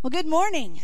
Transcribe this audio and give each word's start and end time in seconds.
Well, 0.00 0.10
good 0.10 0.28
morning. 0.28 0.80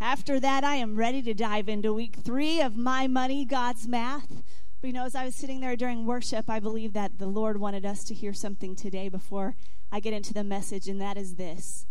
After 0.00 0.38
that, 0.38 0.62
I 0.62 0.76
am 0.76 0.94
ready 0.94 1.20
to 1.20 1.34
dive 1.34 1.68
into 1.68 1.92
week 1.92 2.14
three 2.14 2.60
of 2.60 2.76
My 2.76 3.08
Money, 3.08 3.44
God's 3.44 3.88
Math. 3.88 4.44
But 4.80 4.86
you 4.86 4.92
know, 4.92 5.04
as 5.04 5.16
I 5.16 5.24
was 5.24 5.34
sitting 5.34 5.58
there 5.58 5.74
during 5.74 6.06
worship, 6.06 6.48
I 6.48 6.60
believe 6.60 6.92
that 6.92 7.18
the 7.18 7.26
Lord 7.26 7.58
wanted 7.58 7.84
us 7.84 8.04
to 8.04 8.14
hear 8.14 8.32
something 8.32 8.76
today 8.76 9.08
before 9.08 9.56
I 9.90 9.98
get 9.98 10.14
into 10.14 10.32
the 10.32 10.44
message, 10.44 10.86
and 10.86 11.00
that 11.00 11.16
is 11.16 11.34
this 11.34 11.86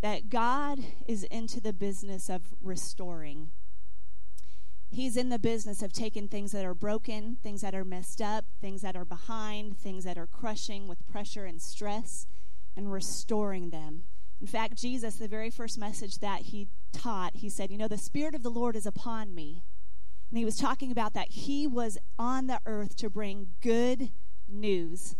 that 0.00 0.30
God 0.30 0.78
is 1.08 1.24
into 1.24 1.60
the 1.60 1.72
business 1.72 2.30
of 2.30 2.54
restoring. 2.62 3.50
He's 4.88 5.16
in 5.16 5.28
the 5.28 5.40
business 5.40 5.82
of 5.82 5.92
taking 5.92 6.28
things 6.28 6.52
that 6.52 6.64
are 6.64 6.72
broken, 6.72 7.38
things 7.42 7.62
that 7.62 7.74
are 7.74 7.84
messed 7.84 8.22
up, 8.22 8.44
things 8.60 8.80
that 8.82 8.94
are 8.94 9.04
behind, 9.04 9.76
things 9.76 10.04
that 10.04 10.18
are 10.18 10.28
crushing 10.28 10.86
with 10.86 11.04
pressure 11.08 11.46
and 11.46 11.60
stress, 11.60 12.28
and 12.76 12.92
restoring 12.92 13.70
them. 13.70 14.04
In 14.40 14.46
fact, 14.46 14.76
Jesus, 14.76 15.16
the 15.16 15.28
very 15.28 15.50
first 15.50 15.78
message 15.78 16.18
that 16.18 16.42
he 16.42 16.68
taught, 16.92 17.36
he 17.36 17.48
said, 17.48 17.70
You 17.70 17.78
know, 17.78 17.88
the 17.88 17.96
Spirit 17.96 18.34
of 18.34 18.42
the 18.42 18.50
Lord 18.50 18.76
is 18.76 18.86
upon 18.86 19.34
me. 19.34 19.62
And 20.30 20.38
he 20.38 20.44
was 20.44 20.56
talking 20.56 20.90
about 20.90 21.14
that 21.14 21.30
he 21.30 21.66
was 21.66 21.96
on 22.18 22.46
the 22.46 22.60
earth 22.66 22.96
to 22.96 23.08
bring 23.08 23.48
good 23.62 24.10
news. 24.48 25.16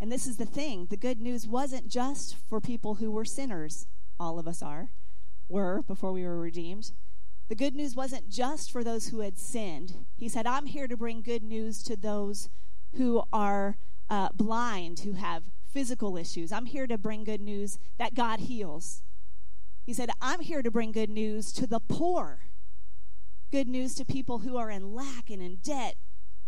And 0.00 0.12
this 0.12 0.26
is 0.26 0.36
the 0.36 0.46
thing 0.46 0.86
the 0.90 0.96
good 0.96 1.20
news 1.20 1.46
wasn't 1.46 1.88
just 1.88 2.36
for 2.36 2.60
people 2.60 2.96
who 2.96 3.10
were 3.10 3.24
sinners, 3.24 3.86
all 4.20 4.38
of 4.38 4.46
us 4.46 4.62
are, 4.62 4.90
were 5.48 5.82
before 5.82 6.12
we 6.12 6.24
were 6.24 6.38
redeemed. 6.38 6.92
The 7.48 7.54
good 7.54 7.74
news 7.74 7.94
wasn't 7.94 8.28
just 8.28 8.70
for 8.70 8.82
those 8.82 9.08
who 9.08 9.20
had 9.20 9.38
sinned. 9.38 10.04
He 10.16 10.28
said, 10.28 10.46
I'm 10.46 10.66
here 10.66 10.88
to 10.88 10.96
bring 10.96 11.22
good 11.22 11.42
news 11.42 11.82
to 11.84 11.96
those 11.96 12.48
who 12.96 13.22
are 13.32 13.76
uh, 14.10 14.30
blind, 14.34 15.00
who 15.00 15.12
have 15.12 15.44
physical 15.72 16.16
issues. 16.16 16.52
I'm 16.52 16.66
here 16.66 16.86
to 16.86 16.98
bring 16.98 17.24
good 17.24 17.40
news 17.40 17.78
that 17.98 18.14
God 18.14 18.40
heals. 18.40 19.02
He 19.84 19.92
said, 19.92 20.10
I'm 20.20 20.40
here 20.40 20.62
to 20.62 20.70
bring 20.70 20.92
good 20.92 21.10
news 21.10 21.52
to 21.52 21.66
the 21.66 21.80
poor, 21.80 22.40
good 23.52 23.68
news 23.68 23.94
to 23.96 24.04
people 24.04 24.38
who 24.38 24.56
are 24.56 24.70
in 24.70 24.94
lack 24.94 25.30
and 25.30 25.40
in 25.40 25.56
debt, 25.56 25.96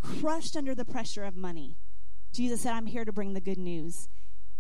crushed 0.03 0.57
under 0.57 0.75
the 0.75 0.85
pressure 0.85 1.25
of 1.25 1.37
money. 1.37 1.77
Jesus 2.33 2.63
said, 2.63 2.73
I'm 2.73 2.87
here 2.87 3.05
to 3.05 3.13
bring 3.13 3.35
the 3.35 3.41
good 3.41 3.59
news. 3.59 4.09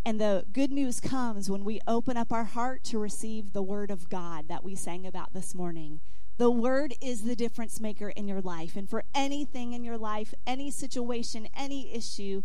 And 0.04 0.20
the 0.20 0.46
good 0.52 0.70
news 0.70 1.00
comes 1.00 1.50
when 1.50 1.64
we 1.64 1.80
open 1.86 2.16
up 2.16 2.32
our 2.32 2.44
heart 2.44 2.84
to 2.84 2.98
receive 2.98 3.52
the 3.52 3.62
word 3.62 3.90
of 3.90 4.08
God 4.08 4.48
that 4.48 4.64
we 4.64 4.74
sang 4.74 5.06
about 5.06 5.34
this 5.34 5.54
morning. 5.54 6.00
The 6.38 6.50
word 6.50 6.94
is 7.02 7.22
the 7.22 7.34
difference 7.34 7.80
maker 7.80 8.10
in 8.10 8.28
your 8.28 8.40
life. 8.40 8.76
And 8.76 8.88
for 8.88 9.02
anything 9.14 9.72
in 9.72 9.82
your 9.82 9.98
life, 9.98 10.32
any 10.46 10.70
situation, 10.70 11.48
any 11.56 11.92
issue, 11.92 12.42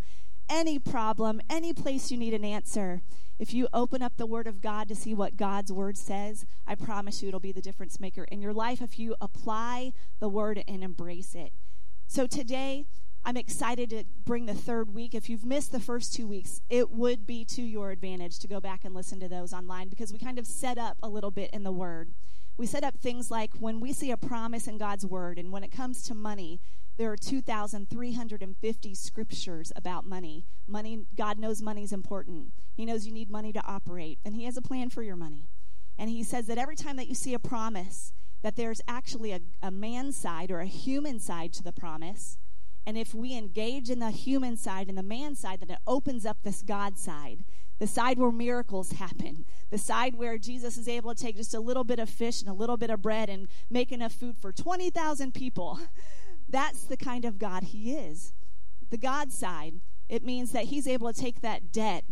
any 0.49 0.79
problem, 0.79 1.41
any 1.49 1.73
place 1.73 2.11
you 2.11 2.17
need 2.17 2.33
an 2.33 2.45
answer, 2.45 3.01
if 3.39 3.53
you 3.53 3.67
open 3.73 4.01
up 4.01 4.17
the 4.17 4.25
Word 4.25 4.47
of 4.47 4.61
God 4.61 4.87
to 4.89 4.95
see 4.95 5.13
what 5.13 5.37
God's 5.37 5.71
Word 5.71 5.97
says, 5.97 6.45
I 6.67 6.75
promise 6.75 7.21
you 7.21 7.27
it'll 7.27 7.39
be 7.39 7.51
the 7.51 7.61
difference 7.61 7.99
maker 7.99 8.25
in 8.25 8.41
your 8.41 8.53
life 8.53 8.81
if 8.81 8.99
you 8.99 9.15
apply 9.19 9.93
the 10.19 10.29
Word 10.29 10.63
and 10.67 10.83
embrace 10.83 11.35
it. 11.35 11.51
So 12.07 12.27
today, 12.27 12.85
I'm 13.25 13.37
excited 13.37 13.89
to 13.91 14.03
bring 14.25 14.45
the 14.45 14.53
third 14.53 14.93
week. 14.93 15.15
If 15.15 15.29
you've 15.29 15.45
missed 15.45 15.71
the 15.71 15.79
first 15.79 16.13
two 16.13 16.27
weeks, 16.27 16.61
it 16.69 16.91
would 16.91 17.25
be 17.25 17.45
to 17.45 17.61
your 17.61 17.91
advantage 17.91 18.37
to 18.39 18.47
go 18.47 18.59
back 18.59 18.83
and 18.83 18.93
listen 18.93 19.19
to 19.21 19.29
those 19.29 19.53
online 19.53 19.87
because 19.87 20.11
we 20.11 20.19
kind 20.19 20.37
of 20.37 20.45
set 20.45 20.77
up 20.77 20.97
a 21.01 21.09
little 21.09 21.31
bit 21.31 21.49
in 21.51 21.63
the 21.63 21.71
Word. 21.71 22.13
We 22.57 22.67
set 22.67 22.83
up 22.83 22.97
things 22.97 23.31
like 23.31 23.51
when 23.59 23.79
we 23.79 23.93
see 23.93 24.11
a 24.11 24.17
promise 24.17 24.67
in 24.67 24.77
God's 24.77 25.05
Word, 25.05 25.39
and 25.39 25.51
when 25.51 25.63
it 25.63 25.71
comes 25.71 26.03
to 26.03 26.13
money, 26.13 26.59
there 26.97 27.11
are 27.11 27.17
2,350 27.17 28.95
scriptures 28.95 29.71
about 29.75 30.05
money. 30.05 30.45
Money, 30.67 31.05
God 31.15 31.39
knows 31.39 31.61
money 31.61 31.83
is 31.83 31.91
important. 31.91 32.53
He 32.75 32.85
knows 32.85 33.07
you 33.07 33.13
need 33.13 33.31
money 33.31 33.51
to 33.53 33.65
operate, 33.65 34.19
and 34.23 34.35
He 34.35 34.45
has 34.45 34.57
a 34.57 34.61
plan 34.61 34.89
for 34.89 35.01
your 35.01 35.15
money. 35.15 35.49
And 35.97 36.09
He 36.09 36.23
says 36.23 36.47
that 36.47 36.57
every 36.57 36.75
time 36.75 36.97
that 36.97 37.07
you 37.07 37.15
see 37.15 37.33
a 37.33 37.39
promise, 37.39 38.13
that 38.43 38.55
there's 38.55 38.81
actually 38.87 39.31
a, 39.31 39.39
a 39.61 39.71
man 39.71 40.11
side 40.11 40.51
or 40.51 40.59
a 40.59 40.65
human 40.65 41.19
side 41.19 41.53
to 41.53 41.63
the 41.63 41.71
promise. 41.71 42.37
And 42.85 42.97
if 42.97 43.13
we 43.13 43.35
engage 43.35 43.89
in 43.89 43.99
the 43.99 44.11
human 44.11 44.57
side 44.57 44.89
and 44.89 44.97
the 44.97 45.03
man 45.03 45.35
side, 45.35 45.61
then 45.61 45.71
it 45.71 45.79
opens 45.87 46.25
up 46.25 46.43
this 46.43 46.61
God 46.61 46.99
side, 46.99 47.45
the 47.79 47.87
side 47.87 48.19
where 48.19 48.31
miracles 48.31 48.93
happen, 48.93 49.45
the 49.71 49.77
side 49.77 50.15
where 50.15 50.37
Jesus 50.37 50.77
is 50.77 50.87
able 50.87 51.15
to 51.15 51.21
take 51.21 51.37
just 51.37 51.53
a 51.53 51.59
little 51.61 51.85
bit 51.85 51.99
of 51.99 52.09
fish 52.09 52.41
and 52.41 52.49
a 52.49 52.53
little 52.53 52.77
bit 52.77 52.89
of 52.89 53.01
bread 53.01 53.29
and 53.29 53.47
make 53.69 53.91
enough 53.91 54.11
food 54.11 54.37
for 54.37 54.51
20,000 54.51 55.33
people. 55.33 55.79
That's 56.53 56.83
the 56.83 56.97
kind 56.97 57.25
of 57.25 57.39
God 57.39 57.63
He 57.63 57.93
is. 57.93 58.31
The 58.91 58.97
God 58.97 59.33
side, 59.33 59.81
it 60.07 60.23
means 60.23 60.51
that 60.51 60.65
He's 60.65 60.87
able 60.87 61.11
to 61.11 61.19
take 61.19 61.41
that 61.41 61.71
debt 61.71 62.05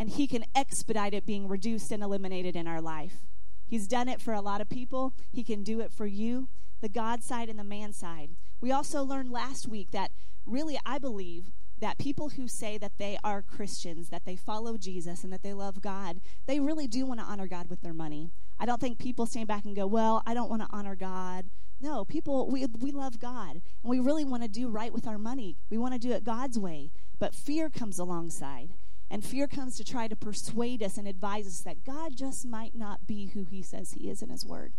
and 0.00 0.08
He 0.08 0.26
can 0.26 0.46
expedite 0.54 1.12
it 1.12 1.26
being 1.26 1.46
reduced 1.46 1.92
and 1.92 2.02
eliminated 2.02 2.56
in 2.56 2.66
our 2.66 2.80
life. 2.80 3.26
He's 3.66 3.86
done 3.86 4.08
it 4.08 4.20
for 4.20 4.32
a 4.32 4.40
lot 4.40 4.62
of 4.62 4.70
people, 4.70 5.12
He 5.30 5.44
can 5.44 5.62
do 5.62 5.80
it 5.80 5.92
for 5.92 6.06
you. 6.06 6.48
The 6.80 6.88
God 6.88 7.22
side 7.22 7.50
and 7.50 7.58
the 7.58 7.64
man 7.64 7.92
side. 7.92 8.30
We 8.62 8.72
also 8.72 9.04
learned 9.04 9.30
last 9.30 9.68
week 9.68 9.90
that 9.90 10.10
really, 10.46 10.80
I 10.86 10.98
believe 10.98 11.52
that 11.78 11.98
people 11.98 12.30
who 12.30 12.48
say 12.48 12.78
that 12.78 12.96
they 12.96 13.18
are 13.22 13.42
Christians, 13.42 14.08
that 14.08 14.24
they 14.24 14.36
follow 14.36 14.78
Jesus, 14.78 15.22
and 15.22 15.32
that 15.34 15.42
they 15.42 15.52
love 15.52 15.82
God, 15.82 16.20
they 16.46 16.60
really 16.60 16.86
do 16.86 17.04
want 17.04 17.20
to 17.20 17.26
honor 17.26 17.46
God 17.46 17.68
with 17.68 17.82
their 17.82 17.92
money. 17.92 18.30
I 18.58 18.64
don't 18.64 18.80
think 18.80 18.98
people 18.98 19.26
stand 19.26 19.48
back 19.48 19.66
and 19.66 19.76
go, 19.76 19.86
Well, 19.86 20.22
I 20.26 20.32
don't 20.32 20.48
want 20.48 20.62
to 20.62 20.68
honor 20.70 20.96
God 20.96 21.50
no, 21.82 22.04
people, 22.04 22.48
we, 22.50 22.66
we 22.78 22.90
love 22.90 23.18
God 23.18 23.52
and 23.82 23.90
we 23.90 23.98
really 24.00 24.24
want 24.24 24.42
to 24.42 24.48
do 24.48 24.68
right 24.68 24.92
with 24.92 25.06
our 25.06 25.18
money. 25.18 25.56
We 25.70 25.78
want 25.78 25.94
to 25.94 25.98
do 25.98 26.12
it 26.12 26.24
God's 26.24 26.58
way. 26.58 26.90
But 27.18 27.34
fear 27.34 27.68
comes 27.68 27.98
alongside. 27.98 28.74
And 29.10 29.22
fear 29.22 29.46
comes 29.46 29.76
to 29.76 29.84
try 29.84 30.08
to 30.08 30.16
persuade 30.16 30.82
us 30.82 30.96
and 30.96 31.06
advise 31.06 31.46
us 31.46 31.60
that 31.60 31.84
God 31.84 32.16
just 32.16 32.46
might 32.46 32.74
not 32.74 33.06
be 33.06 33.26
who 33.26 33.44
he 33.44 33.62
says 33.62 33.92
he 33.92 34.08
is 34.08 34.22
in 34.22 34.30
his 34.30 34.46
word. 34.46 34.72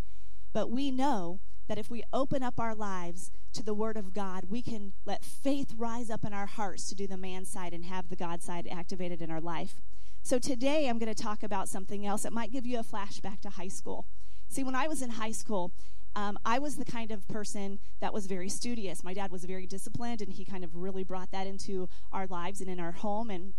But 0.54 0.72
we 0.72 0.90
know 0.90 1.40
that 1.68 1.78
if 1.78 1.90
we 1.90 2.04
open 2.12 2.42
up 2.42 2.60
our 2.60 2.74
lives 2.74 3.32
to 3.54 3.64
the 3.64 3.74
word 3.74 3.96
of 3.96 4.14
God, 4.14 4.46
we 4.50 4.62
can 4.62 4.94
let 5.06 5.24
faith 5.24 5.74
rise 5.78 6.10
up 6.10 6.26
in 6.26 6.34
our 6.34 6.48
hearts 6.48 6.90
to 6.90 6.96
do 6.96 7.06
the 7.06 7.16
man 7.16 7.46
side 7.46 7.74
and 7.74 7.86
have 7.86 8.10
the 8.10 8.16
God 8.16 8.42
side 8.42 8.68
activated 8.72 9.22
in 9.22 9.30
our 9.30 9.42
life. 9.42 9.82
So 10.24 10.40
today 10.40 10.88
I'm 10.88 11.00
going 11.00 11.14
to 11.14 11.24
talk 11.24 11.44
about 11.44 11.70
something 11.70 12.06
else 12.06 12.24
that 12.24 12.34
might 12.34 12.52
give 12.52 12.66
you 12.66 12.80
a 12.80 12.84
flashback 12.84 13.42
to 13.42 13.52
high 13.52 13.68
school. 13.68 14.08
See, 14.48 14.64
when 14.64 14.76
I 14.76 14.88
was 14.88 15.02
in 15.02 15.12
high 15.12 15.32
school, 15.32 15.72
um, 16.16 16.38
I 16.46 16.60
was 16.60 16.76
the 16.76 16.86
kind 16.86 17.12
of 17.12 17.28
person 17.28 17.80
that 18.00 18.14
was 18.14 18.28
very 18.28 18.50
studious. 18.50 19.04
My 19.04 19.14
dad 19.14 19.32
was 19.32 19.46
very 19.46 19.66
disciplined, 19.66 20.22
and 20.22 20.32
he 20.34 20.46
kind 20.46 20.64
of 20.64 20.76
really 20.76 21.04
brought 21.04 21.32
that 21.32 21.48
into 21.48 21.90
our 22.12 22.28
lives 22.28 22.62
and 22.62 22.70
in 22.70 22.80
our 22.80 22.92
home. 22.92 23.30
And 23.30 23.54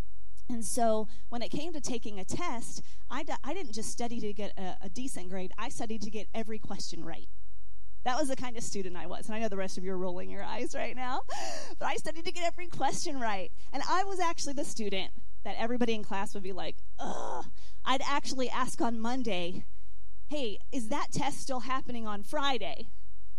and 0.49 0.65
so 0.65 1.09
when 1.31 1.41
it 1.41 1.51
came 1.51 1.73
to 1.73 1.81
taking 1.81 2.21
a 2.21 2.25
test, 2.25 2.83
I 3.11 3.23
d- 3.23 3.33
I 3.43 3.55
didn't 3.55 3.73
just 3.73 3.91
study 3.91 4.21
to 4.21 4.33
get 4.33 4.53
a, 4.59 4.77
a 4.83 4.89
decent 4.89 5.31
grade. 5.31 5.53
I 5.59 5.69
studied 5.69 6.03
to 6.03 6.11
get 6.11 6.29
every 6.35 6.59
question 6.59 7.05
right. 7.05 7.29
That 8.05 8.19
was 8.19 8.29
the 8.29 8.37
kind 8.37 8.57
of 8.57 8.63
student 8.63 8.97
I 8.97 9.07
was. 9.07 9.27
And 9.27 9.35
I 9.35 9.39
know 9.41 9.49
the 9.49 9.57
rest 9.57 9.79
of 9.79 9.85
you 9.85 9.93
are 9.93 9.99
rolling 9.99 10.29
your 10.29 10.45
eyes 10.45 10.75
right 10.75 10.95
now. 10.95 11.23
But 11.79 11.87
I 11.87 11.97
studied 11.97 12.25
to 12.27 12.33
get 12.33 12.45
every 12.45 12.69
question 12.69 13.19
right. 13.19 13.51
And 13.73 13.83
I 13.89 14.05
was 14.05 14.21
actually 14.21 14.53
the 14.53 14.65
student 14.65 15.11
that 15.45 15.57
everybody 15.59 15.95
in 15.95 16.05
class 16.05 16.35
would 16.35 16.43
be 16.43 16.53
like, 16.53 16.77
ugh. 16.99 17.47
I'd 17.85 18.03
actually 18.03 18.49
ask 18.49 18.81
on 18.81 19.01
Monday, 19.01 19.65
hey, 20.29 20.59
is 20.73 20.89
that 20.89 21.13
test 21.13 21.41
still 21.41 21.61
happening 21.61 22.07
on 22.07 22.23
Friday? 22.23 22.89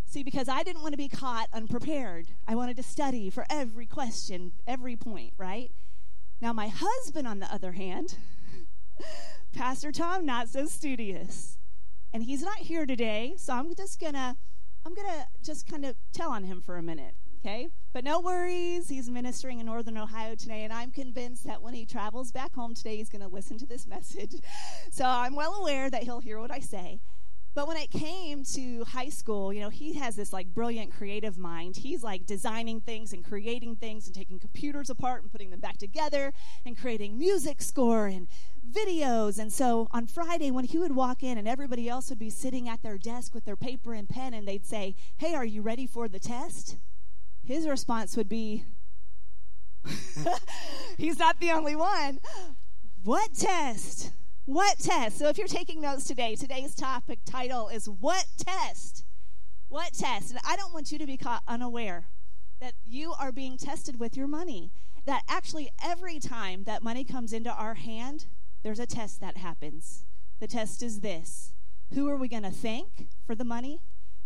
See, 0.05 0.23
because 0.23 0.47
I 0.47 0.63
didn't 0.63 0.81
want 0.81 0.93
to 0.93 0.97
be 0.97 1.09
caught 1.09 1.49
unprepared. 1.51 2.27
I 2.47 2.55
wanted 2.55 2.77
to 2.77 2.83
study 2.83 3.29
for 3.29 3.45
every 3.49 3.85
question, 3.85 4.53
every 4.67 4.95
point, 4.95 5.33
right? 5.37 5.71
Now, 6.39 6.53
my 6.53 6.67
husband, 6.67 7.27
on 7.27 7.39
the 7.39 7.51
other 7.51 7.73
hand, 7.73 8.17
Pastor 9.53 9.91
Tom, 9.91 10.25
not 10.25 10.49
so 10.49 10.65
studious. 10.65 11.57
And 12.13 12.23
he's 12.23 12.43
not 12.43 12.59
here 12.59 12.85
today, 12.85 13.33
so 13.37 13.53
I'm 13.53 13.75
just 13.75 13.99
gonna 13.99 14.37
I'm 14.85 14.93
gonna 14.93 15.27
just 15.43 15.67
kind 15.67 15.83
of 15.83 15.95
tell 16.13 16.29
on 16.29 16.43
him 16.43 16.61
for 16.61 16.77
a 16.77 16.81
minute 16.81 17.15
okay? 17.45 17.69
But 17.93 18.03
no 18.03 18.19
worries, 18.19 18.89
he's 18.89 19.09
ministering 19.09 19.59
in 19.59 19.67
Northern 19.67 19.97
Ohio 19.97 20.35
today, 20.35 20.63
and 20.63 20.73
I'm 20.73 20.91
convinced 20.91 21.45
that 21.45 21.61
when 21.61 21.73
he 21.73 21.85
travels 21.85 22.31
back 22.31 22.55
home 22.55 22.73
today, 22.73 22.97
he's 22.97 23.09
going 23.09 23.21
to 23.21 23.27
listen 23.27 23.57
to 23.59 23.65
this 23.65 23.87
message. 23.87 24.35
So 24.91 25.05
I'm 25.05 25.35
well 25.35 25.53
aware 25.53 25.89
that 25.89 26.03
he'll 26.03 26.21
hear 26.21 26.39
what 26.39 26.51
I 26.51 26.59
say. 26.59 26.99
But 27.53 27.69
when 27.69 27.77
it 27.77 27.89
came 27.89 28.43
to 28.55 28.83
high 28.83 29.07
school, 29.07 29.53
you 29.53 29.61
know, 29.61 29.69
he 29.69 29.93
has 29.93 30.17
this 30.17 30.33
like 30.33 30.47
brilliant 30.47 30.91
creative 30.91 31.37
mind. 31.37 31.77
He's 31.77 32.03
like 32.03 32.25
designing 32.25 32.81
things 32.81 33.13
and 33.13 33.23
creating 33.23 33.77
things 33.77 34.07
and 34.07 34.13
taking 34.13 34.39
computers 34.39 34.89
apart 34.89 35.21
and 35.21 35.31
putting 35.31 35.51
them 35.51 35.61
back 35.61 35.77
together 35.77 36.33
and 36.65 36.77
creating 36.77 37.17
music 37.17 37.61
score 37.61 38.07
and 38.07 38.27
videos. 38.69 39.39
And 39.39 39.53
so 39.53 39.87
on 39.91 40.07
Friday, 40.07 40.51
when 40.51 40.65
he 40.65 40.77
would 40.77 40.95
walk 40.95 41.23
in 41.23 41.37
and 41.37 41.47
everybody 41.47 41.87
else 41.87 42.09
would 42.09 42.19
be 42.19 42.29
sitting 42.29 42.67
at 42.67 42.83
their 42.83 42.97
desk 42.97 43.33
with 43.33 43.45
their 43.45 43.55
paper 43.55 43.93
and 43.93 44.09
pen, 44.09 44.33
and 44.33 44.45
they'd 44.45 44.65
say, 44.65 44.93
Hey, 45.15 45.33
are 45.33 45.45
you 45.45 45.61
ready 45.61 45.87
for 45.87 46.09
the 46.09 46.19
test? 46.19 46.75
His 47.45 47.67
response 47.67 48.17
would 48.17 48.29
be, 48.29 48.65
He's 50.97 51.19
not 51.19 51.39
the 51.39 51.51
only 51.51 51.75
one. 51.75 52.19
What 53.03 53.33
test? 53.33 54.11
What 54.45 54.79
test? 54.79 55.17
So 55.17 55.27
if 55.27 55.37
you're 55.37 55.47
taking 55.47 55.81
notes 55.81 56.05
today, 56.05 56.35
today's 56.35 56.75
topic 56.75 57.19
title 57.25 57.69
is 57.69 57.87
What 57.87 58.25
Test? 58.37 59.03
What 59.67 59.93
test? 59.93 60.31
And 60.31 60.39
I 60.47 60.55
don't 60.55 60.73
want 60.73 60.91
you 60.91 60.97
to 60.97 61.05
be 61.05 61.17
caught 61.17 61.43
unaware 61.47 62.05
that 62.59 62.73
you 62.83 63.13
are 63.19 63.31
being 63.31 63.57
tested 63.57 63.99
with 63.99 64.15
your 64.15 64.27
money. 64.27 64.71
That 65.05 65.23
actually, 65.29 65.71
every 65.83 66.19
time 66.19 66.63
that 66.63 66.81
money 66.81 67.03
comes 67.03 67.31
into 67.31 67.51
our 67.51 67.75
hand, 67.75 68.25
there's 68.63 68.79
a 68.79 68.87
test 68.87 69.19
that 69.21 69.37
happens. 69.37 70.05
The 70.39 70.47
test 70.47 70.81
is 70.81 71.01
this 71.01 71.53
Who 71.93 72.09
are 72.09 72.17
we 72.17 72.27
going 72.27 72.43
to 72.43 72.51
thank 72.51 73.07
for 73.25 73.35
the 73.35 73.43
money? 73.43 73.81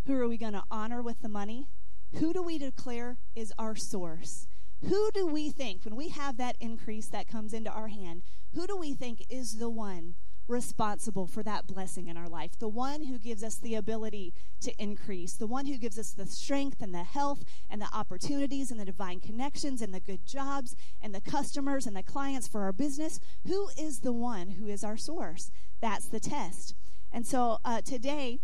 Who 0.06 0.16
are 0.16 0.28
we 0.28 0.38
going 0.38 0.54
to 0.54 0.64
honor 0.72 1.02
with 1.02 1.22
the 1.22 1.28
money? 1.28 1.68
Who 2.14 2.34
do 2.34 2.42
we 2.42 2.58
declare 2.58 3.18
is 3.36 3.54
our 3.58 3.76
source? 3.76 4.48
Who 4.88 5.12
do 5.14 5.28
we 5.28 5.50
think, 5.50 5.84
when 5.84 5.96
we 5.96 6.10
have 6.10 6.38
that 6.38 6.56
increase 6.60 7.08
that 7.08 7.28
comes 7.28 7.54
into 7.54 7.70
our 7.70 7.90
hand, 7.90 8.24
who 8.54 8.66
do 8.66 8.78
we 8.78 8.94
think 8.94 9.26
is 9.30 9.58
the 9.58 9.70
one 9.70 10.16
responsible 10.48 11.28
for 11.28 11.44
that 11.44 11.68
blessing 11.68 12.08
in 12.08 12.18
our 12.18 12.28
life, 12.28 12.58
the 12.58 12.68
one 12.68 13.04
who 13.04 13.20
gives 13.20 13.44
us 13.44 13.58
the 13.58 13.76
ability 13.76 14.34
to 14.62 14.74
increase, 14.82 15.34
the 15.34 15.46
one 15.46 15.68
who 15.68 15.78
gives 15.78 16.00
us 16.00 16.12
the 16.12 16.26
strength 16.26 16.82
and 16.82 16.94
the 16.94 17.04
health 17.04 17.44
and 17.70 17.82
the 17.82 17.94
opportunities 17.94 18.72
and 18.72 18.80
the 18.80 18.86
divine 18.86 19.20
connections 19.20 19.82
and 19.82 19.94
the 19.94 20.00
good 20.00 20.26
jobs 20.26 20.76
and 21.02 21.14
the 21.14 21.22
customers 21.22 21.86
and 21.86 21.96
the 21.96 22.02
clients 22.02 22.48
for 22.48 22.62
our 22.62 22.74
business. 22.74 23.20
Who 23.46 23.70
is 23.78 24.00
the 24.00 24.14
one 24.14 24.52
who 24.52 24.68
is 24.68 24.84
our 24.84 24.98
source? 24.98 25.52
That's 25.82 26.08
the 26.08 26.20
test. 26.20 26.74
And 27.12 27.28
so 27.28 27.60
uh, 27.64 27.82
today, 27.82 28.40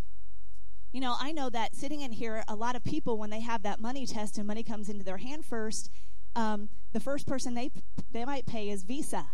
you 0.95 1.01
know, 1.01 1.15
I 1.19 1.31
know 1.33 1.49
that 1.49 1.75
sitting 1.75 2.01
in 2.01 2.11
here, 2.11 2.43
a 2.47 2.55
lot 2.55 2.75
of 2.75 2.83
people, 2.83 3.17
when 3.17 3.29
they 3.29 3.41
have 3.41 3.63
that 3.63 3.79
money 3.79 4.05
test 4.05 4.37
and 4.37 4.47
money 4.47 4.63
comes 4.63 4.87
into 4.87 5.03
their 5.03 5.17
hand 5.17 5.45
first, 5.45 5.89
um, 6.35 6.69
the 6.93 6.99
first 6.99 7.27
person 7.27 7.53
they 7.53 7.69
they 8.11 8.25
might 8.25 8.45
pay 8.45 8.69
is 8.69 8.83
Visa 8.83 9.27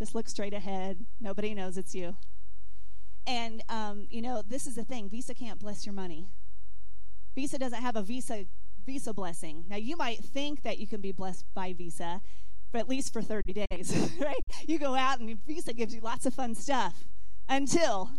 just 0.00 0.14
look 0.14 0.28
straight 0.28 0.54
ahead. 0.54 1.04
Nobody 1.20 1.54
knows 1.54 1.76
it's 1.76 1.94
you. 1.94 2.16
And, 3.26 3.62
um, 3.68 4.06
you 4.10 4.22
know, 4.22 4.42
this 4.42 4.66
is 4.66 4.74
the 4.74 4.82
thing 4.82 5.10
Visa 5.10 5.34
can't 5.34 5.60
bless 5.60 5.84
your 5.84 5.92
money. 5.92 6.26
Visa 7.34 7.58
doesn't 7.58 7.82
have 7.82 7.96
a 7.96 8.02
Visa 8.02 8.46
Visa 8.86 9.12
blessing. 9.12 9.64
Now, 9.68 9.76
you 9.76 9.96
might 9.96 10.24
think 10.24 10.62
that 10.62 10.78
you 10.78 10.86
can 10.86 11.02
be 11.02 11.12
blessed 11.12 11.44
by 11.54 11.74
Visa, 11.74 12.22
but 12.72 12.80
at 12.80 12.88
least 12.88 13.12
for 13.12 13.20
30 13.20 13.66
days, 13.70 14.10
right? 14.20 14.42
You 14.66 14.78
go 14.78 14.94
out 14.94 15.20
and 15.20 15.38
Visa 15.46 15.74
gives 15.74 15.94
you 15.94 16.00
lots 16.00 16.24
of 16.24 16.32
fun 16.32 16.54
stuff 16.54 17.04
until 17.46 18.10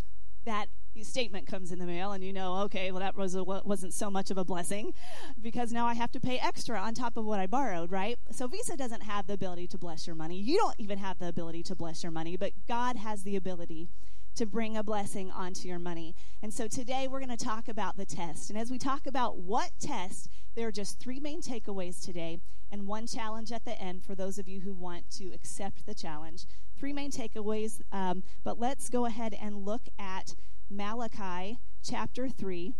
that 0.46 0.68
statement 1.04 1.48
comes 1.48 1.72
in 1.72 1.80
the 1.80 1.86
mail 1.86 2.12
and 2.12 2.24
you 2.24 2.34
know 2.34 2.58
okay 2.58 2.92
well 2.92 3.00
that 3.00 3.16
was 3.16 3.34
a, 3.34 3.44
wasn't 3.44 3.94
so 3.94 4.12
much 4.12 4.30
of 4.30 4.38
a 4.38 4.44
blessing 4.44 4.94
because 5.42 5.72
now 5.72 5.88
i 5.88 5.94
have 5.94 6.12
to 6.12 6.20
pay 6.20 6.38
extra 6.38 6.78
on 6.78 6.94
top 6.94 7.16
of 7.16 7.26
what 7.26 7.40
i 7.40 7.48
borrowed 7.48 7.92
right? 7.92 8.20
So 8.32 8.46
visa 8.48 8.76
doesn't 8.76 9.04
have 9.04 9.26
the 9.26 9.34
ability 9.34 9.68
to 9.68 9.78
bless 9.78 10.06
your 10.06 10.16
money. 10.16 10.38
You 10.38 10.58
don't 10.58 10.76
even 10.78 10.98
have 11.00 11.18
the 11.18 11.28
ability 11.28 11.64
to 11.64 11.76
bless 11.76 12.04
your 12.04 12.12
money 12.12 12.36
but 12.36 12.52
god 12.68 12.98
has 12.98 13.24
the 13.24 13.36
ability 13.36 13.90
to 14.36 14.46
bring 14.46 14.78
a 14.78 14.84
blessing 14.84 15.30
onto 15.30 15.68
your 15.68 15.80
money. 15.80 16.16
And 16.42 16.54
so 16.54 16.68
today 16.68 17.08
we're 17.10 17.20
going 17.20 17.36
to 17.36 17.46
talk 17.46 17.68
about 17.68 17.98
the 17.98 18.06
test. 18.06 18.50
And 18.50 18.58
as 18.58 18.72
we 18.72 18.78
talk 18.78 19.06
about 19.06 19.38
what 19.38 19.72
test 19.80 20.30
there 20.56 20.68
are 20.68 20.72
just 20.72 21.00
three 21.00 21.20
main 21.20 21.42
takeaways 21.42 22.04
today 22.04 22.40
and 22.70 22.88
one 22.88 23.08
challenge 23.08 23.52
at 23.52 23.66
the 23.66 23.80
end 23.82 24.04
for 24.04 24.16
those 24.16 24.38
of 24.38 24.48
you 24.48 24.62
who 24.62 24.74
want 24.74 25.10
to 25.12 25.32
accept 25.34 25.86
the 25.86 25.94
challenge 25.94 26.46
three 26.82 26.94
main 26.94 27.12
takeaways 27.12 27.80
um, 27.92 28.24
but 28.44 28.60
let's 28.60 28.90
go 28.90 29.06
ahead 29.06 29.36
and 29.40 29.56
look 29.56 29.84
at 30.00 30.34
Malachi 30.68 31.60
chapter 31.84 32.28
3, 32.28 32.74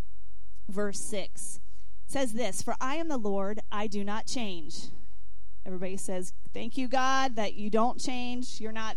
verse 0.68 0.98
6. 0.98 1.60
It 2.06 2.12
says 2.12 2.32
this 2.32 2.62
For 2.62 2.74
I 2.80 2.96
am 2.96 3.06
the 3.06 3.16
Lord, 3.16 3.60
I 3.70 3.86
do 3.86 4.02
not 4.02 4.26
change. 4.26 4.88
Everybody 5.64 5.96
says, 5.96 6.32
Thank 6.52 6.76
you, 6.76 6.88
God, 6.88 7.36
that 7.36 7.54
you 7.54 7.70
don't 7.70 8.00
change. 8.00 8.60
You're 8.60 8.72
not 8.72 8.96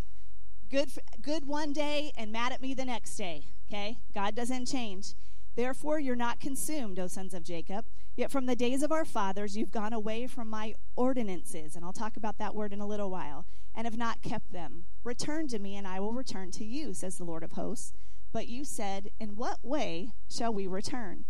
good, 0.72 0.90
good 1.22 1.46
one 1.46 1.72
day 1.72 2.10
and 2.16 2.32
mad 2.32 2.50
at 2.50 2.60
me 2.60 2.74
the 2.74 2.84
next 2.84 3.14
day. 3.14 3.44
Okay? 3.70 3.98
God 4.12 4.34
doesn't 4.34 4.66
change. 4.66 5.14
Therefore, 5.56 5.98
you're 5.98 6.14
not 6.14 6.38
consumed, 6.38 6.98
O 6.98 7.06
sons 7.06 7.32
of 7.32 7.42
Jacob. 7.42 7.86
Yet 8.14 8.30
from 8.30 8.46
the 8.46 8.54
days 8.54 8.82
of 8.82 8.92
our 8.92 9.06
fathers, 9.06 9.56
you've 9.56 9.70
gone 9.70 9.94
away 9.94 10.26
from 10.26 10.48
my 10.48 10.74
ordinances, 10.96 11.74
and 11.74 11.84
I'll 11.84 11.94
talk 11.94 12.16
about 12.16 12.38
that 12.38 12.54
word 12.54 12.74
in 12.74 12.80
a 12.80 12.86
little 12.86 13.10
while, 13.10 13.46
and 13.74 13.86
have 13.86 13.96
not 13.96 14.22
kept 14.22 14.52
them. 14.52 14.84
Return 15.02 15.48
to 15.48 15.58
me, 15.58 15.74
and 15.76 15.86
I 15.86 15.98
will 15.98 16.12
return 16.12 16.50
to 16.52 16.64
you, 16.64 16.92
says 16.92 17.16
the 17.16 17.24
Lord 17.24 17.42
of 17.42 17.52
hosts. 17.52 17.92
But 18.32 18.48
you 18.48 18.64
said, 18.64 19.10
In 19.18 19.30
what 19.30 19.58
way 19.62 20.12
shall 20.30 20.52
we 20.52 20.66
return? 20.66 21.24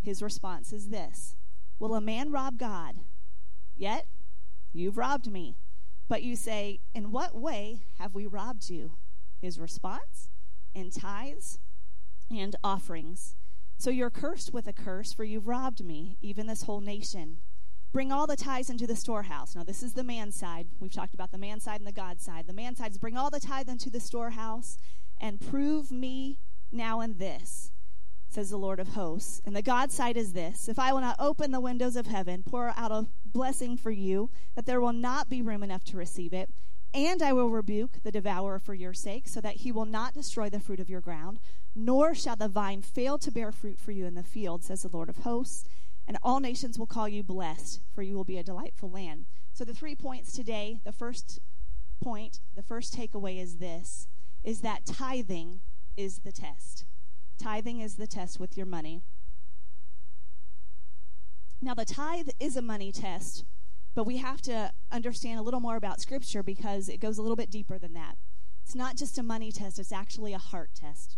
His 0.00 0.22
response 0.22 0.72
is 0.72 0.88
this 0.88 1.36
Will 1.78 1.94
a 1.94 2.00
man 2.00 2.32
rob 2.32 2.58
God? 2.58 2.96
Yet 3.76 4.06
you've 4.72 4.96
robbed 4.96 5.30
me. 5.30 5.56
But 6.08 6.24
you 6.24 6.34
say, 6.34 6.80
In 6.94 7.12
what 7.12 7.36
way 7.36 7.82
have 7.98 8.12
we 8.12 8.26
robbed 8.26 8.70
you? 8.70 8.96
His 9.40 9.58
response, 9.58 10.28
In 10.74 10.90
tithes 10.90 11.60
and 12.30 12.56
offerings. 12.64 13.36
So 13.82 13.90
you're 13.90 14.10
cursed 14.10 14.54
with 14.54 14.68
a 14.68 14.72
curse, 14.72 15.12
for 15.12 15.24
you've 15.24 15.48
robbed 15.48 15.84
me, 15.84 16.16
even 16.22 16.46
this 16.46 16.62
whole 16.62 16.80
nation. 16.80 17.38
Bring 17.92 18.12
all 18.12 18.28
the 18.28 18.36
tithes 18.36 18.70
into 18.70 18.86
the 18.86 18.94
storehouse. 18.94 19.56
Now, 19.56 19.64
this 19.64 19.82
is 19.82 19.94
the 19.94 20.04
man 20.04 20.30
side. 20.30 20.68
We've 20.78 20.92
talked 20.92 21.14
about 21.14 21.32
the 21.32 21.36
man 21.36 21.58
side 21.58 21.80
and 21.80 21.86
the 21.88 21.90
God 21.90 22.20
side. 22.20 22.46
The 22.46 22.52
man 22.52 22.76
side 22.76 22.92
is 22.92 22.98
bring 22.98 23.16
all 23.16 23.28
the 23.28 23.40
tithe 23.40 23.68
into 23.68 23.90
the 23.90 23.98
storehouse 23.98 24.78
and 25.20 25.40
prove 25.40 25.90
me 25.90 26.38
now 26.70 27.00
in 27.00 27.18
this, 27.18 27.72
says 28.28 28.50
the 28.50 28.56
Lord 28.56 28.78
of 28.78 28.90
hosts. 28.90 29.42
And 29.44 29.56
the 29.56 29.62
God 29.62 29.90
side 29.90 30.16
is 30.16 30.32
this 30.32 30.68
if 30.68 30.78
I 30.78 30.92
will 30.92 31.00
not 31.00 31.16
open 31.18 31.50
the 31.50 31.58
windows 31.58 31.96
of 31.96 32.06
heaven, 32.06 32.44
pour 32.44 32.72
out 32.76 32.92
a 32.92 33.08
blessing 33.26 33.76
for 33.76 33.90
you, 33.90 34.30
that 34.54 34.64
there 34.64 34.80
will 34.80 34.92
not 34.92 35.28
be 35.28 35.42
room 35.42 35.64
enough 35.64 35.82
to 35.86 35.96
receive 35.96 36.32
it, 36.32 36.50
and 36.94 37.22
I 37.22 37.32
will 37.32 37.50
rebuke 37.50 38.02
the 38.02 38.12
devourer 38.12 38.58
for 38.58 38.74
your 38.74 38.94
sake, 38.94 39.28
so 39.28 39.40
that 39.40 39.56
he 39.56 39.72
will 39.72 39.84
not 39.84 40.14
destroy 40.14 40.48
the 40.50 40.60
fruit 40.60 40.80
of 40.80 40.90
your 40.90 41.00
ground, 41.00 41.40
nor 41.74 42.14
shall 42.14 42.36
the 42.36 42.48
vine 42.48 42.82
fail 42.82 43.18
to 43.18 43.30
bear 43.30 43.52
fruit 43.52 43.78
for 43.78 43.92
you 43.92 44.06
in 44.06 44.14
the 44.14 44.22
field, 44.22 44.62
says 44.62 44.82
the 44.82 44.88
Lord 44.88 45.08
of 45.08 45.18
hosts. 45.18 45.64
And 46.06 46.18
all 46.22 46.40
nations 46.40 46.78
will 46.78 46.86
call 46.86 47.08
you 47.08 47.22
blessed, 47.22 47.80
for 47.94 48.02
you 48.02 48.16
will 48.16 48.24
be 48.24 48.36
a 48.36 48.42
delightful 48.42 48.90
land. 48.90 49.26
So, 49.52 49.64
the 49.64 49.74
three 49.74 49.94
points 49.94 50.32
today 50.32 50.80
the 50.84 50.92
first 50.92 51.40
point, 52.02 52.40
the 52.56 52.62
first 52.62 52.94
takeaway 52.94 53.40
is 53.40 53.58
this 53.58 54.08
is 54.42 54.60
that 54.60 54.84
tithing 54.84 55.60
is 55.96 56.18
the 56.18 56.32
test. 56.32 56.84
Tithing 57.38 57.80
is 57.80 57.94
the 57.94 58.06
test 58.06 58.40
with 58.40 58.56
your 58.56 58.66
money. 58.66 59.02
Now, 61.60 61.74
the 61.74 61.84
tithe 61.84 62.30
is 62.40 62.56
a 62.56 62.62
money 62.62 62.90
test, 62.90 63.44
but 63.94 64.04
we 64.04 64.18
have 64.18 64.40
to 64.42 64.72
understand 64.90 65.38
a 65.38 65.42
little 65.42 65.60
more 65.60 65.76
about 65.76 66.00
Scripture 66.00 66.42
because 66.42 66.88
it 66.88 67.00
goes 67.00 67.18
a 67.18 67.22
little 67.22 67.36
bit 67.36 67.50
deeper 67.50 67.78
than 67.78 67.92
that. 67.94 68.16
It's 68.64 68.74
not 68.74 68.96
just 68.96 69.18
a 69.18 69.22
money 69.22 69.52
test, 69.52 69.78
it's 69.78 69.92
actually 69.92 70.32
a 70.32 70.38
heart 70.38 70.70
test. 70.74 71.16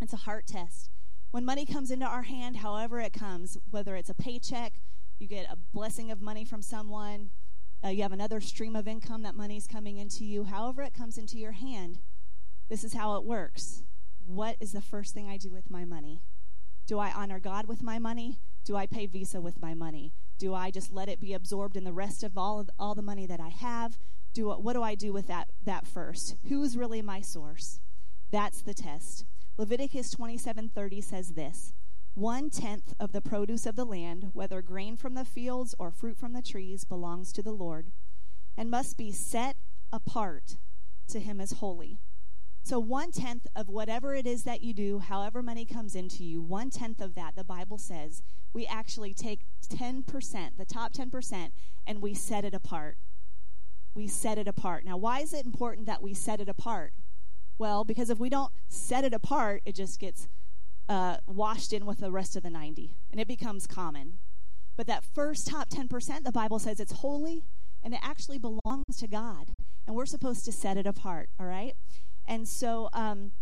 It's 0.00 0.12
a 0.12 0.18
heart 0.18 0.46
test. 0.46 0.90
When 1.30 1.44
money 1.44 1.66
comes 1.66 1.90
into 1.90 2.06
our 2.06 2.22
hand, 2.22 2.58
however 2.58 3.00
it 3.00 3.12
comes, 3.12 3.58
whether 3.70 3.96
it's 3.96 4.10
a 4.10 4.14
paycheck, 4.14 4.80
you 5.18 5.26
get 5.26 5.50
a 5.50 5.56
blessing 5.56 6.10
of 6.10 6.20
money 6.20 6.44
from 6.44 6.62
someone, 6.62 7.30
uh, 7.84 7.88
you 7.88 8.02
have 8.02 8.12
another 8.12 8.40
stream 8.40 8.76
of 8.76 8.86
income 8.86 9.22
that 9.22 9.34
money's 9.34 9.66
coming 9.66 9.96
into 9.96 10.24
you, 10.24 10.44
however 10.44 10.82
it 10.82 10.94
comes 10.94 11.18
into 11.18 11.38
your 11.38 11.52
hand, 11.52 11.98
this 12.68 12.84
is 12.84 12.94
how 12.94 13.16
it 13.16 13.24
works. 13.24 13.82
What 14.18 14.56
is 14.60 14.72
the 14.72 14.80
first 14.80 15.14
thing 15.14 15.28
I 15.28 15.36
do 15.36 15.50
with 15.50 15.70
my 15.70 15.84
money? 15.84 16.22
Do 16.86 16.98
I 16.98 17.12
honor 17.12 17.38
God 17.40 17.66
with 17.66 17.82
my 17.82 17.98
money? 17.98 18.40
Do 18.64 18.76
I 18.76 18.86
pay 18.86 19.06
Visa 19.06 19.40
with 19.40 19.60
my 19.60 19.74
money? 19.74 20.12
Do 20.38 20.54
I 20.54 20.70
just 20.70 20.92
let 20.92 21.08
it 21.08 21.20
be 21.20 21.32
absorbed 21.32 21.76
in 21.76 21.84
the 21.84 21.92
rest 21.92 22.22
of 22.22 22.36
all 22.36 22.58
of 22.60 22.70
all 22.78 22.94
the 22.94 23.02
money 23.02 23.26
that 23.26 23.40
I 23.40 23.48
have? 23.48 23.98
Do 24.34 24.50
what 24.50 24.74
do 24.74 24.82
I 24.82 24.94
do 24.94 25.12
with 25.12 25.26
that 25.28 25.48
that 25.64 25.86
first? 25.86 26.36
Who's 26.48 26.76
really 26.76 27.00
my 27.00 27.20
source? 27.20 27.80
That's 28.30 28.60
the 28.60 28.74
test. 28.74 29.24
Leviticus 29.56 30.14
27:30 30.14 31.02
says 31.02 31.28
this: 31.30 31.72
One 32.14 32.50
tenth 32.50 32.92
of 33.00 33.12
the 33.12 33.22
produce 33.22 33.64
of 33.64 33.76
the 33.76 33.86
land, 33.86 34.30
whether 34.34 34.60
grain 34.60 34.96
from 34.96 35.14
the 35.14 35.24
fields 35.24 35.74
or 35.78 35.90
fruit 35.90 36.18
from 36.18 36.34
the 36.34 36.42
trees, 36.42 36.84
belongs 36.84 37.32
to 37.32 37.42
the 37.42 37.52
Lord, 37.52 37.92
and 38.56 38.70
must 38.70 38.98
be 38.98 39.12
set 39.12 39.56
apart 39.90 40.56
to 41.08 41.20
Him 41.20 41.40
as 41.40 41.52
holy. 41.52 41.98
So, 42.66 42.80
one 42.80 43.12
tenth 43.12 43.46
of 43.54 43.68
whatever 43.68 44.16
it 44.16 44.26
is 44.26 44.42
that 44.42 44.60
you 44.60 44.74
do, 44.74 44.98
however 44.98 45.40
money 45.40 45.64
comes 45.64 45.94
into 45.94 46.24
you, 46.24 46.42
one 46.42 46.68
tenth 46.68 47.00
of 47.00 47.14
that, 47.14 47.36
the 47.36 47.44
Bible 47.44 47.78
says, 47.78 48.24
we 48.52 48.66
actually 48.66 49.14
take 49.14 49.42
10%, 49.72 50.04
the 50.58 50.64
top 50.64 50.92
10%, 50.92 51.52
and 51.86 52.02
we 52.02 52.12
set 52.12 52.44
it 52.44 52.54
apart. 52.54 52.96
We 53.94 54.08
set 54.08 54.36
it 54.36 54.48
apart. 54.48 54.84
Now, 54.84 54.96
why 54.96 55.20
is 55.20 55.32
it 55.32 55.46
important 55.46 55.86
that 55.86 56.02
we 56.02 56.12
set 56.12 56.40
it 56.40 56.48
apart? 56.48 56.92
Well, 57.56 57.84
because 57.84 58.10
if 58.10 58.18
we 58.18 58.28
don't 58.28 58.50
set 58.66 59.04
it 59.04 59.14
apart, 59.14 59.62
it 59.64 59.76
just 59.76 60.00
gets 60.00 60.26
uh, 60.88 61.18
washed 61.24 61.72
in 61.72 61.86
with 61.86 61.98
the 61.98 62.10
rest 62.10 62.34
of 62.34 62.42
the 62.42 62.50
90, 62.50 62.96
and 63.12 63.20
it 63.20 63.28
becomes 63.28 63.68
common. 63.68 64.18
But 64.76 64.88
that 64.88 65.04
first 65.04 65.46
top 65.46 65.68
10%, 65.68 66.24
the 66.24 66.32
Bible 66.32 66.58
says 66.58 66.80
it's 66.80 66.94
holy 66.94 67.44
and 67.84 67.94
it 67.94 68.00
actually 68.02 68.38
belongs 68.38 68.96
to 68.98 69.06
God. 69.06 69.52
And 69.86 69.94
we're 69.94 70.04
supposed 70.04 70.44
to 70.46 70.50
set 70.50 70.76
it 70.76 70.84
apart, 70.84 71.28
all 71.38 71.46
right? 71.46 71.76
And 72.26 72.48
so 72.48 72.88
um, 72.92 73.32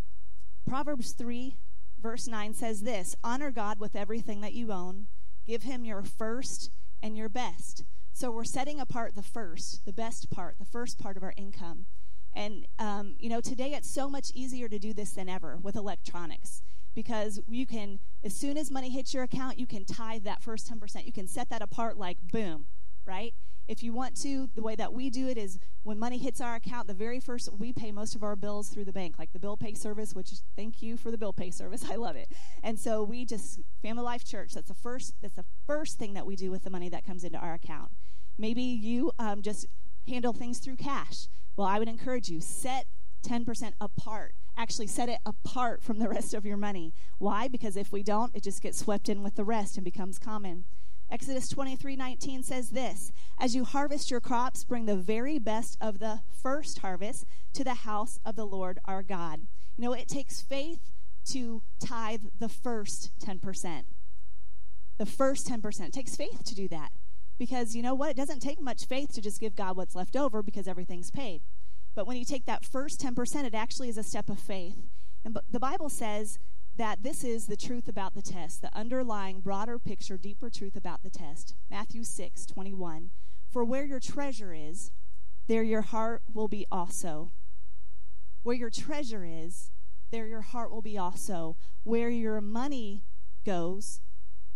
Proverbs 0.66 1.12
3, 1.12 1.56
verse 2.00 2.26
9 2.26 2.54
says 2.54 2.82
this 2.82 3.16
Honor 3.24 3.50
God 3.50 3.78
with 3.78 3.96
everything 3.96 4.40
that 4.40 4.52
you 4.52 4.72
own, 4.72 5.06
give 5.46 5.62
him 5.62 5.84
your 5.84 6.02
first 6.02 6.70
and 7.02 7.16
your 7.16 7.28
best. 7.28 7.84
So 8.12 8.30
we're 8.30 8.44
setting 8.44 8.78
apart 8.78 9.14
the 9.14 9.22
first, 9.22 9.84
the 9.84 9.92
best 9.92 10.30
part, 10.30 10.58
the 10.58 10.64
first 10.64 10.98
part 10.98 11.16
of 11.16 11.22
our 11.22 11.34
income. 11.36 11.86
And, 12.32 12.66
um, 12.78 13.16
you 13.18 13.28
know, 13.28 13.40
today 13.40 13.74
it's 13.74 13.90
so 13.90 14.08
much 14.08 14.30
easier 14.34 14.68
to 14.68 14.78
do 14.78 14.92
this 14.92 15.12
than 15.12 15.28
ever 15.28 15.58
with 15.60 15.76
electronics 15.76 16.62
because 16.94 17.40
you 17.48 17.66
can, 17.66 17.98
as 18.22 18.34
soon 18.34 18.56
as 18.56 18.70
money 18.70 18.90
hits 18.90 19.12
your 19.12 19.24
account, 19.24 19.58
you 19.58 19.66
can 19.66 19.84
tithe 19.84 20.24
that 20.24 20.42
first 20.42 20.72
10%. 20.72 21.04
You 21.04 21.12
can 21.12 21.26
set 21.26 21.50
that 21.50 21.62
apart 21.62 21.96
like, 21.96 22.18
boom, 22.32 22.66
right? 23.06 23.34
If 23.66 23.82
you 23.82 23.94
want 23.94 24.20
to, 24.22 24.48
the 24.54 24.62
way 24.62 24.74
that 24.74 24.92
we 24.92 25.08
do 25.08 25.26
it 25.26 25.38
is 25.38 25.58
when 25.84 25.98
money 25.98 26.18
hits 26.18 26.40
our 26.40 26.56
account, 26.56 26.86
the 26.86 26.94
very 26.94 27.18
first, 27.18 27.48
we 27.58 27.72
pay 27.72 27.92
most 27.92 28.14
of 28.14 28.22
our 28.22 28.36
bills 28.36 28.68
through 28.68 28.84
the 28.84 28.92
bank, 28.92 29.18
like 29.18 29.32
the 29.32 29.38
bill 29.38 29.56
pay 29.56 29.72
service, 29.72 30.14
which 30.14 30.32
thank 30.54 30.82
you 30.82 30.98
for 30.98 31.10
the 31.10 31.16
bill 31.16 31.32
pay 31.32 31.50
service. 31.50 31.84
I 31.90 31.94
love 31.94 32.16
it. 32.16 32.28
And 32.62 32.78
so 32.78 33.02
we 33.02 33.24
just, 33.24 33.60
Family 33.80 34.02
Life 34.02 34.24
Church, 34.24 34.52
that's 34.52 34.68
the 34.68 34.74
first, 34.74 35.14
that's 35.22 35.36
the 35.36 35.46
first 35.66 35.98
thing 35.98 36.12
that 36.12 36.26
we 36.26 36.36
do 36.36 36.50
with 36.50 36.64
the 36.64 36.70
money 36.70 36.90
that 36.90 37.06
comes 37.06 37.24
into 37.24 37.38
our 37.38 37.54
account. 37.54 37.90
Maybe 38.36 38.62
you 38.62 39.12
um, 39.18 39.40
just 39.40 39.66
handle 40.06 40.32
things 40.32 40.58
through 40.58 40.76
cash. 40.76 41.28
Well, 41.56 41.66
I 41.66 41.78
would 41.78 41.88
encourage 41.88 42.28
you, 42.28 42.40
set 42.40 42.86
10% 43.24 43.72
apart. 43.80 44.34
Actually, 44.56 44.86
set 44.86 45.08
it 45.08 45.18
apart 45.24 45.82
from 45.82 45.98
the 45.98 46.08
rest 46.08 46.34
of 46.34 46.44
your 46.44 46.56
money. 46.56 46.92
Why? 47.18 47.48
Because 47.48 47.76
if 47.76 47.90
we 47.90 48.02
don't, 48.02 48.34
it 48.34 48.42
just 48.42 48.62
gets 48.62 48.78
swept 48.78 49.08
in 49.08 49.22
with 49.22 49.36
the 49.36 49.44
rest 49.44 49.76
and 49.76 49.84
becomes 49.84 50.18
common. 50.18 50.64
Exodus 51.10 51.48
23 51.48 51.96
19 51.96 52.42
says 52.42 52.70
this 52.70 53.12
As 53.38 53.54
you 53.54 53.64
harvest 53.64 54.10
your 54.10 54.20
crops, 54.20 54.64
bring 54.64 54.86
the 54.86 54.96
very 54.96 55.38
best 55.38 55.76
of 55.80 55.98
the 55.98 56.20
first 56.42 56.78
harvest 56.78 57.24
to 57.52 57.64
the 57.64 57.74
house 57.74 58.18
of 58.24 58.36
the 58.36 58.46
Lord 58.46 58.78
our 58.84 59.02
God. 59.02 59.40
You 59.76 59.84
know, 59.84 59.92
it 59.92 60.08
takes 60.08 60.40
faith 60.40 60.92
to 61.26 61.62
tithe 61.80 62.24
the 62.38 62.48
first 62.48 63.10
10%. 63.20 63.84
The 64.98 65.06
first 65.06 65.48
10%. 65.48 65.80
It 65.80 65.92
takes 65.92 66.16
faith 66.16 66.44
to 66.44 66.54
do 66.54 66.68
that. 66.68 66.92
Because 67.38 67.74
you 67.74 67.82
know 67.82 67.94
what? 67.94 68.10
It 68.10 68.16
doesn't 68.16 68.40
take 68.40 68.60
much 68.60 68.86
faith 68.86 69.12
to 69.14 69.20
just 69.20 69.40
give 69.40 69.56
God 69.56 69.76
what's 69.76 69.96
left 69.96 70.16
over 70.16 70.42
because 70.42 70.68
everything's 70.68 71.10
paid. 71.10 71.42
But 71.94 72.06
when 72.06 72.16
you 72.16 72.24
take 72.24 72.46
that 72.46 72.64
first 72.64 73.00
10%, 73.00 73.44
it 73.44 73.54
actually 73.54 73.88
is 73.88 73.98
a 73.98 74.02
step 74.02 74.28
of 74.28 74.38
faith. 74.38 74.76
And 75.24 75.36
the 75.50 75.60
Bible 75.60 75.88
says 75.88 76.38
that 76.76 77.02
this 77.02 77.22
is 77.22 77.46
the 77.46 77.56
truth 77.56 77.88
about 77.88 78.14
the 78.14 78.22
test, 78.22 78.62
the 78.62 78.76
underlying 78.76 79.40
broader 79.40 79.78
picture, 79.78 80.16
deeper 80.16 80.50
truth 80.50 80.76
about 80.76 81.02
the 81.02 81.10
test. 81.10 81.54
Matthew 81.70 82.04
6, 82.04 82.46
21. 82.46 83.10
For 83.50 83.64
where 83.64 83.84
your 83.84 84.00
treasure 84.00 84.52
is, 84.52 84.90
there 85.46 85.62
your 85.62 85.82
heart 85.82 86.22
will 86.32 86.48
be 86.48 86.66
also. 86.72 87.30
Where 88.42 88.56
your 88.56 88.70
treasure 88.70 89.24
is, 89.24 89.70
there 90.10 90.26
your 90.26 90.42
heart 90.42 90.70
will 90.70 90.82
be 90.82 90.98
also. 90.98 91.56
Where 91.84 92.10
your 92.10 92.40
money 92.40 93.04
goes 93.46 94.00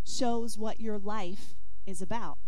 shows 0.04 0.58
what 0.58 0.80
your 0.80 0.98
life 0.98 1.54
is 1.87 2.02
about. 2.02 2.38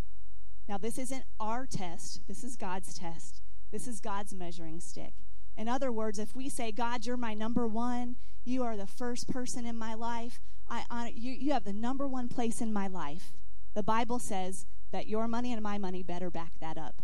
Now, 0.69 0.79
this 0.79 0.99
isn't 0.99 1.25
our 1.39 1.67
test, 1.67 2.23
this 2.27 2.45
is 2.45 2.57
God's 2.57 2.95
test. 2.95 3.41
This 3.71 3.87
is 3.87 4.01
God's 4.01 4.35
measuring 4.35 4.81
stick. 4.81 5.15
In 5.61 5.69
other 5.69 5.93
words, 5.93 6.19
if 6.19 6.35
we 6.35 6.49
say, 6.49 6.73
God, 6.73 7.05
you're 7.05 7.19
my 7.19 7.35
number 7.35 7.67
one, 7.69 8.17
you 8.47 8.63
are 8.63 8.79
the 8.79 8.87
first 8.87 9.29
person 9.29 9.67
in 9.67 9.77
my 9.77 9.93
life, 9.93 10.41
I 10.71 10.85
honor, 10.89 11.11
you, 11.15 11.35
you 11.35 11.53
have 11.53 11.65
the 11.65 11.75
number 11.75 12.09
one 12.09 12.31
place 12.31 12.63
in 12.63 12.73
my 12.73 12.87
life, 12.87 13.33
the 13.75 13.83
Bible 13.83 14.19
says 14.19 14.65
that 14.91 15.07
your 15.07 15.29
money 15.29 15.53
and 15.53 15.63
my 15.63 15.77
money 15.77 16.03
better 16.03 16.31
back 16.31 16.53
that 16.63 16.79
up. 16.79 17.03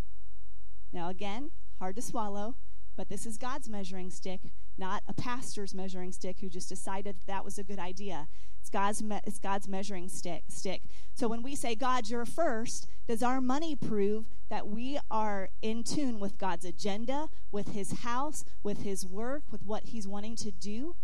Now, 0.90 1.10
again, 1.10 1.50
hard 1.80 1.96
to 1.96 2.02
swallow, 2.02 2.54
but 2.96 3.10
this 3.10 3.26
is 3.26 3.36
God's 3.36 3.68
measuring 3.68 4.08
stick, 4.08 4.40
not 4.78 5.02
a 5.08 5.14
pastor's 5.14 5.74
measuring 5.74 6.12
stick 6.12 6.40
who 6.40 6.48
just 6.48 6.68
decided 6.68 7.16
that 7.26 7.44
was 7.44 7.58
a 7.58 7.64
good 7.64 7.78
idea. 7.78 8.28
It's 8.60 8.70
God's, 8.70 9.02
me- 9.02 9.20
it's 9.24 9.38
God's 9.38 9.68
measuring 9.68 10.08
stick, 10.08 10.44
stick. 10.48 10.82
So 11.14 11.28
when 11.28 11.42
we 11.42 11.54
say, 11.54 11.74
God, 11.74 12.08
you're 12.08 12.26
first, 12.26 12.88
does 13.06 13.22
our 13.22 13.40
money 13.40 13.76
prove 13.76 14.26
that 14.50 14.66
we 14.66 14.98
are 15.10 15.50
in 15.62 15.84
tune 15.84 16.18
with 16.18 16.38
God's 16.38 16.64
agenda, 16.64 17.28
with 17.52 17.68
His 17.68 18.00
house, 18.00 18.44
with 18.62 18.82
His 18.82 19.06
work, 19.06 19.44
with 19.50 19.64
what 19.64 19.84
He's 19.84 20.08
wanting 20.08 20.36
to 20.36 20.50
do? 20.50 20.96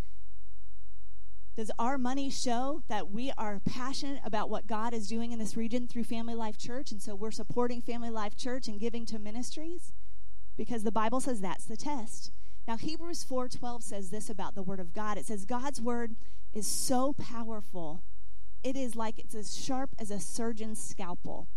Does 1.54 1.70
our 1.78 1.98
money 1.98 2.30
show 2.30 2.82
that 2.88 3.10
we 3.10 3.30
are 3.36 3.60
passionate 3.60 4.22
about 4.24 4.48
what 4.48 4.66
God 4.66 4.94
is 4.94 5.06
doing 5.06 5.32
in 5.32 5.38
this 5.38 5.56
region 5.56 5.86
through 5.86 6.04
Family 6.04 6.34
Life 6.34 6.56
Church? 6.56 6.90
And 6.90 7.02
so 7.02 7.14
we're 7.14 7.30
supporting 7.30 7.82
Family 7.82 8.08
Life 8.08 8.36
Church 8.36 8.68
and 8.68 8.80
giving 8.80 9.04
to 9.06 9.18
ministries? 9.18 9.92
Because 10.56 10.82
the 10.82 10.90
Bible 10.90 11.20
says 11.20 11.40
that's 11.40 11.66
the 11.66 11.76
test. 11.76 12.32
Now 12.66 12.76
Hebrews 12.76 13.24
4:12 13.24 13.82
says 13.82 14.10
this 14.10 14.30
about 14.30 14.54
the 14.54 14.62
word 14.62 14.80
of 14.80 14.92
God. 14.92 15.18
It 15.18 15.26
says 15.26 15.44
God's 15.44 15.80
word 15.80 16.16
is 16.52 16.66
so 16.66 17.12
powerful. 17.12 18.02
It 18.62 18.76
is 18.76 18.94
like 18.94 19.18
it's 19.18 19.34
as 19.34 19.56
sharp 19.56 19.90
as 19.98 20.10
a 20.10 20.20
surgeon's 20.20 20.80
scalpel. 20.80 21.48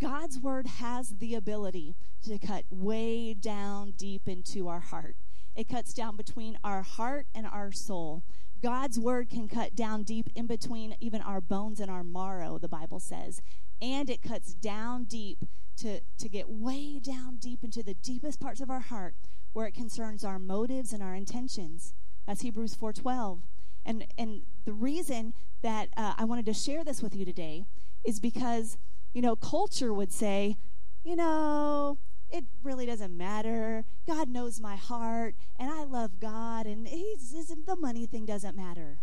God's 0.00 0.38
word 0.38 0.66
has 0.66 1.16
the 1.18 1.34
ability 1.34 1.96
to 2.22 2.38
cut 2.38 2.64
way 2.70 3.34
down 3.34 3.92
deep 3.92 4.28
into 4.28 4.68
our 4.68 4.80
heart. 4.80 5.16
It 5.54 5.68
cuts 5.68 5.92
down 5.92 6.16
between 6.16 6.58
our 6.62 6.82
heart 6.82 7.26
and 7.34 7.46
our 7.46 7.72
soul. 7.72 8.22
God's 8.62 8.98
word 8.98 9.28
can 9.28 9.48
cut 9.48 9.74
down 9.74 10.02
deep 10.02 10.28
in 10.34 10.46
between 10.46 10.96
even 11.00 11.20
our 11.20 11.40
bones 11.40 11.80
and 11.80 11.90
our 11.90 12.04
marrow, 12.04 12.58
the 12.58 12.68
Bible 12.68 13.00
says. 13.00 13.40
And 13.80 14.10
it 14.10 14.22
cuts 14.22 14.54
down 14.54 15.04
deep 15.04 15.44
to, 15.78 16.00
to 16.18 16.28
get 16.28 16.48
way 16.48 16.98
down 16.98 17.36
deep 17.36 17.62
into 17.62 17.82
the 17.82 17.94
deepest 17.94 18.40
parts 18.40 18.60
of 18.60 18.70
our 18.70 18.80
heart 18.80 19.14
where 19.52 19.66
it 19.66 19.74
concerns 19.74 20.24
our 20.24 20.38
motives 20.38 20.92
and 20.92 21.02
our 21.02 21.14
intentions. 21.14 21.94
That's 22.26 22.42
Hebrews 22.42 22.76
4:12. 22.76 23.40
And 23.84 24.06
and 24.18 24.42
the 24.64 24.72
reason 24.72 25.32
that 25.62 25.88
uh, 25.96 26.14
I 26.18 26.24
wanted 26.24 26.46
to 26.46 26.54
share 26.54 26.84
this 26.84 27.02
with 27.02 27.14
you 27.14 27.24
today 27.24 27.64
is 28.04 28.20
because 28.20 28.76
you 29.14 29.22
know 29.22 29.34
culture 29.34 29.94
would 29.94 30.12
say, 30.12 30.56
you 31.04 31.16
know, 31.16 31.98
it 32.30 32.44
really 32.62 32.86
doesn't 32.86 33.16
matter. 33.16 33.84
God 34.06 34.28
knows 34.28 34.60
my 34.60 34.76
heart, 34.76 35.34
and 35.58 35.70
I 35.70 35.84
love 35.84 36.20
God, 36.20 36.66
and 36.66 36.86
he's, 36.86 37.32
the 37.66 37.76
money 37.76 38.06
thing 38.06 38.26
doesn't 38.26 38.56
matter. 38.56 38.98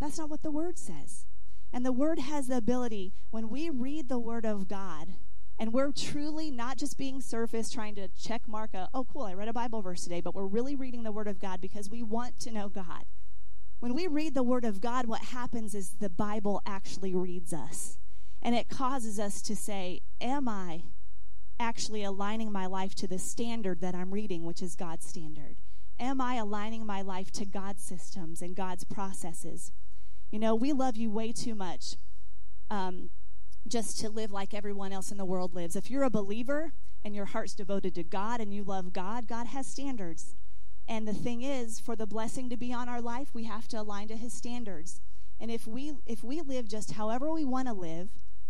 That's 0.00 0.18
not 0.18 0.28
what 0.28 0.42
the 0.42 0.50
Word 0.50 0.78
says. 0.78 1.24
And 1.74 1.84
the 1.84 1.90
Word 1.90 2.20
has 2.20 2.46
the 2.46 2.56
ability, 2.56 3.12
when 3.32 3.48
we 3.48 3.68
read 3.68 4.08
the 4.08 4.20
Word 4.20 4.46
of 4.46 4.68
God, 4.68 5.08
and 5.58 5.72
we're 5.72 5.90
truly 5.90 6.48
not 6.52 6.78
just 6.78 6.96
being 6.96 7.20
surface 7.20 7.68
trying 7.68 7.96
to 7.96 8.06
check 8.06 8.42
mark 8.46 8.74
a, 8.74 8.88
oh, 8.94 9.02
cool, 9.02 9.22
I 9.22 9.34
read 9.34 9.48
a 9.48 9.52
Bible 9.52 9.82
verse 9.82 10.04
today, 10.04 10.20
but 10.20 10.36
we're 10.36 10.46
really 10.46 10.76
reading 10.76 11.02
the 11.02 11.10
Word 11.10 11.26
of 11.26 11.40
God 11.40 11.60
because 11.60 11.90
we 11.90 12.00
want 12.00 12.38
to 12.42 12.52
know 12.52 12.68
God. 12.68 13.06
When 13.80 13.92
we 13.92 14.06
read 14.06 14.34
the 14.34 14.44
Word 14.44 14.64
of 14.64 14.80
God, 14.80 15.06
what 15.06 15.20
happens 15.22 15.74
is 15.74 15.96
the 15.98 16.08
Bible 16.08 16.62
actually 16.64 17.12
reads 17.12 17.52
us. 17.52 17.98
And 18.40 18.54
it 18.54 18.68
causes 18.68 19.18
us 19.18 19.42
to 19.42 19.56
say, 19.56 20.02
Am 20.20 20.46
I 20.46 20.84
actually 21.58 22.04
aligning 22.04 22.52
my 22.52 22.66
life 22.66 22.94
to 22.94 23.08
the 23.08 23.18
standard 23.18 23.80
that 23.80 23.96
I'm 23.96 24.14
reading, 24.14 24.44
which 24.44 24.62
is 24.62 24.76
God's 24.76 25.08
standard? 25.08 25.56
Am 25.98 26.20
I 26.20 26.36
aligning 26.36 26.86
my 26.86 27.02
life 27.02 27.32
to 27.32 27.44
God's 27.44 27.82
systems 27.82 28.42
and 28.42 28.54
God's 28.54 28.84
processes? 28.84 29.72
You 30.34 30.40
know, 30.40 30.56
we 30.56 30.72
love 30.72 30.96
you 30.96 31.12
way 31.12 31.30
too 31.30 31.54
much 31.54 31.94
um, 32.68 33.10
just 33.68 34.00
to 34.00 34.08
live 34.08 34.32
like 34.32 34.52
everyone 34.52 34.92
else 34.92 35.12
in 35.12 35.16
the 35.16 35.24
world 35.24 35.54
lives. 35.54 35.76
If 35.76 35.92
you're 35.92 36.02
a 36.02 36.10
believer 36.10 36.72
and 37.04 37.14
your 37.14 37.26
heart's 37.26 37.54
devoted 37.54 37.94
to 37.94 38.02
God 38.02 38.40
and 38.40 38.52
you 38.52 38.64
love 38.64 38.92
God, 38.92 39.28
God 39.28 39.46
has 39.46 39.68
standards. 39.68 40.34
And 40.88 41.06
the 41.06 41.14
thing 41.14 41.42
is, 41.42 41.78
for 41.78 41.94
the 41.94 42.04
blessing 42.04 42.50
to 42.50 42.56
be 42.56 42.72
on 42.72 42.88
our 42.88 43.00
life, 43.00 43.28
we 43.32 43.44
have 43.44 43.68
to 43.68 43.80
align 43.80 44.08
to 44.08 44.16
his 44.16 44.32
standards. 44.32 45.00
And 45.38 45.52
if 45.52 45.68
we 45.68 45.92
if 46.04 46.24
we 46.24 46.40
live 46.40 46.66
just 46.66 46.94
however 46.94 47.30
we 47.30 47.44
want 47.44 47.68
to 47.68 47.72
live, 47.72 48.08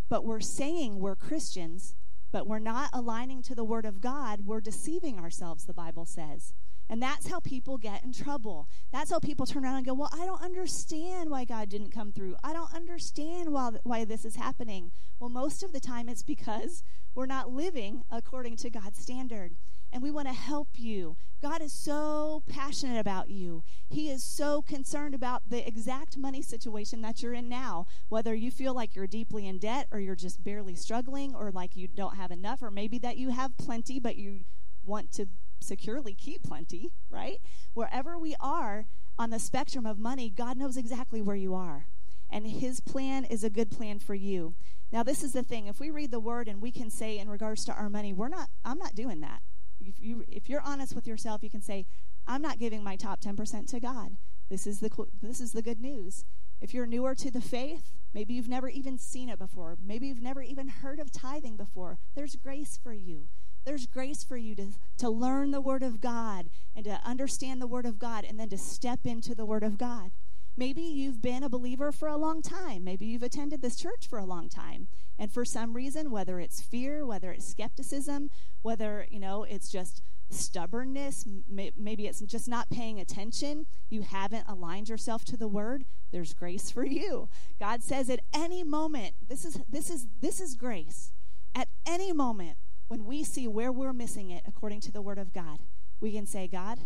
but 0.09 0.25
we're 0.25 0.41
saying 0.41 1.00
we're 1.00 1.14
Christians, 1.14 1.97
but 2.33 2.47
we're 2.47 2.61
not 2.61 2.88
aligning 2.95 3.43
to 3.43 3.55
the 3.55 3.62
Word 3.62 3.85
of 3.85 4.00
God, 4.00 4.47
we're 4.47 4.62
deceiving 4.62 5.19
ourselves, 5.19 5.67
the 5.67 5.75
Bible 5.75 6.07
says. 6.07 6.55
And 6.88 7.03
that's 7.03 7.29
how 7.29 7.41
people 7.41 7.79
get 7.79 8.05
in 8.05 8.12
trouble. 8.12 8.69
That's 8.93 9.11
how 9.11 9.19
people 9.19 9.47
turn 9.47 9.64
around 9.64 9.76
and 9.76 9.87
go, 9.87 9.95
Well, 9.95 10.11
I 10.12 10.26
don't 10.26 10.43
understand 10.43 11.31
why 11.31 11.45
God 11.45 11.69
didn't 11.69 11.93
come 11.93 12.12
through. 12.12 12.37
I 12.45 12.53
don't 12.53 12.75
understand 12.75 13.53
why, 13.53 13.71
why 13.85 14.05
this 14.05 14.25
is 14.25 14.37
happening. 14.37 14.93
Well, 15.19 15.31
most 15.31 15.62
of 15.62 15.73
the 15.73 15.81
time 15.81 16.09
it's 16.09 16.23
because 16.23 16.83
we're 17.14 17.26
not 17.26 17.50
living 17.50 18.03
according 18.11 18.57
to 18.59 18.71
God's 18.71 18.99
standard 18.99 19.57
and 19.95 20.03
we 20.03 20.11
want 20.11 20.26
to 20.26 20.35
help 20.35 20.69
you. 20.75 21.17
God 21.41 21.62
is 21.62 21.73
so 21.73 22.43
passionate 22.49 22.99
about 22.99 23.31
you. 23.31 23.62
He 23.88 24.11
is 24.11 24.25
so 24.25 24.61
concerned 24.61 25.14
about 25.14 25.49
the 25.49 25.67
exact 25.67 26.17
money 26.17 26.43
situation 26.43 27.00
that 27.03 27.23
you're 27.23 27.33
in 27.33 27.49
now, 27.49 27.87
whether 28.09 28.35
you 28.35 28.50
feel 28.50 28.75
like 28.75 28.97
you're 28.97 29.07
deeply 29.07 29.47
in 29.47 29.59
debt 29.59 29.87
or 29.93 30.00
you're 30.00 30.17
just 30.17 30.43
barely 30.43 30.75
struggling 30.75 31.33
or 31.33 31.53
like 31.53 31.76
you 31.76 31.87
don't 31.87 32.17
have 32.17 32.33
enough 32.33 32.61
or 32.61 32.73
maybe 32.73 32.99
that 32.99 33.17
you 33.17 33.31
have 33.31 33.57
plenty 33.57 34.00
but 34.00 34.17
you 34.17 34.41
want 34.85 35.12
to 35.12 35.29
securely 35.64 36.14
keep 36.14 36.42
plenty, 36.42 36.92
right? 37.11 37.40
Wherever 37.73 38.18
we 38.18 38.37
are 38.40 38.87
on 39.18 39.30
the 39.30 39.38
spectrum 39.38 39.87
of 39.87 39.99
money, 39.99 40.30
God 40.30 40.56
knows 40.56 40.76
exactly 40.76 41.23
where 41.23 41.37
you 41.37 41.54
are. 41.54 41.87
And 42.30 42.47
his 42.47 42.80
plan 42.80 43.25
is 43.25 43.44
a 43.44 43.50
good 43.50 43.71
plan 43.71 43.99
for 43.99 44.14
you. 44.14 44.54
Now, 44.92 45.02
this 45.02 45.23
is 45.23 45.33
the 45.33 45.42
thing. 45.42 45.66
If 45.66 45.80
we 45.80 45.90
read 45.90 46.11
the 46.11 46.21
word 46.21 46.49
and 46.49 46.61
we 46.61 46.71
can 46.71 46.90
say 46.90 47.18
in 47.18 47.28
regards 47.28 47.64
to 47.66 47.73
our 47.73 47.88
money, 47.88 48.12
we're 48.12 48.28
not 48.28 48.49
I'm 48.64 48.78
not 48.78 48.94
doing 48.94 49.21
that 49.21 49.42
if 49.87 50.00
you 50.00 50.25
if 50.28 50.49
you're 50.49 50.61
honest 50.61 50.94
with 50.94 51.06
yourself, 51.06 51.42
you 51.42 51.50
can 51.50 51.62
say, 51.62 51.87
"I'm 52.26 52.42
not 52.42 52.59
giving 52.59 52.83
my 52.83 52.97
top 52.97 53.21
10% 53.21 53.68
to 53.68 53.80
God." 53.80 54.16
This 54.49 54.66
is 54.66 54.80
the 54.80 54.90
this 55.21 55.40
is 55.40 55.52
the 55.52 55.62
good 55.62 55.80
news. 55.80 56.25
If 56.61 56.73
you're 56.73 56.87
newer 56.87 57.14
to 57.16 57.30
the 57.30 57.40
faith, 57.40 57.92
maybe 58.12 58.35
you've 58.35 58.49
never 58.49 58.68
even 58.68 58.99
seen 58.99 59.28
it 59.28 59.38
before. 59.38 59.76
Maybe 59.80 60.06
you've 60.06 60.23
never 60.23 60.42
even 60.42 60.68
heard 60.68 60.99
of 60.99 61.11
tithing 61.11 61.56
before. 61.56 61.99
There's 62.14 62.37
grace 62.37 62.78
for 62.83 62.92
you. 62.92 63.28
There's 63.64 63.87
grace 63.87 64.23
for 64.23 64.37
you 64.37 64.54
to, 64.56 64.68
to 64.99 65.09
learn 65.09 65.50
the 65.50 65.61
Word 65.61 65.83
of 65.83 66.00
God 66.00 66.50
and 66.76 66.85
to 66.85 67.00
understand 67.04 67.61
the 67.61 67.66
Word 67.66 67.87
of 67.87 67.99
God 67.99 68.25
and 68.25 68.38
then 68.38 68.50
to 68.50 68.59
step 68.59 69.00
into 69.04 69.35
the 69.35 69.47
Word 69.47 69.62
of 69.62 69.78
God. 69.78 70.11
Maybe 70.56 70.83
you've 70.83 71.21
been 71.21 71.42
a 71.42 71.49
believer 71.49 71.90
for 71.90 72.06
a 72.06 72.16
long 72.16 72.40
time. 72.40 72.85
Maybe 72.85 73.06
you've 73.06 73.25
attended 73.25 73.61
this 73.61 73.76
church 73.76 74.06
for 74.09 74.18
a 74.18 74.25
long 74.25 74.49
time. 74.49 74.87
And 75.18 75.33
for 75.33 75.44
some 75.44 75.75
reason, 75.75 76.11
whether 76.11 76.38
it's 76.38 76.61
fear, 76.61 77.04
whether 77.04 77.33
it's 77.33 77.47
skepticism, 77.47 78.30
whether, 78.62 79.06
you 79.11 79.18
know, 79.18 79.42
it's 79.42 79.68
just 79.68 80.02
stubbornness, 80.30 81.26
maybe 81.49 82.06
it's 82.06 82.21
just 82.21 82.49
not 82.49 82.71
paying 82.71 83.00
attention, 83.00 83.66
you 83.90 84.02
haven't 84.02 84.49
aligned 84.49 84.88
yourself 84.88 85.25
to 85.25 85.37
the 85.37 85.49
word, 85.49 85.85
there's 86.12 86.35
grace 86.35 86.71
for 86.71 86.85
you. 86.85 87.28
God 87.59 87.83
says 87.83 88.09
at 88.09 88.21
any 88.33 88.62
moment, 88.62 89.14
this 89.28 89.44
is 89.44 89.61
this 89.68 89.90
is 89.90 90.06
this 90.21 90.40
is 90.40 90.54
grace. 90.54 91.12
At 91.54 91.68
any 91.87 92.12
moment 92.12 92.56
when 92.88 93.05
we 93.05 93.25
see 93.25 93.49
where 93.49 93.73
we're 93.73 93.93
missing 93.93 94.31
it 94.31 94.43
according 94.47 94.81
to 94.83 94.93
the 94.93 95.03
word 95.03 95.19
of 95.19 95.33
God, 95.33 95.61
we 96.00 96.12
can 96.12 96.26
say, 96.26 96.47
God, 96.49 96.79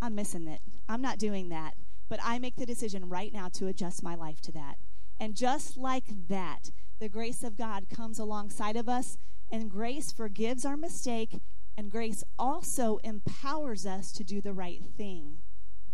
I'm 0.00 0.14
missing 0.14 0.46
it. 0.46 0.60
I'm 0.88 1.00
not 1.00 1.18
doing 1.18 1.48
that. 1.48 1.74
But 2.08 2.20
I 2.22 2.38
make 2.38 2.56
the 2.56 2.66
decision 2.66 3.08
right 3.08 3.32
now 3.32 3.48
to 3.54 3.66
adjust 3.66 4.02
my 4.02 4.14
life 4.14 4.40
to 4.42 4.52
that. 4.52 4.76
And 5.18 5.34
just 5.34 5.76
like 5.76 6.04
that, 6.28 6.70
the 7.00 7.08
grace 7.08 7.42
of 7.42 7.56
God 7.56 7.88
comes 7.88 8.18
alongside 8.18 8.76
of 8.76 8.88
us, 8.88 9.16
and 9.50 9.70
grace 9.70 10.12
forgives 10.12 10.64
our 10.64 10.76
mistake, 10.76 11.40
and 11.76 11.90
grace 11.90 12.22
also 12.38 12.98
empowers 13.04 13.86
us 13.86 14.12
to 14.12 14.24
do 14.24 14.40
the 14.40 14.52
right 14.52 14.82
thing. 14.96 15.38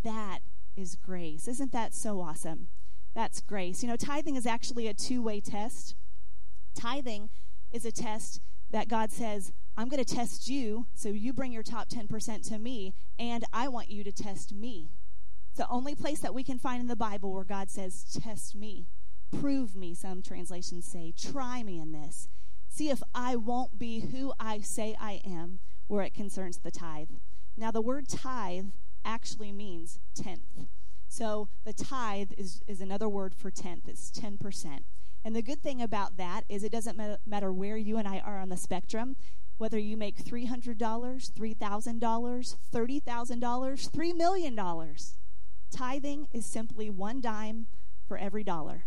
That 0.02 0.40
is 0.76 0.96
grace. 0.96 1.46
Isn't 1.46 1.72
that 1.72 1.94
so 1.94 2.20
awesome? 2.20 2.68
That's 3.14 3.40
grace. 3.40 3.82
You 3.82 3.88
know, 3.88 3.96
tithing 3.96 4.36
is 4.36 4.46
actually 4.46 4.86
a 4.88 4.94
two 4.94 5.22
way 5.22 5.40
test. 5.40 5.94
Tithing 6.74 7.28
is 7.72 7.84
a 7.84 7.92
test 7.92 8.40
that 8.70 8.88
God 8.88 9.10
says, 9.10 9.52
I'm 9.76 9.88
going 9.88 10.02
to 10.02 10.14
test 10.14 10.48
you, 10.48 10.86
so 10.94 11.08
you 11.08 11.32
bring 11.32 11.52
your 11.52 11.62
top 11.62 11.88
10% 11.88 12.48
to 12.48 12.58
me, 12.58 12.94
and 13.18 13.44
I 13.52 13.68
want 13.68 13.90
you 13.90 14.04
to 14.04 14.12
test 14.12 14.52
me. 14.52 14.90
It's 15.50 15.58
the 15.58 15.68
only 15.68 15.94
place 15.94 16.20
that 16.20 16.34
we 16.34 16.44
can 16.44 16.58
find 16.58 16.80
in 16.80 16.86
the 16.86 16.96
Bible 16.96 17.32
where 17.32 17.44
God 17.44 17.70
says, 17.70 18.04
Test 18.04 18.54
me, 18.54 18.86
prove 19.30 19.74
me, 19.74 19.94
some 19.94 20.22
translations 20.22 20.86
say, 20.86 21.12
try 21.16 21.62
me 21.62 21.78
in 21.78 21.92
this. 21.92 22.28
See 22.68 22.90
if 22.90 23.02
I 23.14 23.36
won't 23.36 23.78
be 23.78 24.00
who 24.00 24.32
I 24.38 24.60
say 24.60 24.96
I 25.00 25.20
am 25.24 25.58
where 25.88 26.04
it 26.04 26.14
concerns 26.14 26.58
the 26.58 26.70
tithe. 26.70 27.10
Now, 27.56 27.70
the 27.70 27.80
word 27.80 28.08
tithe 28.08 28.66
actually 29.04 29.52
means 29.52 29.98
tenth. 30.14 30.68
So 31.08 31.48
the 31.64 31.72
tithe 31.72 32.30
is, 32.38 32.62
is 32.68 32.80
another 32.80 33.08
word 33.08 33.34
for 33.34 33.50
tenth, 33.50 33.88
it's 33.88 34.10
10%. 34.12 34.82
And 35.24 35.36
the 35.36 35.42
good 35.42 35.62
thing 35.62 35.82
about 35.82 36.16
that 36.16 36.44
is 36.48 36.64
it 36.64 36.72
doesn't 36.72 37.00
matter 37.26 37.52
where 37.52 37.76
you 37.76 37.98
and 37.98 38.08
I 38.08 38.20
are 38.20 38.38
on 38.38 38.48
the 38.48 38.56
spectrum, 38.56 39.16
whether 39.58 39.78
you 39.78 39.96
make 39.96 40.24
$300, 40.24 40.78
$3,000, 40.78 42.56
$30,000, 42.72 43.90
$3 43.90 44.16
million. 44.16 44.96
Tithing 45.70 46.26
is 46.32 46.46
simply 46.46 46.88
one 46.88 47.20
dime 47.20 47.66
for 48.08 48.16
every 48.16 48.42
dollar. 48.42 48.84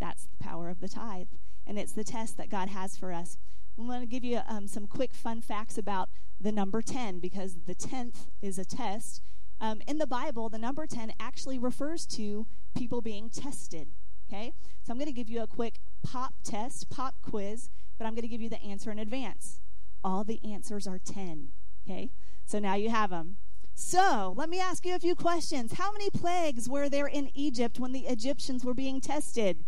That's 0.00 0.24
the 0.24 0.42
power 0.42 0.70
of 0.70 0.80
the 0.80 0.88
tithe. 0.88 1.28
And 1.66 1.78
it's 1.78 1.92
the 1.92 2.04
test 2.04 2.38
that 2.38 2.48
God 2.48 2.70
has 2.70 2.96
for 2.96 3.12
us. 3.12 3.36
I'm 3.78 3.86
going 3.86 4.00
to 4.00 4.06
give 4.06 4.24
you 4.24 4.40
um, 4.48 4.66
some 4.66 4.86
quick 4.86 5.12
fun 5.12 5.42
facts 5.42 5.78
about 5.78 6.08
the 6.40 6.50
number 6.50 6.82
10 6.82 7.20
because 7.20 7.56
the 7.66 7.74
10th 7.74 8.28
is 8.40 8.58
a 8.58 8.64
test. 8.64 9.22
Um, 9.60 9.82
in 9.86 9.98
the 9.98 10.06
Bible, 10.06 10.48
the 10.48 10.58
number 10.58 10.86
10 10.86 11.12
actually 11.20 11.58
refers 11.58 12.06
to 12.06 12.46
people 12.76 13.02
being 13.02 13.28
tested. 13.28 13.88
Okay? 14.28 14.52
So 14.82 14.92
I'm 14.92 14.98
going 14.98 15.06
to 15.06 15.12
give 15.12 15.30
you 15.30 15.42
a 15.42 15.46
quick 15.46 15.80
pop 16.02 16.34
test, 16.44 16.90
pop 16.90 17.16
quiz, 17.22 17.70
but 17.96 18.06
I'm 18.06 18.14
going 18.14 18.22
to 18.22 18.28
give 18.28 18.40
you 18.40 18.50
the 18.50 18.62
answer 18.62 18.90
in 18.90 18.98
advance. 18.98 19.60
All 20.04 20.24
the 20.24 20.40
answers 20.44 20.86
are 20.86 20.98
10. 20.98 21.48
Okay? 21.86 22.10
So 22.44 22.58
now 22.58 22.74
you 22.74 22.90
have 22.90 23.10
them. 23.10 23.36
So 23.74 24.34
let 24.36 24.50
me 24.50 24.60
ask 24.60 24.84
you 24.84 24.94
a 24.94 24.98
few 24.98 25.14
questions. 25.14 25.74
How 25.74 25.92
many 25.92 26.10
plagues 26.10 26.68
were 26.68 26.88
there 26.88 27.06
in 27.06 27.30
Egypt 27.34 27.78
when 27.78 27.92
the 27.92 28.06
Egyptians 28.06 28.64
were 28.64 28.74
being 28.74 29.00
tested? 29.00 29.64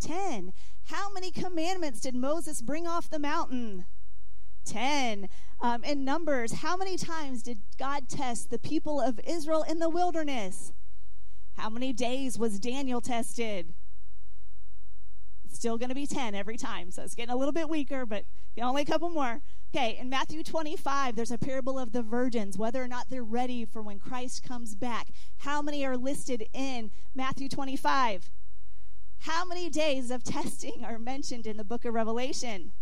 10. 0.00 0.52
How 0.86 1.12
many 1.12 1.30
commandments 1.30 2.00
did 2.00 2.14
Moses 2.14 2.62
bring 2.62 2.86
off 2.86 3.10
the 3.10 3.18
mountain? 3.18 3.84
10. 4.64 5.28
Um, 5.60 5.84
in 5.84 6.04
Numbers, 6.04 6.54
how 6.54 6.76
many 6.76 6.96
times 6.96 7.42
did 7.42 7.58
God 7.78 8.08
test 8.08 8.50
the 8.50 8.58
people 8.58 9.00
of 9.00 9.20
Israel 9.26 9.62
in 9.62 9.78
the 9.78 9.90
wilderness? 9.90 10.72
How 11.60 11.68
many 11.68 11.92
days 11.92 12.38
was 12.38 12.58
Daniel 12.58 13.02
tested? 13.02 13.74
Still 15.52 15.76
going 15.76 15.90
to 15.90 15.94
be 15.94 16.06
10 16.06 16.34
every 16.34 16.56
time. 16.56 16.90
So 16.90 17.02
it's 17.02 17.14
getting 17.14 17.34
a 17.34 17.36
little 17.36 17.52
bit 17.52 17.68
weaker, 17.68 18.06
but 18.06 18.24
only 18.62 18.80
a 18.80 18.86
couple 18.86 19.10
more. 19.10 19.42
Okay, 19.74 19.98
in 20.00 20.08
Matthew 20.08 20.42
25, 20.42 21.16
there's 21.16 21.30
a 21.30 21.36
parable 21.36 21.78
of 21.78 21.92
the 21.92 22.00
virgins, 22.00 22.56
whether 22.56 22.82
or 22.82 22.88
not 22.88 23.10
they're 23.10 23.22
ready 23.22 23.66
for 23.66 23.82
when 23.82 23.98
Christ 23.98 24.42
comes 24.42 24.74
back. 24.74 25.08
How 25.40 25.60
many 25.60 25.84
are 25.84 25.98
listed 25.98 26.46
in 26.54 26.90
Matthew 27.14 27.50
25? 27.50 28.30
How 29.18 29.44
many 29.44 29.68
days 29.68 30.10
of 30.10 30.24
testing 30.24 30.82
are 30.82 30.98
mentioned 30.98 31.46
in 31.46 31.58
the 31.58 31.64
book 31.64 31.84
of 31.84 31.92
Revelation? 31.92 32.72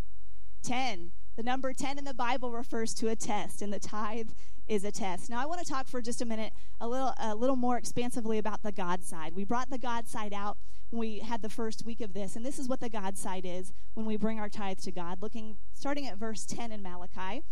10. 0.63 1.11
The 1.39 1.45
number 1.45 1.73
10 1.73 1.99
in 1.99 2.05
the 2.05 2.15
Bible 2.15 2.51
refers 2.51 2.93
to 2.95 3.07
a 3.07 3.15
test, 3.15 3.63
and 3.63 3.73
the 3.73 3.79
tithe 3.79 4.31
is 4.67 4.83
a 4.83 4.91
test. 4.91 5.31
Now, 5.31 5.41
I 5.41 5.47
want 5.47 5.65
to 5.65 5.73
talk 5.73 5.87
for 5.87 6.03
just 6.03 6.21
a 6.21 6.25
minute 6.25 6.53
a 6.81 6.89
little, 6.89 7.15
a 7.17 7.33
little 7.33 7.55
more 7.55 7.79
expansively 7.79 8.39
about 8.39 8.65
the 8.65 8.73
God 8.73 9.05
side. 9.05 9.37
We 9.37 9.45
brought 9.45 9.71
the 9.71 9.79
God 9.79 10.09
side 10.09 10.33
out 10.33 10.59
when 10.91 10.99
we 10.99 11.21
had 11.21 11.43
the 11.43 11.49
first 11.49 11.87
week 11.87 12.01
of 12.01 12.13
this, 12.13 12.35
and 12.35 12.45
this 12.45 12.59
is 12.59 12.69
what 12.69 12.81
the 12.81 12.89
God 12.89 13.17
side 13.17 13.47
is 13.47 13.73
when 13.95 14.05
we 14.05 14.17
bring 14.17 14.41
our 14.41 14.49
tithe 14.49 14.81
to 14.81 14.91
God. 14.91 15.23
Looking, 15.23 15.59
starting 15.75 16.09
at 16.09 16.17
verse 16.17 16.45
10 16.45 16.73
in 16.73 16.83
Malachi, 16.83 17.45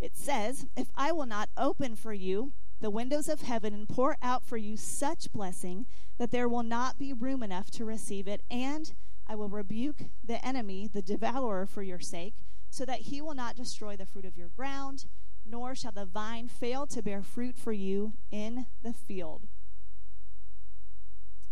it 0.00 0.16
says, 0.16 0.66
If 0.76 0.88
I 0.96 1.12
will 1.12 1.26
not 1.26 1.50
open 1.56 1.94
for 1.94 2.12
you 2.12 2.50
the 2.80 2.90
windows 2.90 3.28
of 3.28 3.42
heaven 3.42 3.72
and 3.72 3.88
pour 3.88 4.16
out 4.20 4.44
for 4.44 4.56
you 4.56 4.76
such 4.76 5.30
blessing 5.30 5.86
that 6.18 6.32
there 6.32 6.48
will 6.48 6.64
not 6.64 6.98
be 6.98 7.12
room 7.12 7.44
enough 7.44 7.70
to 7.70 7.84
receive 7.84 8.26
it, 8.26 8.42
and 8.50 8.92
I 9.28 9.36
will 9.36 9.48
rebuke 9.48 9.98
the 10.24 10.44
enemy, 10.44 10.90
the 10.92 11.00
devourer, 11.00 11.64
for 11.64 11.84
your 11.84 12.00
sake 12.00 12.34
so 12.70 12.84
that 12.84 13.02
he 13.02 13.20
will 13.20 13.34
not 13.34 13.56
destroy 13.56 13.96
the 13.96 14.06
fruit 14.06 14.24
of 14.24 14.36
your 14.36 14.48
ground, 14.48 15.06
nor 15.44 15.74
shall 15.74 15.92
the 15.92 16.06
vine 16.06 16.48
fail 16.48 16.86
to 16.86 17.02
bear 17.02 17.22
fruit 17.22 17.56
for 17.56 17.72
you 17.72 18.14
in 18.30 18.66
the 18.82 18.92
field. 18.92 19.48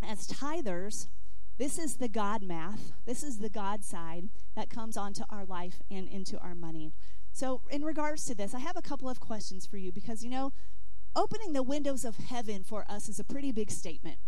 As 0.01 0.27
tithers, 0.27 1.07
this 1.57 1.77
is 1.77 1.97
the 1.97 2.07
God 2.07 2.41
math. 2.41 2.93
This 3.05 3.21
is 3.21 3.39
the 3.39 3.49
God 3.49 3.83
side 3.83 4.29
that 4.55 4.69
comes 4.69 4.95
onto 4.95 5.23
our 5.29 5.43
life 5.43 5.81
and 5.91 6.07
into 6.07 6.39
our 6.39 6.55
money. 6.55 6.93
So, 7.33 7.61
in 7.69 7.83
regards 7.83 8.25
to 8.25 8.35
this, 8.35 8.55
I 8.55 8.59
have 8.59 8.77
a 8.77 8.81
couple 8.81 9.09
of 9.09 9.19
questions 9.19 9.67
for 9.67 9.77
you 9.77 9.91
because, 9.91 10.23
you 10.23 10.29
know, 10.29 10.53
opening 11.15 11.51
the 11.51 11.61
windows 11.61 12.05
of 12.05 12.15
heaven 12.15 12.63
for 12.63 12.85
us 12.89 13.09
is 13.09 13.19
a 13.19 13.25
pretty 13.25 13.51
big 13.51 13.71
statement. 13.71 14.19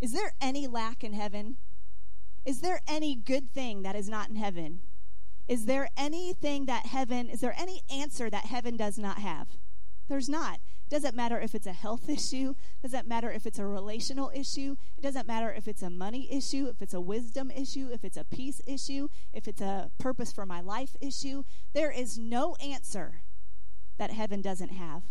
Is 0.00 0.12
there 0.12 0.34
any 0.40 0.68
lack 0.68 1.02
in 1.02 1.12
heaven? 1.12 1.56
Is 2.44 2.60
there 2.60 2.80
any 2.86 3.16
good 3.16 3.52
thing 3.52 3.82
that 3.82 3.96
is 3.96 4.08
not 4.08 4.28
in 4.28 4.36
heaven? 4.36 4.80
Is 5.48 5.64
there 5.64 5.88
anything 5.96 6.66
that 6.66 6.86
heaven, 6.86 7.30
is 7.30 7.40
there 7.40 7.54
any 7.58 7.82
answer 7.90 8.28
that 8.28 8.44
heaven 8.44 8.76
does 8.76 8.98
not 8.98 9.18
have? 9.18 9.48
There's 10.08 10.28
not. 10.28 10.60
Doesn't 10.90 11.16
matter 11.16 11.40
if 11.40 11.54
it's 11.54 11.66
a 11.66 11.72
health 11.72 12.08
issue, 12.08 12.54
doesn't 12.82 13.08
matter 13.08 13.30
if 13.30 13.46
it's 13.46 13.58
a 13.58 13.66
relational 13.66 14.30
issue, 14.34 14.76
it 14.96 15.02
doesn't 15.02 15.26
matter 15.26 15.52
if 15.52 15.66
it's 15.66 15.82
a 15.82 15.90
money 15.90 16.30
issue, 16.30 16.66
if 16.66 16.82
it's 16.82 16.94
a 16.94 17.00
wisdom 17.00 17.50
issue, 17.50 17.88
if 17.92 18.04
it's 18.04 18.16
a 18.16 18.24
peace 18.24 18.60
issue, 18.66 19.08
if 19.32 19.48
it's 19.48 19.60
a 19.60 19.90
purpose 19.98 20.32
for 20.32 20.46
my 20.46 20.60
life 20.60 20.94
issue. 21.00 21.44
There 21.74 21.90
is 21.90 22.18
no 22.18 22.54
answer 22.56 23.22
that 23.98 24.10
heaven 24.10 24.42
doesn't 24.42 24.70
have. 24.72 25.02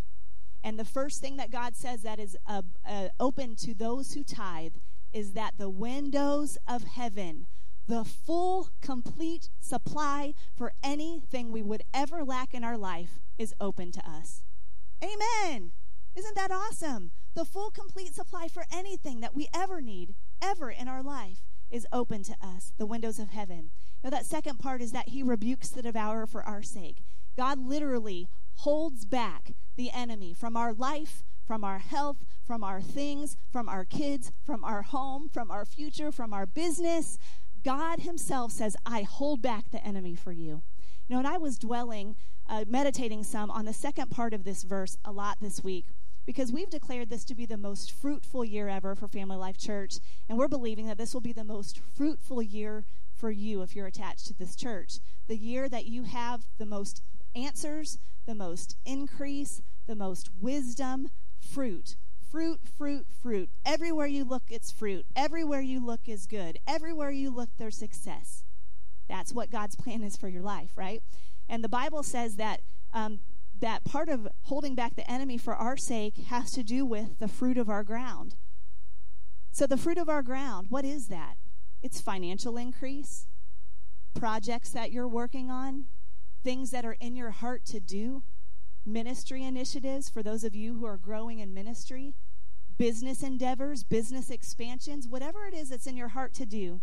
And 0.63 0.79
the 0.79 0.85
first 0.85 1.21
thing 1.21 1.37
that 1.37 1.51
God 1.51 1.75
says 1.75 2.01
that 2.01 2.19
is 2.19 2.35
uh, 2.47 2.61
uh, 2.87 3.09
open 3.19 3.55
to 3.57 3.73
those 3.73 4.13
who 4.13 4.23
tithe 4.23 4.75
is 5.13 5.33
that 5.33 5.53
the 5.57 5.69
windows 5.69 6.57
of 6.67 6.83
heaven 6.83 7.47
the 7.87 8.03
full, 8.03 8.69
complete 8.81 9.49
supply 9.59 10.33
for 10.55 10.73
anything 10.83 11.51
we 11.51 11.61
would 11.61 11.83
ever 11.93 12.23
lack 12.23 12.53
in 12.53 12.63
our 12.63 12.77
life 12.77 13.19
is 13.37 13.53
open 13.61 13.91
to 13.93 14.09
us. 14.09 14.43
Amen. 15.01 15.71
Isn't 16.15 16.35
that 16.35 16.51
awesome? 16.51 17.11
The 17.33 17.45
full, 17.45 17.69
complete 17.69 18.13
supply 18.13 18.47
for 18.47 18.65
anything 18.73 19.21
that 19.21 19.35
we 19.35 19.47
ever 19.53 19.79
need, 19.79 20.15
ever 20.41 20.69
in 20.69 20.87
our 20.87 21.03
life, 21.03 21.43
is 21.69 21.87
open 21.93 22.23
to 22.23 22.35
us, 22.41 22.73
the 22.77 22.85
windows 22.85 23.19
of 23.19 23.29
heaven. 23.29 23.69
Now, 24.03 24.09
that 24.09 24.25
second 24.25 24.57
part 24.57 24.81
is 24.81 24.91
that 24.91 25.09
he 25.09 25.23
rebukes 25.23 25.69
the 25.69 25.81
devourer 25.81 26.25
for 26.25 26.43
our 26.43 26.63
sake. 26.63 27.03
God 27.37 27.59
literally 27.59 28.27
holds 28.55 29.05
back 29.05 29.53
the 29.75 29.91
enemy 29.91 30.33
from 30.33 30.57
our 30.57 30.73
life, 30.73 31.23
from 31.45 31.63
our 31.63 31.79
health, 31.79 32.25
from 32.45 32.63
our 32.63 32.81
things, 32.81 33.37
from 33.51 33.69
our 33.69 33.85
kids, 33.85 34.31
from 34.43 34.63
our 34.63 34.81
home, 34.81 35.29
from 35.29 35.51
our 35.51 35.65
future, 35.65 36.11
from 36.11 36.33
our 36.33 36.45
business, 36.45 37.17
God 37.67 37.99
Himself 37.99 38.53
says, 38.53 38.77
I 38.85 39.01
hold 39.01 39.41
back 39.41 39.71
the 39.71 39.85
enemy 39.85 40.15
for 40.15 40.31
you. 40.31 40.61
You 41.05 41.15
know, 41.15 41.17
and 41.17 41.27
I 41.27 41.37
was 41.37 41.57
dwelling, 41.57 42.15
uh, 42.47 42.63
meditating 42.65 43.25
some 43.25 43.51
on 43.51 43.65
the 43.65 43.73
second 43.73 44.09
part 44.09 44.33
of 44.33 44.45
this 44.45 44.63
verse 44.63 44.95
a 45.03 45.11
lot 45.11 45.39
this 45.41 45.65
week 45.65 45.87
because 46.25 46.49
we've 46.49 46.69
declared 46.69 47.09
this 47.09 47.25
to 47.25 47.35
be 47.35 47.45
the 47.45 47.57
most 47.57 47.91
fruitful 47.91 48.45
year 48.45 48.69
ever 48.69 48.95
for 48.95 49.09
Family 49.09 49.35
Life 49.35 49.57
Church, 49.57 49.99
and 50.29 50.37
we're 50.37 50.47
believing 50.47 50.87
that 50.87 50.97
this 50.97 51.13
will 51.13 51.19
be 51.19 51.33
the 51.33 51.43
most 51.43 51.81
fruitful 51.93 52.41
year 52.41 52.85
for 53.13 53.31
you 53.31 53.61
if 53.63 53.75
you're 53.75 53.87
attached 53.87 54.27
to 54.27 54.33
this 54.33 54.55
church. 54.55 54.99
The 55.27 55.37
year 55.37 55.67
that 55.67 55.87
you 55.87 56.03
have 56.03 56.45
the 56.57 56.65
most 56.65 57.01
answers, 57.35 57.99
the 58.25 58.35
most 58.35 58.77
increase, 58.85 59.61
the 59.87 59.95
most 59.95 60.29
wisdom, 60.39 61.09
fruit, 61.37 61.97
fruit, 62.31 62.59
fruit, 62.77 63.05
fruit. 63.21 63.49
Everywhere 63.65 64.07
you 64.07 64.23
look, 64.23 64.43
it's 64.49 64.71
fruit. 64.71 65.05
Everywhere 65.15 65.61
you 65.61 65.85
look 65.85 66.01
is 66.07 66.25
good. 66.25 66.59
Everywhere 66.67 67.11
you 67.11 67.29
look, 67.29 67.49
there's 67.57 67.77
success. 67.77 68.43
That's 69.07 69.33
what 69.33 69.51
God's 69.51 69.75
plan 69.75 70.03
is 70.03 70.17
for 70.17 70.27
your 70.27 70.41
life, 70.41 70.71
right? 70.75 71.01
And 71.47 71.63
the 71.63 71.69
Bible 71.69 72.03
says 72.03 72.35
that 72.35 72.61
um, 72.93 73.19
that 73.59 73.83
part 73.83 74.09
of 74.09 74.27
holding 74.43 74.75
back 74.75 74.95
the 74.95 75.09
enemy 75.09 75.37
for 75.37 75.55
our 75.55 75.77
sake 75.77 76.17
has 76.29 76.51
to 76.51 76.63
do 76.63 76.85
with 76.85 77.19
the 77.19 77.27
fruit 77.27 77.57
of 77.57 77.69
our 77.69 77.83
ground. 77.83 78.35
So, 79.51 79.65
the 79.65 79.77
fruit 79.77 79.97
of 79.97 80.09
our 80.09 80.21
ground, 80.21 80.67
what 80.69 80.85
is 80.85 81.07
that? 81.07 81.37
It's 81.81 82.01
financial 82.01 82.57
increase, 82.57 83.27
projects 84.13 84.69
that 84.71 84.91
you're 84.91 85.07
working 85.07 85.49
on, 85.49 85.85
things 86.43 86.71
that 86.71 86.85
are 86.85 86.97
in 86.99 87.15
your 87.15 87.31
heart 87.31 87.65
to 87.65 87.79
do, 87.79 88.23
ministry 88.87 89.43
initiatives 89.43 90.09
for 90.09 90.23
those 90.23 90.43
of 90.43 90.55
you 90.55 90.75
who 90.75 90.85
are 90.85 90.97
growing 90.97 91.39
in 91.39 91.53
ministry, 91.53 92.13
business 92.77 93.21
endeavors, 93.21 93.83
business 93.83 94.29
expansions, 94.29 95.07
whatever 95.07 95.45
it 95.45 95.53
is 95.53 95.69
that's 95.69 95.87
in 95.87 95.97
your 95.97 96.09
heart 96.09 96.33
to 96.35 96.45
do. 96.45 96.81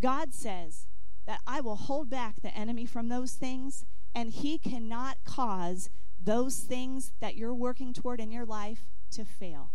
God 0.00 0.32
says 0.32 0.86
that 1.26 1.40
I 1.46 1.60
will 1.60 1.76
hold 1.76 2.10
back 2.10 2.40
the 2.40 2.56
enemy 2.56 2.86
from 2.86 3.08
those 3.08 3.32
things, 3.32 3.84
and 4.14 4.30
he 4.30 4.58
cannot 4.58 5.18
cause 5.24 5.90
those 6.22 6.58
things 6.58 7.12
that 7.20 7.36
you're 7.36 7.54
working 7.54 7.92
toward 7.92 8.20
in 8.20 8.30
your 8.30 8.46
life 8.46 8.84
to 9.12 9.24
fail. 9.24 9.72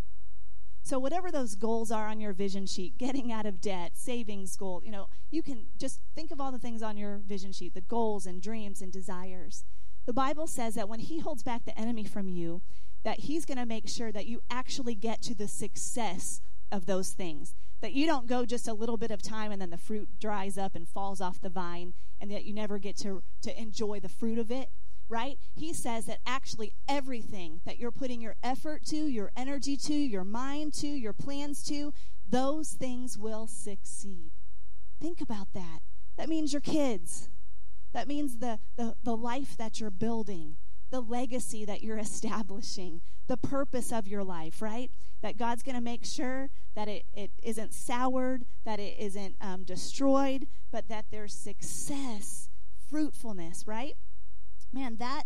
So, 0.82 0.98
whatever 0.98 1.32
those 1.32 1.56
goals 1.56 1.91
are 1.91 2.08
on 2.08 2.19
your 2.19 2.34
vision 2.34 2.65
sheet, 2.65 2.98
getting 2.98 3.32
out 3.32 3.45
of 3.45 3.62
debt, 3.62 3.91
savings 3.95 4.56
goal, 4.56 4.82
you 4.84 4.91
know, 4.91 5.08
you 5.30 5.43
can 5.43 5.67
just 5.78 6.00
think 6.15 6.32
of 6.32 6.39
all 6.39 6.52
the 6.52 6.60
things 6.60 6.82
on 6.82 6.98
your 6.98 7.17
vision 7.17 7.52
sheet 7.52 7.74
the 7.74 7.82
goals 7.82 8.26
and 8.26 8.41
dreams 8.41 8.82
and 8.82 8.91
desires. 8.91 9.65
The 10.10 10.13
Bible 10.13 10.48
says 10.48 10.74
that 10.74 10.89
when 10.89 11.02
He 11.02 11.19
holds 11.19 11.43
back 11.43 11.65
the 11.65 11.80
enemy 11.80 12.04
from 12.04 12.28
you, 12.28 12.63
that 13.04 13.19
He's 13.19 13.45
going 13.45 13.60
to 13.60 13.65
make 13.67 13.88
sure 13.88 14.12
that 14.12 14.26
you 14.26 14.41
actually 14.50 14.95
get 14.95 15.22
to 15.22 15.36
the 15.36 15.48
success 15.48 16.41
of 16.72 16.88
those 16.88 17.12
things. 17.12 17.54
That 17.82 17.93
you 17.93 18.08
don't 18.08 18.26
go 18.26 18.43
just 18.43 18.67
a 18.67 18.74
little 18.74 18.98
bit 18.98 19.12
of 19.12 19.22
time 19.22 19.52
and 19.52 19.62
then 19.62 19.69
the 19.69 19.78
fruit 19.78 20.10
dries 20.19 20.58
up 20.58 20.74
and 20.74 20.89
falls 20.89 21.22
off 21.22 21.39
the 21.39 21.48
vine, 21.48 21.93
and 22.19 22.32
that 22.32 22.43
you 22.43 22.56
never 22.56 22.80
get 22.80 22.98
to, 23.02 23.22
to 23.43 23.56
enjoy 23.56 24.00
the 24.00 24.10
fruit 24.10 24.39
of 24.39 24.50
it 24.50 24.69
right? 25.10 25.38
He 25.56 25.74
says 25.74 26.06
that 26.06 26.19
actually 26.26 26.74
everything 26.88 27.62
that 27.65 27.80
you're 27.80 27.91
putting 27.91 28.22
your 28.22 28.36
effort 28.43 28.86
to, 28.86 28.95
your 28.95 29.32
energy 29.36 29.76
to, 29.78 29.93
your 29.93 30.24
mind 30.24 30.74
to, 30.76 30.88
your 30.88 31.13
plans 31.13 31.63
to, 31.63 31.93
those 32.30 32.74
things 32.74 33.17
will 33.17 33.48
succeed. 33.48 34.30
Think 35.02 35.19
about 35.19 35.54
that. 35.54 35.80
That 36.15 36.30
means 36.30 36.54
your 36.54 36.62
kids. 36.62 37.30
That 37.93 38.08
means 38.08 38.38
the, 38.38 38.60
the, 38.75 38.95
the 39.04 39.15
life 39.15 39.58
that 39.58 39.80
you're 39.80 39.89
building, 39.89 40.58
the 40.89 41.02
legacy 41.02 41.65
that 41.65 41.82
you're 41.82 41.97
establishing, 41.99 43.02
the 43.28 43.38
purpose 43.38 43.91
of 43.91 44.08
your 44.08 44.23
life, 44.23 44.62
right? 44.62 44.91
That 45.21 45.38
God's 45.38 45.63
going 45.63 45.75
to 45.75 45.82
make 45.82 46.06
sure 46.06 46.49
that 46.75 46.88
it, 46.88 47.06
it 47.13 47.32
isn't 47.43 47.73
soured, 47.73 48.45
that 48.65 48.80
it 48.80 48.95
isn't 48.99 49.36
um, 49.41 49.63
destroyed, 49.63 50.47
but 50.71 50.88
that 50.88 51.06
there's 51.12 51.34
success, 51.34 52.49
fruitfulness, 52.89 53.65
right? 53.67 53.95
Man, 54.71 54.97
that 54.97 55.23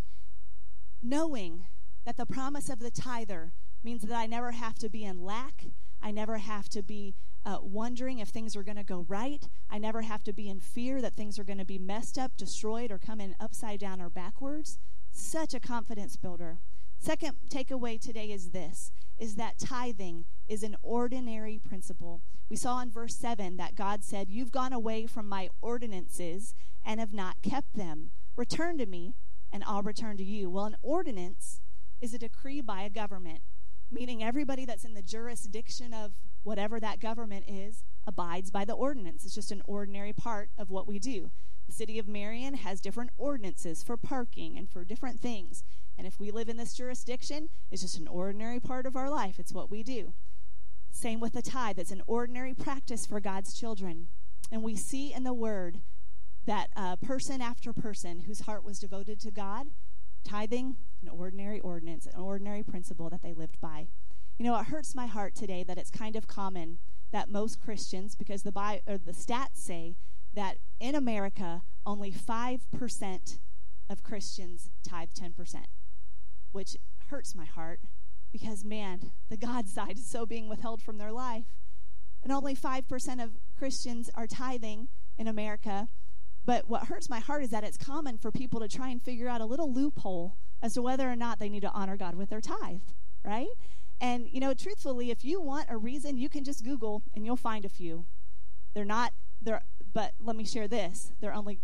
knowing 1.01 1.65
that 2.05 2.17
the 2.17 2.25
promise 2.25 2.69
of 2.69 2.79
the 2.79 2.91
tither 2.91 3.51
means 3.83 4.01
that 4.03 4.15
I 4.15 4.25
never 4.25 4.51
have 4.51 4.75
to 4.79 4.89
be 4.89 5.03
in 5.03 5.23
lack. 5.23 5.65
I 6.03 6.11
never 6.11 6.37
have 6.37 6.67
to 6.69 6.83
be 6.83 7.15
uh, 7.45 7.59
wondering 7.61 8.19
if 8.19 8.29
things 8.29 8.55
are 8.55 8.63
going 8.63 8.77
to 8.77 8.83
go 8.83 9.05
right. 9.07 9.47
I 9.69 9.77
never 9.77 10.01
have 10.01 10.23
to 10.23 10.33
be 10.33 10.49
in 10.49 10.59
fear 10.59 11.01
that 11.01 11.15
things 11.15 11.39
are 11.39 11.43
going 11.45 11.57
to 11.57 11.65
be 11.65 11.79
messed 11.79 12.17
up, 12.17 12.35
destroyed, 12.37 12.91
or 12.91 12.99
come 12.99 13.21
in 13.21 13.35
upside 13.39 13.79
down 13.79 14.01
or 14.01 14.09
backwards. 14.09 14.77
Such 15.11 15.53
a 15.53 15.59
confidence 15.59 16.17
builder. 16.17 16.59
Second 16.99 17.37
takeaway 17.49 17.99
today 17.99 18.31
is 18.31 18.51
this 18.51 18.91
is 19.19 19.35
that 19.35 19.59
tithing 19.59 20.25
is 20.47 20.63
an 20.63 20.75
ordinary 20.81 21.59
principle. 21.59 22.21
We 22.49 22.55
saw 22.55 22.81
in 22.81 22.91
verse 22.91 23.15
7 23.15 23.57
that 23.57 23.75
God 23.75 24.03
said, 24.03 24.29
You've 24.29 24.51
gone 24.51 24.73
away 24.73 25.05
from 25.05 25.29
my 25.29 25.49
ordinances 25.61 26.53
and 26.83 26.99
have 26.99 27.13
not 27.13 27.41
kept 27.41 27.75
them. 27.75 28.11
Return 28.35 28.77
to 28.79 28.85
me, 28.85 29.15
and 29.51 29.63
I'll 29.65 29.83
return 29.83 30.17
to 30.17 30.23
you. 30.23 30.49
Well, 30.49 30.65
an 30.65 30.77
ordinance 30.81 31.61
is 32.01 32.13
a 32.13 32.17
decree 32.19 32.59
by 32.59 32.81
a 32.81 32.89
government, 32.89 33.41
meaning 33.93 34.23
everybody 34.23 34.65
that's 34.65 34.85
in 34.85 34.93
the 34.93 35.01
jurisdiction 35.01 35.93
of 35.93 36.13
whatever 36.43 36.79
that 36.79 36.99
government 36.99 37.45
is 37.47 37.83
abides 38.05 38.51
by 38.51 38.65
the 38.65 38.73
ordinance. 38.73 39.25
It's 39.25 39.35
just 39.35 39.51
an 39.51 39.61
ordinary 39.65 40.13
part 40.13 40.49
of 40.57 40.69
what 40.69 40.87
we 40.87 40.99
do. 40.99 41.31
The 41.67 41.73
city 41.73 41.97
of 41.97 42.07
Marion 42.07 42.55
has 42.55 42.81
different 42.81 43.11
ordinances 43.17 43.83
for 43.83 43.95
parking 43.95 44.57
and 44.57 44.69
for 44.69 44.83
different 44.83 45.19
things. 45.19 45.63
And 45.97 46.05
if 46.05 46.19
we 46.19 46.31
live 46.31 46.49
in 46.49 46.57
this 46.57 46.73
jurisdiction, 46.73 47.49
it's 47.71 47.81
just 47.81 47.97
an 47.97 48.07
ordinary 48.07 48.59
part 48.59 48.85
of 48.85 48.95
our 48.95 49.09
life. 49.09 49.39
It's 49.39 49.53
what 49.53 49.71
we 49.71 49.83
do. 49.83 50.13
Same 50.91 51.19
with 51.19 51.33
the 51.33 51.41
tithe, 51.41 51.79
it's 51.79 51.91
an 51.91 52.03
ordinary 52.05 52.53
practice 52.53 53.05
for 53.05 53.19
God's 53.19 53.53
children. 53.53 54.09
And 54.51 54.61
we 54.61 54.75
see 54.75 55.13
in 55.13 55.23
the 55.23 55.33
word 55.33 55.79
that 56.45 56.69
uh, 56.75 56.97
person 56.97 57.41
after 57.41 57.73
person 57.73 58.21
whose 58.21 58.41
heart 58.41 58.63
was 58.63 58.79
devoted 58.79 59.19
to 59.21 59.31
God, 59.31 59.67
tithing, 60.23 60.75
an 61.03 61.09
ordinary 61.09 61.59
ordinance, 61.59 62.07
an 62.07 62.19
ordinary 62.19 62.63
principle 62.63 63.09
that 63.09 63.21
they 63.21 63.33
lived 63.33 63.59
by. 63.61 63.87
You 64.37 64.45
know, 64.45 64.57
it 64.57 64.67
hurts 64.67 64.95
my 64.95 65.05
heart 65.05 65.35
today 65.35 65.63
that 65.63 65.77
it's 65.77 65.91
kind 65.91 66.15
of 66.15 66.27
common 66.27 66.79
that 67.11 67.29
most 67.29 67.61
Christians, 67.61 68.15
because 68.15 68.41
the 68.41 68.51
Bi- 68.51 68.81
or 68.87 68.97
the 68.97 69.11
stats 69.11 69.57
say 69.57 69.95
that 70.33 70.57
in 70.79 70.95
America 70.95 71.61
only 71.85 72.11
five 72.11 72.69
percent 72.71 73.37
of 73.89 74.01
Christians 74.01 74.71
tithe 74.87 75.09
ten 75.13 75.33
percent, 75.33 75.67
which 76.51 76.77
hurts 77.09 77.35
my 77.35 77.45
heart 77.45 77.81
because 78.31 78.63
man, 78.65 79.11
the 79.29 79.37
God 79.37 79.67
side 79.69 79.99
is 79.99 80.07
so 80.07 80.25
being 80.25 80.49
withheld 80.49 80.81
from 80.81 80.97
their 80.97 81.11
life, 81.11 81.45
and 82.23 82.31
only 82.31 82.55
five 82.55 82.87
percent 82.87 83.21
of 83.21 83.31
Christians 83.57 84.09
are 84.15 84.27
tithing 84.27 84.87
in 85.17 85.27
America. 85.27 85.89
But 86.45 86.67
what 86.67 86.87
hurts 86.87 87.09
my 87.09 87.19
heart 87.19 87.43
is 87.43 87.51
that 87.51 87.63
it's 87.63 87.77
common 87.77 88.17
for 88.17 88.31
people 88.31 88.59
to 88.59 88.67
try 88.67 88.89
and 88.89 89.01
figure 89.01 89.29
out 89.29 89.39
a 89.39 89.45
little 89.45 89.71
loophole 89.71 90.35
as 90.63 90.73
to 90.73 90.81
whether 90.81 91.11
or 91.11 91.15
not 91.15 91.37
they 91.37 91.49
need 91.49 91.59
to 91.59 91.71
honor 91.71 91.97
God 91.97 92.15
with 92.15 92.29
their 92.29 92.41
tithe, 92.41 92.81
right? 93.23 93.49
And, 93.99 94.27
you 94.31 94.39
know, 94.39 94.53
truthfully, 94.53 95.11
if 95.11 95.23
you 95.23 95.41
want 95.41 95.67
a 95.69 95.77
reason, 95.77 96.17
you 96.17 96.29
can 96.29 96.43
just 96.43 96.63
Google 96.63 97.03
and 97.13 97.25
you'll 97.25 97.35
find 97.35 97.65
a 97.65 97.69
few. 97.69 98.05
They're 98.73 98.85
not, 98.85 99.11
they're, 99.41 99.61
but 99.93 100.13
let 100.19 100.35
me 100.35 100.45
share 100.45 100.67
this. 100.67 101.11
They're 101.19 101.33
only 101.33 101.59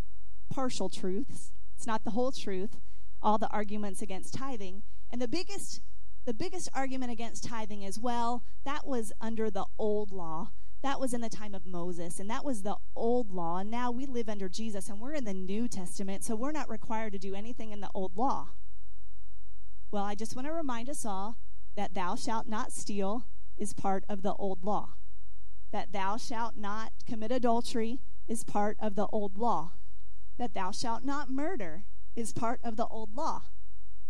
partial 0.52 0.90
truths. 0.90 1.54
It's 1.76 1.88
not 1.88 2.04
the 2.04 2.12
whole 2.12 2.34
truth. 2.34 2.78
All 3.22 3.38
the 3.38 3.50
arguments 3.50 4.02
against 4.02 4.34
tithing. 4.34 4.84
And 5.12 5.22
the 5.22 5.28
biggest, 5.28 5.82
the 6.26 6.34
biggest 6.34 6.70
argument 6.74 7.12
against 7.12 7.46
tithing 7.46 7.82
is, 7.82 7.98
well, 7.98 8.44
that 8.66 8.86
was 8.86 9.14
under 9.22 9.50
the 9.50 9.66
old 9.80 10.12
law 10.12 10.50
that 10.82 11.00
was 11.00 11.14
in 11.14 11.22
the 11.22 11.30
time 11.30 11.54
of 11.54 11.66
Moses, 11.66 12.20
and 12.20 12.30
that 12.30 12.46
was 12.46 12.62
the 12.62 12.78
old 12.96 13.32
law. 13.32 13.58
And 13.58 13.70
now 13.70 13.92
we 13.92 14.06
live 14.06 14.30
under 14.30 14.48
Jesus, 14.48 14.88
and 14.88 15.00
we're 15.00 15.14
in 15.14 15.26
the 15.26 15.34
New 15.34 15.68
Testament, 15.68 16.24
so 16.24 16.36
we're 16.36 16.54
not 16.54 16.70
required 16.70 17.12
to 17.14 17.20
do 17.20 17.36
anything 17.36 17.72
in 17.72 17.82
the 17.82 17.90
old 17.94 18.16
law. 18.16 18.50
Well, 19.92 20.04
I 20.04 20.14
just 20.14 20.36
want 20.36 20.48
to 20.48 20.54
remind 20.54 20.90
us 20.90 21.06
all 21.06 21.38
that 21.76 21.96
thou 21.96 22.16
shalt 22.16 22.48
not 22.48 22.72
steal 22.72 23.26
is 23.58 23.74
part 23.74 24.04
of 24.08 24.22
the 24.22 24.34
old 24.34 24.64
law, 24.64 24.90
that 25.72 25.92
thou 25.92 26.18
shalt 26.18 26.56
not 26.56 26.92
commit 27.08 27.32
adultery 27.32 28.00
is 28.28 28.44
part 28.44 28.78
of 28.80 28.96
the 28.96 29.08
old 29.08 29.38
law, 29.38 29.72
that 30.38 30.54
thou 30.54 30.72
shalt 30.72 31.04
not 31.04 31.32
murder 31.32 31.86
is 32.16 32.34
part 32.34 32.60
of 32.64 32.78
the 32.78 32.86
old 32.88 33.16
law. 33.16 33.44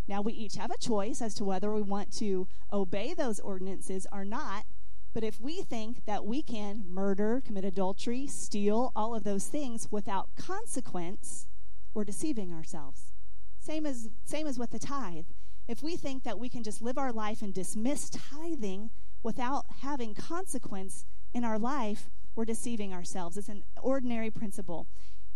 Now, 0.07 0.21
we 0.21 0.33
each 0.33 0.55
have 0.55 0.71
a 0.71 0.77
choice 0.77 1.21
as 1.21 1.35
to 1.35 1.45
whether 1.45 1.71
we 1.71 1.83
want 1.83 2.11
to 2.17 2.47
obey 2.73 3.13
those 3.13 3.39
ordinances 3.39 4.07
or 4.11 4.25
not. 4.25 4.65
But 5.13 5.23
if 5.23 5.39
we 5.39 5.61
think 5.61 6.05
that 6.05 6.25
we 6.25 6.41
can 6.41 6.83
murder, 6.87 7.41
commit 7.45 7.63
adultery, 7.63 8.25
steal, 8.27 8.91
all 8.95 9.13
of 9.13 9.23
those 9.23 9.45
things 9.45 9.87
without 9.91 10.35
consequence, 10.35 11.47
we're 11.93 12.05
deceiving 12.05 12.51
ourselves. 12.51 13.13
Same 13.59 13.85
as 13.85 14.09
same 14.25 14.47
as 14.47 14.57
with 14.57 14.71
the 14.71 14.79
tithe. 14.79 15.25
If 15.69 15.83
we 15.83 15.95
think 15.95 16.23
that 16.23 16.39
we 16.39 16.49
can 16.49 16.63
just 16.63 16.81
live 16.81 16.97
our 16.97 17.13
life 17.13 17.43
and 17.43 17.53
dismiss 17.53 18.09
tithing 18.09 18.89
without 19.21 19.65
having 19.81 20.15
consequence 20.15 21.05
in 21.31 21.43
our 21.43 21.59
life, 21.59 22.09
we're 22.35 22.45
deceiving 22.45 22.91
ourselves. 22.91 23.37
It's 23.37 23.49
an 23.49 23.63
ordinary 23.79 24.31
principle. 24.31 24.87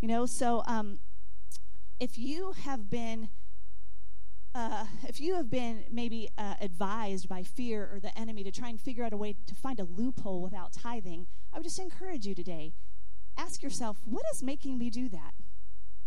You 0.01 0.07
know, 0.07 0.25
so 0.25 0.63
um, 0.65 0.97
if 1.99 2.17
you 2.17 2.53
have 2.63 2.89
been 2.89 3.29
uh, 4.55 4.85
if 5.07 5.21
you 5.21 5.35
have 5.35 5.51
been 5.51 5.83
maybe 5.91 6.29
uh, 6.35 6.55
advised 6.59 7.29
by 7.29 7.43
fear 7.43 7.87
or 7.93 7.99
the 7.99 8.17
enemy 8.17 8.43
to 8.43 8.51
try 8.51 8.69
and 8.69 8.81
figure 8.81 9.03
out 9.03 9.13
a 9.13 9.17
way 9.17 9.35
to 9.45 9.53
find 9.53 9.79
a 9.79 9.83
loophole 9.83 10.41
without 10.41 10.73
tithing, 10.73 11.27
I 11.51 11.57
would 11.57 11.63
just 11.63 11.79
encourage 11.79 12.25
you 12.25 12.33
today. 12.33 12.73
Ask 13.37 13.61
yourself, 13.61 13.97
what 14.03 14.25
is 14.33 14.41
making 14.41 14.79
me 14.79 14.89
do 14.89 15.09
that? 15.09 15.33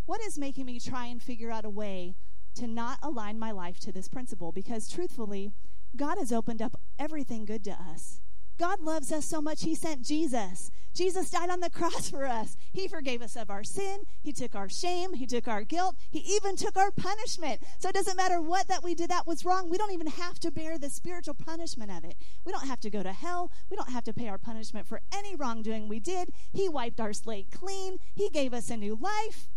What 0.05 0.21
is 0.21 0.37
making 0.37 0.67
me 0.67 0.81
try 0.81 1.07
and 1.07 1.23
figure 1.23 1.51
out 1.51 1.65
a 1.65 1.71
way 1.71 2.17
to 2.57 2.67
not 2.67 2.99
align 3.03 3.39
my 3.39 3.51
life 3.51 3.79
to 3.81 3.93
this 3.93 4.09
principle? 4.09 4.53
Because 4.53 4.89
truthfully, 4.89 5.53
God 5.97 6.19
has 6.19 6.33
opened 6.33 6.61
up 6.61 6.81
everything 6.99 7.45
good 7.45 7.65
to 7.65 7.73
us. 7.73 8.21
God 8.59 8.81
loves 8.81 9.13
us 9.13 9.27
so 9.27 9.43
much, 9.43 9.63
He 9.63 9.75
sent 9.75 10.03
Jesus. 10.03 10.71
Jesus 10.95 11.29
died 11.29 11.51
on 11.51 11.61
the 11.61 11.71
cross 11.79 12.09
for 12.09 12.25
us. 12.25 12.57
He 12.73 12.89
forgave 12.89 13.21
us 13.21 13.37
of 13.37 13.51
our 13.51 13.63
sin. 13.63 14.01
He 14.23 14.33
took 14.33 14.55
our 14.55 14.69
shame. 14.69 15.13
He 15.13 15.27
took 15.27 15.47
our 15.47 15.63
guilt. 15.63 15.97
He 16.11 16.21
even 16.21 16.57
took 16.57 16.77
our 16.77 16.91
punishment. 16.91 17.63
So 17.79 17.91
it 17.91 17.95
doesn't 17.95 18.17
matter 18.17 18.41
what 18.41 18.69
that 18.69 18.83
we 18.83 18.95
did 18.95 19.11
that 19.11 19.27
was 19.27 19.45
wrong. 19.45 19.69
We 19.69 19.77
don't 19.77 19.93
even 19.93 20.07
have 20.07 20.39
to 20.41 20.51
bear 20.51 20.79
the 20.79 20.89
spiritual 20.89 21.35
punishment 21.35 21.91
of 21.91 22.05
it. 22.05 22.17
We 22.45 22.53
don't 22.53 22.67
have 22.67 22.81
to 22.81 22.91
go 22.91 23.03
to 23.03 23.13
hell. 23.13 23.53
We 23.71 23.77
don't 23.77 23.91
have 23.91 24.05
to 24.05 24.15
pay 24.15 24.29
our 24.29 24.39
punishment 24.39 24.87
for 24.87 25.03
any 25.15 25.37
wrongdoing 25.37 25.89
we 25.89 26.01
did. 26.01 26.31
He 26.53 26.69
wiped 26.69 27.01
our 27.01 27.13
slate 27.13 27.51
clean. 27.51 27.99
He 28.15 28.31
gave 28.31 28.55
us 28.55 28.71
a 28.71 28.77
new 28.77 28.99
life. 28.99 29.49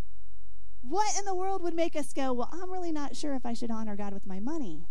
What 0.82 1.18
in 1.18 1.26
the 1.26 1.36
world 1.36 1.62
would 1.62 1.74
make 1.74 1.96
us 1.96 2.13
go, 2.13 2.34
well, 2.34 2.50
I'm 2.52 2.72
really 2.72 2.92
not 2.92 3.15
sure 3.15 3.34
if 3.34 3.46
I 3.46 3.54
should 3.54 3.72
honor 3.72 3.96
God 3.96 4.13
with 4.13 4.26
my 4.26 4.39
money? 4.39 4.88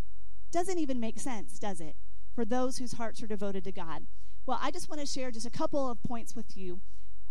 Doesn't 0.51 0.77
even 0.77 0.99
make 0.99 1.19
sense, 1.19 1.59
does 1.59 1.81
it? 1.81 1.95
For 2.33 2.45
those 2.45 2.77
whose 2.77 2.93
hearts 2.93 3.21
are 3.23 3.27
devoted 3.27 3.63
to 3.65 3.71
God. 3.71 4.05
Well, 4.45 4.59
I 4.61 4.71
just 4.71 4.89
want 4.89 5.01
to 5.01 5.07
share 5.07 5.31
just 5.31 5.45
a 5.45 5.51
couple 5.51 5.89
of 5.89 6.01
points 6.01 6.35
with 6.35 6.55
you 6.55 6.81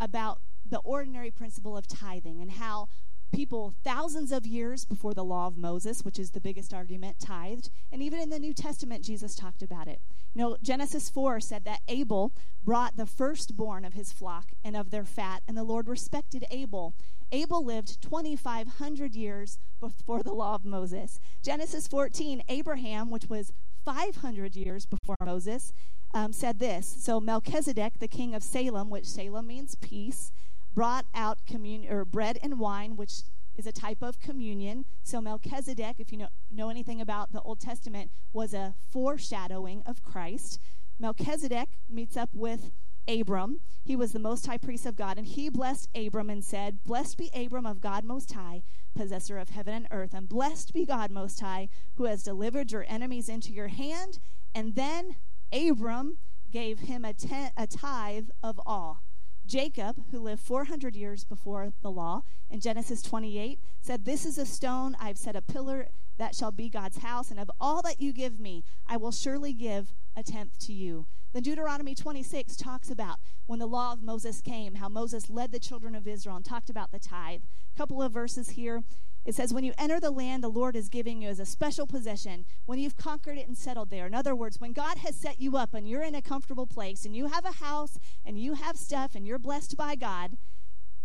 about 0.00 0.40
the 0.68 0.78
ordinary 0.80 1.30
principle 1.30 1.76
of 1.76 1.86
tithing 1.86 2.40
and 2.40 2.52
how 2.52 2.88
people 3.32 3.74
thousands 3.84 4.32
of 4.32 4.46
years 4.46 4.84
before 4.84 5.14
the 5.14 5.24
law 5.24 5.46
of 5.46 5.56
Moses, 5.56 6.04
which 6.04 6.18
is 6.18 6.30
the 6.30 6.40
biggest 6.40 6.72
argument, 6.72 7.18
tithed. 7.18 7.70
And 7.92 8.02
even 8.02 8.20
in 8.20 8.30
the 8.30 8.38
New 8.38 8.54
Testament, 8.54 9.04
Jesus 9.04 9.34
talked 9.34 9.62
about 9.62 9.88
it. 9.88 10.00
You 10.34 10.42
know, 10.42 10.56
Genesis 10.62 11.08
4 11.08 11.40
said 11.40 11.64
that 11.64 11.80
Abel 11.88 12.32
brought 12.64 12.96
the 12.96 13.06
firstborn 13.06 13.84
of 13.84 13.94
his 13.94 14.12
flock 14.12 14.52
and 14.62 14.76
of 14.76 14.90
their 14.90 15.04
fat, 15.04 15.42
and 15.48 15.56
the 15.56 15.64
Lord 15.64 15.88
respected 15.88 16.44
Abel. 16.50 16.94
Abel 17.30 17.64
lived 17.64 18.00
2,500 18.02 19.14
years 19.14 19.58
before 19.80 20.22
the 20.22 20.32
law 20.32 20.54
of 20.54 20.64
Moses. 20.64 21.20
Genesis 21.42 21.86
14, 21.86 22.42
Abraham, 22.48 23.10
which 23.10 23.28
was 23.28 23.52
500 23.84 24.56
years 24.56 24.86
before 24.86 25.16
Moses, 25.24 25.72
um, 26.14 26.32
said 26.32 26.58
this. 26.58 26.86
So 26.86 27.20
Melchizedek, 27.20 27.98
the 27.98 28.08
king 28.08 28.34
of 28.34 28.42
Salem, 28.42 28.90
which 28.90 29.06
Salem 29.06 29.46
means 29.46 29.74
peace, 29.74 30.32
brought 30.74 31.06
out 31.14 31.46
communion 31.46 31.92
or 31.92 32.04
bread 32.04 32.38
and 32.42 32.58
wine, 32.58 32.96
which 32.96 33.22
is 33.56 33.66
a 33.66 33.72
type 33.72 34.02
of 34.02 34.20
communion. 34.20 34.84
So 35.02 35.20
Melchizedek, 35.20 35.96
if 35.98 36.12
you 36.12 36.18
know, 36.18 36.28
know 36.50 36.70
anything 36.70 37.00
about 37.00 37.32
the 37.32 37.42
Old 37.42 37.60
Testament, 37.60 38.10
was 38.32 38.54
a 38.54 38.74
foreshadowing 38.90 39.82
of 39.84 40.02
Christ. 40.02 40.60
Melchizedek 40.98 41.68
meets 41.88 42.16
up 42.16 42.30
with 42.32 42.70
Abram. 43.08 43.60
He 43.84 43.96
was 43.96 44.12
the 44.12 44.18
most 44.18 44.46
high 44.46 44.58
priest 44.58 44.86
of 44.86 44.96
God, 44.96 45.16
and 45.18 45.26
he 45.26 45.48
blessed 45.48 45.88
Abram 45.94 46.30
and 46.30 46.44
said, 46.44 46.84
Blessed 46.84 47.16
be 47.16 47.30
Abram 47.34 47.66
of 47.66 47.80
God 47.80 48.04
Most 48.04 48.32
High, 48.32 48.62
possessor 48.94 49.38
of 49.38 49.48
heaven 49.48 49.74
and 49.74 49.88
earth, 49.90 50.12
and 50.12 50.28
blessed 50.28 50.74
be 50.74 50.84
God 50.84 51.10
Most 51.10 51.40
High, 51.40 51.68
who 51.96 52.04
has 52.04 52.22
delivered 52.22 52.70
your 52.70 52.84
enemies 52.86 53.28
into 53.28 53.52
your 53.52 53.68
hand. 53.68 54.18
And 54.54 54.74
then 54.74 55.16
Abram 55.52 56.18
gave 56.50 56.80
him 56.80 57.04
a, 57.04 57.14
ten, 57.14 57.50
a 57.56 57.66
tithe 57.66 58.28
of 58.42 58.60
all. 58.66 59.02
Jacob, 59.48 60.04
who 60.10 60.20
lived 60.20 60.42
400 60.42 60.94
years 60.94 61.24
before 61.24 61.72
the 61.80 61.90
law, 61.90 62.22
in 62.50 62.60
Genesis 62.60 63.00
28, 63.00 63.58
said, 63.80 64.04
This 64.04 64.26
is 64.26 64.36
a 64.36 64.44
stone, 64.44 64.94
I've 65.00 65.16
set 65.16 65.34
a 65.34 65.40
pillar 65.40 65.88
that 66.18 66.34
shall 66.34 66.52
be 66.52 66.68
God's 66.68 66.98
house, 66.98 67.30
and 67.30 67.40
of 67.40 67.50
all 67.58 67.80
that 67.82 67.98
you 67.98 68.12
give 68.12 68.38
me, 68.38 68.62
I 68.86 68.98
will 68.98 69.10
surely 69.10 69.54
give 69.54 69.94
a 70.14 70.22
tenth 70.22 70.58
to 70.66 70.74
you. 70.74 71.06
Then 71.38 71.44
Deuteronomy 71.44 71.94
26 71.94 72.56
talks 72.56 72.90
about 72.90 73.20
when 73.46 73.60
the 73.60 73.66
law 73.68 73.92
of 73.92 74.02
Moses 74.02 74.40
came, 74.40 74.74
how 74.74 74.88
Moses 74.88 75.30
led 75.30 75.52
the 75.52 75.60
children 75.60 75.94
of 75.94 76.08
Israel 76.08 76.34
and 76.34 76.44
talked 76.44 76.68
about 76.68 76.90
the 76.90 76.98
tithe. 76.98 77.42
A 77.72 77.78
couple 77.78 78.02
of 78.02 78.10
verses 78.10 78.50
here. 78.50 78.82
It 79.24 79.36
says, 79.36 79.54
When 79.54 79.62
you 79.62 79.72
enter 79.78 80.00
the 80.00 80.10
land 80.10 80.42
the 80.42 80.48
Lord 80.48 80.74
is 80.74 80.88
giving 80.88 81.22
you 81.22 81.28
as 81.28 81.38
a 81.38 81.46
special 81.46 81.86
possession, 81.86 82.44
when 82.66 82.80
you've 82.80 82.96
conquered 82.96 83.38
it 83.38 83.46
and 83.46 83.56
settled 83.56 83.90
there. 83.90 84.04
In 84.04 84.16
other 84.16 84.34
words, 84.34 84.60
when 84.60 84.72
God 84.72 84.98
has 84.98 85.14
set 85.14 85.40
you 85.40 85.56
up 85.56 85.74
and 85.74 85.88
you're 85.88 86.02
in 86.02 86.16
a 86.16 86.20
comfortable 86.20 86.66
place 86.66 87.04
and 87.04 87.14
you 87.14 87.28
have 87.28 87.44
a 87.44 87.64
house 87.64 88.00
and 88.26 88.36
you 88.36 88.54
have 88.54 88.76
stuff 88.76 89.14
and 89.14 89.24
you're 89.24 89.38
blessed 89.38 89.76
by 89.76 89.94
God, 89.94 90.36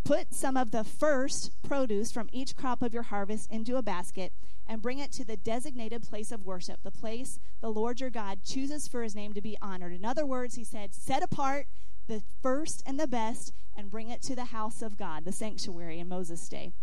put 0.04 0.34
some 0.34 0.58
of 0.58 0.72
the 0.72 0.84
first 0.84 1.52
produce 1.64 2.12
from 2.12 2.30
each 2.32 2.56
crop 2.56 2.82
of 2.82 2.94
your 2.94 3.04
harvest 3.04 3.50
into 3.50 3.78
a 3.78 3.82
basket 3.82 4.34
and 4.68 4.82
bring 4.82 5.00
it 5.00 5.12
to 5.14 5.26
the 5.26 5.38
designated 5.38 6.04
place 6.04 6.32
of 6.32 6.46
worship, 6.46 6.80
the 6.84 6.92
place 6.92 7.40
the 7.62 7.72
Lord 7.72 8.00
your 8.00 8.10
God 8.10 8.44
chooses 8.44 8.88
for 8.88 9.04
his 9.04 9.16
name 9.16 9.34
to 9.34 9.42
be 9.42 9.58
honored. 9.62 9.94
In 9.94 10.06
other 10.06 10.26
words, 10.26 10.56
he 10.56 10.64
said, 10.64 10.94
set 10.94 11.24
apart 11.24 11.68
the 12.08 12.22
first 12.42 12.84
and 12.86 13.00
the 13.00 13.08
best 13.08 13.54
and 13.76 13.90
bring 13.90 14.10
it 14.10 14.22
to 14.24 14.36
the 14.36 14.46
house 14.46 14.82
of 14.82 14.98
God, 14.98 15.26
the 15.26 15.32
sanctuary 15.32 16.00
in 16.00 16.08
Moses' 16.08 16.48
day. 16.50 16.74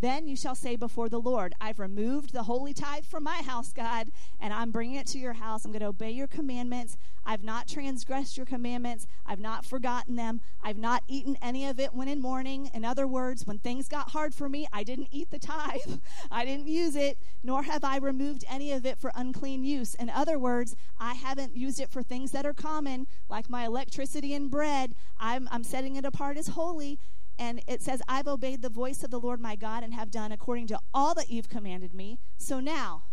Then 0.00 0.28
you 0.28 0.36
shall 0.36 0.54
say 0.54 0.76
before 0.76 1.08
the 1.08 1.20
Lord, 1.20 1.54
I've 1.60 1.80
removed 1.80 2.32
the 2.32 2.44
holy 2.44 2.72
tithe 2.72 3.04
from 3.04 3.24
my 3.24 3.42
house, 3.42 3.72
God, 3.72 4.10
and 4.40 4.52
I'm 4.52 4.70
bringing 4.70 4.96
it 4.96 5.06
to 5.08 5.18
your 5.18 5.32
house. 5.32 5.64
I'm 5.64 5.72
going 5.72 5.80
to 5.80 5.86
obey 5.86 6.10
your 6.12 6.28
commandments. 6.28 6.96
I've 7.26 7.42
not 7.42 7.66
transgressed 7.66 8.36
your 8.36 8.46
commandments. 8.46 9.06
I've 9.26 9.40
not 9.40 9.64
forgotten 9.64 10.16
them. 10.16 10.40
I've 10.62 10.78
not 10.78 11.02
eaten 11.08 11.36
any 11.42 11.66
of 11.66 11.80
it 11.80 11.94
when 11.94 12.06
in 12.06 12.20
mourning. 12.20 12.70
In 12.72 12.84
other 12.84 13.06
words, 13.06 13.46
when 13.46 13.58
things 13.58 13.88
got 13.88 14.12
hard 14.12 14.34
for 14.34 14.48
me, 14.48 14.68
I 14.72 14.84
didn't 14.84 15.08
eat 15.10 15.30
the 15.30 15.38
tithe. 15.38 15.98
I 16.30 16.44
didn't 16.44 16.68
use 16.68 16.94
it, 16.94 17.18
nor 17.42 17.64
have 17.64 17.82
I 17.82 17.96
removed 17.98 18.44
any 18.48 18.72
of 18.72 18.86
it 18.86 18.98
for 18.98 19.10
unclean 19.16 19.64
use. 19.64 19.94
In 19.94 20.10
other 20.10 20.38
words, 20.38 20.76
I 20.98 21.14
haven't 21.14 21.56
used 21.56 21.80
it 21.80 21.90
for 21.90 22.02
things 22.02 22.30
that 22.30 22.46
are 22.46 22.54
common, 22.54 23.08
like 23.28 23.50
my 23.50 23.66
electricity 23.66 24.32
and 24.32 24.50
bread. 24.50 24.94
I'm, 25.18 25.48
I'm 25.50 25.64
setting 25.64 25.96
it 25.96 26.04
apart 26.04 26.38
as 26.38 26.48
holy. 26.48 26.98
And 27.38 27.62
it 27.68 27.82
says, 27.82 28.02
I've 28.08 28.26
obeyed 28.26 28.62
the 28.62 28.68
voice 28.68 29.04
of 29.04 29.10
the 29.10 29.20
Lord 29.20 29.40
my 29.40 29.54
God 29.54 29.84
and 29.84 29.94
have 29.94 30.10
done 30.10 30.32
according 30.32 30.66
to 30.68 30.80
all 30.92 31.14
that 31.14 31.30
you've 31.30 31.48
commanded 31.48 31.94
me. 31.94 32.18
So 32.36 32.58
now, 32.58 33.04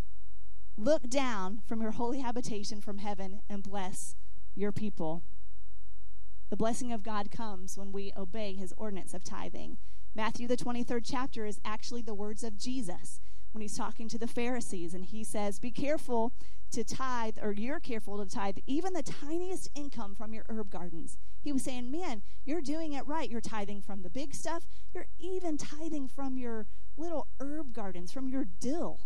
look 0.78 1.10
down 1.10 1.62
from 1.66 1.82
your 1.82 1.92
holy 1.92 2.20
habitation 2.22 2.82
from 2.82 2.98
heaven 2.98 3.42
and 3.50 3.62
bless 3.62 4.16
your 4.56 4.72
people. 4.72 5.24
The 6.50 6.58
blessing 6.58 6.92
of 6.92 7.04
God 7.04 7.32
comes 7.32 7.78
when 7.78 7.92
we 7.92 8.14
obey 8.18 8.54
his 8.54 8.74
ordinance 8.78 9.14
of 9.14 9.24
tithing. 9.24 9.78
Matthew, 10.16 10.48
the 10.48 10.58
23rd 10.58 11.02
chapter, 11.04 11.46
is 11.46 11.60
actually 11.66 12.02
the 12.02 12.14
words 12.14 12.44
of 12.44 12.58
Jesus 12.58 13.20
when 13.56 13.62
he's 13.62 13.78
talking 13.78 14.08
to 14.10 14.20
the 14.20 14.28
Pharisees. 14.28 14.94
And 14.94 15.06
he 15.06 15.24
says, 15.24 15.58
Be 15.58 15.72
careful 15.72 16.34
to 16.72 16.84
tithe, 16.84 17.38
or 17.42 17.54
you're 17.54 17.80
careful 17.80 18.24
to 18.24 18.30
tithe 18.30 18.58
even 18.68 18.94
the 18.94 19.02
tiniest 19.02 19.70
income 19.74 20.14
from 20.14 20.34
your 20.34 20.44
herb 20.50 20.70
gardens. 20.70 21.18
He 21.42 21.52
was 21.52 21.64
saying, 21.64 21.90
Man, 21.90 22.22
you're 22.44 22.62
doing 22.62 22.94
it 22.94 23.08
right. 23.08 23.30
You're 23.30 23.42
tithing 23.42 23.82
from 23.82 24.04
the 24.04 24.10
big 24.10 24.36
stuff. 24.36 24.66
You're 24.94 25.08
even 25.18 25.58
tithing 25.58 26.10
from 26.10 26.38
your 26.38 26.68
little 26.98 27.28
herb 27.40 27.74
gardens, 27.74 28.12
from 28.12 28.28
your 28.28 28.46
dill. 28.60 29.00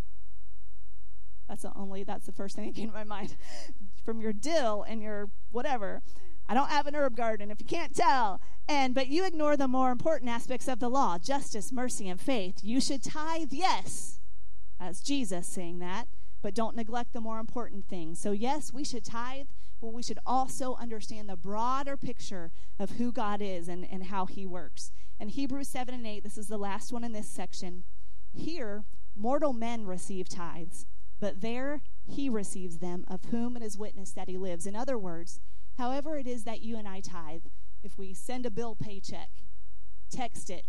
That's 1.47 1.63
the 1.63 1.71
only, 1.75 2.03
that's 2.03 2.25
the 2.25 2.31
first 2.31 2.55
thing 2.55 2.65
that 2.67 2.75
came 2.75 2.89
to 2.89 2.93
my 2.93 3.03
mind. 3.03 3.35
from 4.03 4.21
your 4.21 4.33
dill 4.33 4.83
and 4.87 5.01
your 5.01 5.29
whatever. 5.51 6.01
I 6.47 6.55
don't 6.55 6.69
have 6.69 6.87
an 6.87 6.95
herb 6.95 7.15
garden 7.15 7.51
if 7.51 7.59
you 7.59 7.67
can't 7.67 7.95
tell. 7.95 8.41
And 8.67 8.95
but 8.95 9.07
you 9.07 9.25
ignore 9.25 9.55
the 9.55 9.67
more 9.67 9.91
important 9.91 10.31
aspects 10.31 10.67
of 10.67 10.79
the 10.79 10.89
law, 10.89 11.19
justice, 11.19 11.71
mercy, 11.71 12.09
and 12.09 12.19
faith. 12.19 12.59
You 12.63 12.81
should 12.81 13.03
tithe, 13.03 13.51
yes. 13.51 14.19
That's 14.79 15.01
Jesus 15.01 15.47
saying 15.47 15.79
that 15.79 16.07
but 16.41 16.53
don't 16.53 16.75
neglect 16.75 17.13
the 17.13 17.21
more 17.21 17.39
important 17.39 17.87
things. 17.87 18.19
So, 18.19 18.31
yes, 18.31 18.71
we 18.73 18.83
should 18.83 19.03
tithe, 19.03 19.47
but 19.81 19.93
we 19.93 20.03
should 20.03 20.19
also 20.25 20.75
understand 20.75 21.27
the 21.27 21.35
broader 21.35 21.97
picture 21.97 22.51
of 22.79 22.91
who 22.91 23.11
God 23.11 23.41
is 23.41 23.67
and, 23.67 23.85
and 23.89 24.05
how 24.05 24.25
he 24.25 24.45
works. 24.45 24.91
And 25.19 25.31
Hebrews 25.31 25.67
7 25.67 25.93
and 25.93 26.07
8, 26.07 26.23
this 26.23 26.37
is 26.37 26.47
the 26.47 26.57
last 26.57 26.93
one 26.93 27.03
in 27.03 27.11
this 27.11 27.27
section. 27.27 27.83
Here, 28.31 28.85
mortal 29.15 29.53
men 29.53 29.85
receive 29.85 30.29
tithes, 30.29 30.85
but 31.19 31.41
there 31.41 31.81
he 32.05 32.29
receives 32.29 32.77
them, 32.77 33.03
of 33.07 33.25
whom 33.25 33.57
it 33.57 33.63
is 33.63 33.77
witnessed 33.77 34.15
that 34.15 34.29
he 34.29 34.37
lives. 34.37 34.65
In 34.65 34.75
other 34.75 34.97
words, 34.97 35.39
however 35.77 36.17
it 36.17 36.27
is 36.27 36.45
that 36.45 36.61
you 36.61 36.77
and 36.77 36.87
I 36.87 37.01
tithe, 37.01 37.43
if 37.83 37.97
we 37.97 38.13
send 38.13 38.45
a 38.45 38.51
bill 38.51 38.75
paycheck, 38.75 39.29
text 40.09 40.49
it, 40.49 40.65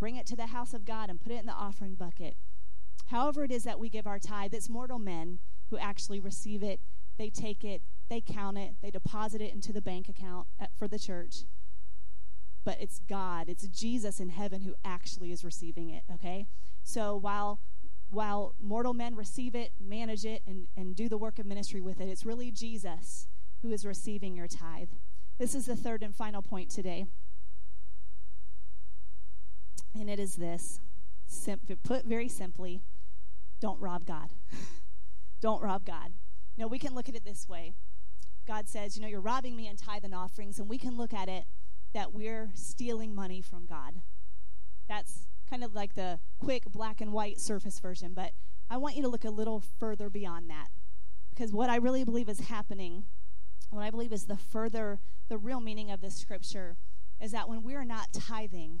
bring 0.00 0.16
it 0.16 0.26
to 0.26 0.36
the 0.36 0.46
house 0.46 0.74
of 0.74 0.84
God, 0.84 1.08
and 1.08 1.20
put 1.20 1.32
it 1.32 1.40
in 1.40 1.46
the 1.46 1.52
offering 1.52 1.94
bucket 1.94 2.36
however 3.06 3.44
it 3.44 3.50
is 3.50 3.64
that 3.64 3.78
we 3.78 3.88
give 3.88 4.06
our 4.06 4.18
tithe, 4.18 4.54
it's 4.54 4.68
mortal 4.68 4.98
men 4.98 5.38
who 5.70 5.78
actually 5.78 6.20
receive 6.20 6.62
it, 6.62 6.80
they 7.18 7.30
take 7.30 7.64
it, 7.64 7.82
they 8.08 8.20
count 8.20 8.58
it, 8.58 8.74
they 8.82 8.90
deposit 8.90 9.40
it 9.40 9.52
into 9.52 9.72
the 9.72 9.80
bank 9.80 10.08
account 10.08 10.46
for 10.78 10.88
the 10.88 10.98
church. 10.98 11.44
But 12.64 12.80
it's 12.80 13.00
God, 13.08 13.48
it's 13.48 13.66
Jesus 13.68 14.20
in 14.20 14.30
heaven 14.30 14.62
who 14.62 14.74
actually 14.84 15.32
is 15.32 15.44
receiving 15.44 15.90
it, 15.90 16.02
okay? 16.12 16.46
So 16.82 17.16
while 17.16 17.60
while 18.10 18.54
mortal 18.60 18.94
men 18.94 19.16
receive 19.16 19.54
it, 19.54 19.72
manage 19.80 20.24
it, 20.24 20.42
and, 20.46 20.68
and 20.76 20.94
do 20.94 21.08
the 21.08 21.18
work 21.18 21.38
of 21.38 21.46
ministry 21.46 21.80
with 21.80 22.00
it, 22.00 22.08
it's 22.08 22.24
really 22.24 22.50
Jesus 22.50 23.26
who 23.62 23.72
is 23.72 23.84
receiving 23.84 24.36
your 24.36 24.46
tithe. 24.46 24.90
This 25.38 25.54
is 25.54 25.66
the 25.66 25.74
third 25.74 26.02
and 26.02 26.14
final 26.14 26.40
point 26.40 26.70
today. 26.70 27.06
And 29.98 30.08
it 30.08 30.20
is 30.20 30.36
this 30.36 30.80
Sim- 31.34 31.60
put 31.82 32.04
very 32.04 32.28
simply, 32.28 32.82
don't 33.60 33.80
rob 33.80 34.04
God. 34.06 34.30
don't 35.40 35.62
rob 35.62 35.84
God. 35.84 36.12
Know, 36.56 36.66
we 36.66 36.78
can 36.78 36.94
look 36.94 37.08
at 37.08 37.14
it 37.14 37.24
this 37.24 37.48
way. 37.48 37.74
God 38.46 38.68
says, 38.68 38.96
you 38.96 39.02
know, 39.02 39.08
you're 39.08 39.20
robbing 39.20 39.56
me 39.56 39.66
in 39.66 39.76
tithe 39.76 40.04
and 40.04 40.14
offerings, 40.14 40.58
and 40.58 40.68
we 40.68 40.78
can 40.78 40.96
look 40.96 41.12
at 41.12 41.28
it 41.28 41.44
that 41.94 42.12
we're 42.12 42.50
stealing 42.54 43.14
money 43.14 43.40
from 43.40 43.66
God. 43.66 44.02
That's 44.88 45.26
kind 45.48 45.64
of 45.64 45.74
like 45.74 45.94
the 45.94 46.20
quick 46.38 46.64
black 46.66 47.00
and 47.00 47.12
white 47.12 47.40
surface 47.40 47.80
version, 47.80 48.12
but 48.14 48.32
I 48.70 48.76
want 48.76 48.96
you 48.96 49.02
to 49.02 49.08
look 49.08 49.24
a 49.24 49.30
little 49.30 49.60
further 49.60 50.08
beyond 50.10 50.50
that. 50.50 50.68
Because 51.30 51.52
what 51.52 51.70
I 51.70 51.76
really 51.76 52.04
believe 52.04 52.28
is 52.28 52.40
happening 52.40 53.04
what 53.74 53.82
I 53.82 53.90
believe 53.90 54.12
is 54.12 54.26
the 54.26 54.36
further, 54.36 55.00
the 55.28 55.36
real 55.36 55.60
meaning 55.60 55.90
of 55.90 56.00
this 56.00 56.14
scripture 56.14 56.76
is 57.20 57.32
that 57.32 57.48
when 57.48 57.62
we 57.62 57.74
are 57.74 57.84
not 57.84 58.12
tithing, 58.12 58.80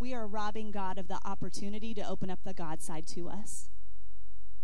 we 0.00 0.14
are 0.14 0.26
robbing 0.26 0.70
God 0.70 0.96
of 0.96 1.08
the 1.08 1.18
opportunity 1.24 1.92
to 1.94 2.08
open 2.08 2.30
up 2.30 2.40
the 2.42 2.54
God 2.54 2.80
side 2.80 3.06
to 3.08 3.28
us. 3.28 3.68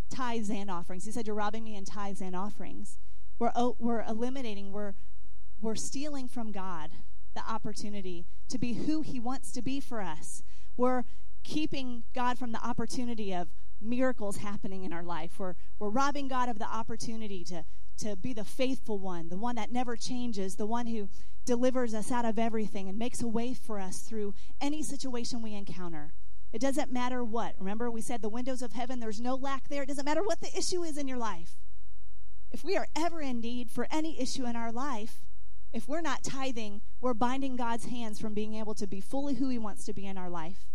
Tithes 0.09 0.51
and 0.51 0.71
offerings. 0.71 1.05
He 1.05 1.13
said, 1.13 1.27
You're 1.27 1.37
robbing 1.37 1.63
me 1.63 1.77
in 1.77 1.85
tithes 1.85 2.23
and 2.23 2.35
offerings. 2.35 2.99
We're, 3.39 3.53
we're 3.79 4.03
eliminating, 4.03 4.73
we're, 4.73 4.95
we're 5.61 5.77
stealing 5.77 6.27
from 6.27 6.53
God 6.53 6.91
the 7.35 7.43
opportunity 7.47 8.25
to 8.49 8.59
be 8.59 8.73
who 8.73 9.03
He 9.03 9.21
wants 9.21 9.53
to 9.53 9.63
be 9.63 9.79
for 9.79 10.01
us. 10.01 10.43
We're 10.77 11.05
keeping 11.45 12.05
God 12.15 12.39
from 12.39 12.53
the 12.53 12.65
opportunity 12.67 13.35
of 13.35 13.49
miracles 13.81 14.39
happening 14.39 14.85
in 14.85 14.93
our 14.93 15.03
life. 15.03 15.39
We're, 15.39 15.55
we're 15.79 15.91
robbing 15.91 16.29
God 16.29 16.49
of 16.49 16.59
the 16.59 16.67
opportunity 16.67 17.45
to, 17.45 17.65
to 17.99 18.17
be 18.17 18.33
the 18.33 18.45
faithful 18.45 18.99
one, 18.99 19.29
the 19.29 19.37
one 19.37 19.57
that 19.57 19.73
never 19.73 19.97
changes, 19.97 20.57
the 20.57 20.67
one 20.67 20.87
who 20.87 21.09
delivers 21.45 21.95
us 21.95 22.11
out 22.11 22.25
of 22.25 22.39
everything 22.39 22.89
and 22.89 22.99
makes 22.99 23.23
a 23.23 23.29
way 23.29 23.55
for 23.55 23.79
us 23.79 24.01
through 24.01 24.35
any 24.61 24.83
situation 24.83 25.43
we 25.43 25.55
encounter. 25.55 26.13
It 26.53 26.61
doesn't 26.61 26.93
matter 26.93 27.23
what. 27.25 27.55
Remember, 27.59 27.91
we 27.91 28.01
said 28.01 28.23
the 28.23 28.29
windows 28.29 28.63
of 28.63 28.73
heaven, 28.73 29.01
there's 29.01 29.21
no 29.21 29.35
lack 29.35 29.69
there. 29.69 29.83
It 29.83 29.89
doesn't 29.89 30.05
matter 30.05 30.23
what 30.23 30.41
the 30.41 30.57
issue 30.57 30.83
is 30.83 30.97
in 30.97 31.09
your 31.09 31.19
life. 31.19 31.57
If 32.51 32.65
we 32.65 32.77
are 32.77 32.89
ever 32.97 33.21
in 33.21 33.41
need 33.41 33.71
for 33.71 33.87
any 33.91 34.21
issue 34.21 34.47
in 34.47 34.57
our 34.57 34.73
life, 34.73 35.21
if 35.73 35.89
we're 35.89 36.01
not 36.01 36.23
tithing, 36.23 36.81
we're 37.01 37.15
binding 37.15 37.57
God's 37.57 37.87
hands 37.87 38.19
from 38.19 38.35
being 38.35 38.55
able 38.55 38.75
to 38.75 38.87
be 38.87 39.01
fully 39.01 39.35
who 39.35 39.49
He 39.49 39.59
wants 39.59 39.85
to 39.85 39.93
be 39.93 40.07
in 40.07 40.17
our 40.17 40.31
life. 40.31 40.67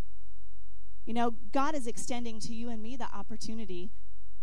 You 1.05 1.13
know, 1.13 1.35
God 1.51 1.73
is 1.73 1.87
extending 1.87 2.39
to 2.41 2.53
you 2.53 2.69
and 2.69 2.81
me 2.81 2.95
the 2.95 3.07
opportunity 3.13 3.89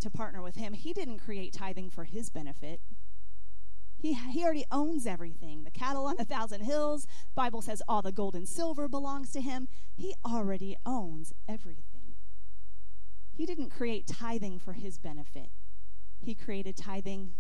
to 0.01 0.11
partner 0.11 0.43
with 0.43 0.57
Him. 0.57 0.73
He 0.73 0.93
didn't 0.93 1.19
create 1.19 1.53
tithing 1.53 1.91
for 1.91 2.05
His 2.05 2.31
benefit. 2.31 2.81
He, 3.99 4.13
he 4.13 4.45
already 4.45 4.65
owns 4.71 5.07
everything. 5.07 5.65
The 5.65 5.71
cattle 5.71 6.07
on 6.07 6.21
a 6.21 6.25
thousand 6.25 6.61
hills. 6.61 7.07
Bible 7.35 7.63
says 7.63 7.83
all 7.89 8.01
the 8.01 8.13
gold 8.13 8.37
and 8.37 8.49
silver 8.49 8.89
belongs 8.89 9.33
to 9.33 9.41
him. 9.41 9.67
He 9.97 10.15
already 10.25 10.77
owns 10.87 11.33
everything. 11.49 12.15
He 13.33 13.45
didn't 13.45 13.71
create 13.71 14.07
tithing 14.07 14.61
for 14.61 14.75
his 14.75 14.99
benefit. 14.99 15.51
He 16.21 16.35
created 16.35 16.77
tithing 16.77 17.33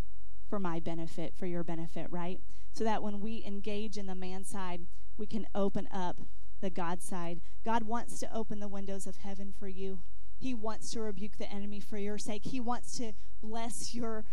for 0.48 0.58
my 0.58 0.80
benefit, 0.80 1.34
for 1.36 1.46
your 1.46 1.62
benefit, 1.62 2.08
right? 2.10 2.40
So 2.72 2.84
that 2.84 3.02
when 3.02 3.20
we 3.20 3.44
engage 3.46 3.96
in 3.96 4.06
the 4.06 4.14
man 4.14 4.44
side, 4.44 4.82
we 5.16 5.26
can 5.26 5.46
open 5.54 5.88
up 5.92 6.16
the 6.60 6.70
God 6.70 7.02
side. 7.02 7.40
God 7.64 7.84
wants 7.84 8.18
to 8.20 8.34
open 8.34 8.58
the 8.58 8.68
windows 8.68 9.06
of 9.06 9.18
heaven 9.18 9.52
for 9.56 9.68
you. 9.68 10.00
He 10.38 10.54
wants 10.54 10.90
to 10.92 11.00
rebuke 11.00 11.36
the 11.38 11.50
enemy 11.50 11.80
for 11.80 11.98
your 11.98 12.18
sake. 12.18 12.44
He 12.44 12.60
wants 12.60 12.96
to 12.98 13.12
bless 13.42 13.94
your 13.94 14.24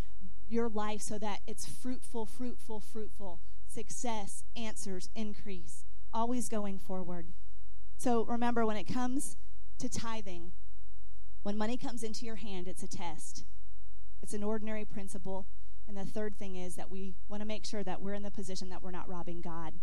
your 0.47 0.69
life 0.69 1.01
so 1.01 1.17
that 1.17 1.39
it's 1.47 1.65
fruitful, 1.65 2.25
fruitful, 2.25 2.79
fruitful. 2.79 3.39
Success, 3.67 4.43
answers, 4.55 5.09
increase. 5.15 5.85
Always 6.13 6.49
going 6.49 6.77
forward. 6.77 7.27
So 7.97 8.25
remember 8.25 8.65
when 8.65 8.77
it 8.77 8.83
comes 8.83 9.37
to 9.79 9.89
tithing, 9.89 10.51
when 11.43 11.57
money 11.57 11.77
comes 11.77 12.03
into 12.03 12.25
your 12.25 12.35
hand, 12.35 12.67
it's 12.67 12.83
a 12.83 12.87
test. 12.87 13.45
It's 14.21 14.33
an 14.33 14.43
ordinary 14.43 14.85
principle. 14.85 15.47
And 15.87 15.97
the 15.97 16.05
third 16.05 16.37
thing 16.37 16.55
is 16.55 16.75
that 16.75 16.89
we 16.89 17.15
want 17.27 17.41
to 17.41 17.47
make 17.47 17.65
sure 17.65 17.83
that 17.83 18.01
we're 18.01 18.13
in 18.13 18.23
the 18.23 18.31
position 18.31 18.69
that 18.69 18.81
we're 18.81 18.91
not 18.91 19.09
robbing 19.09 19.41
God. 19.41 19.73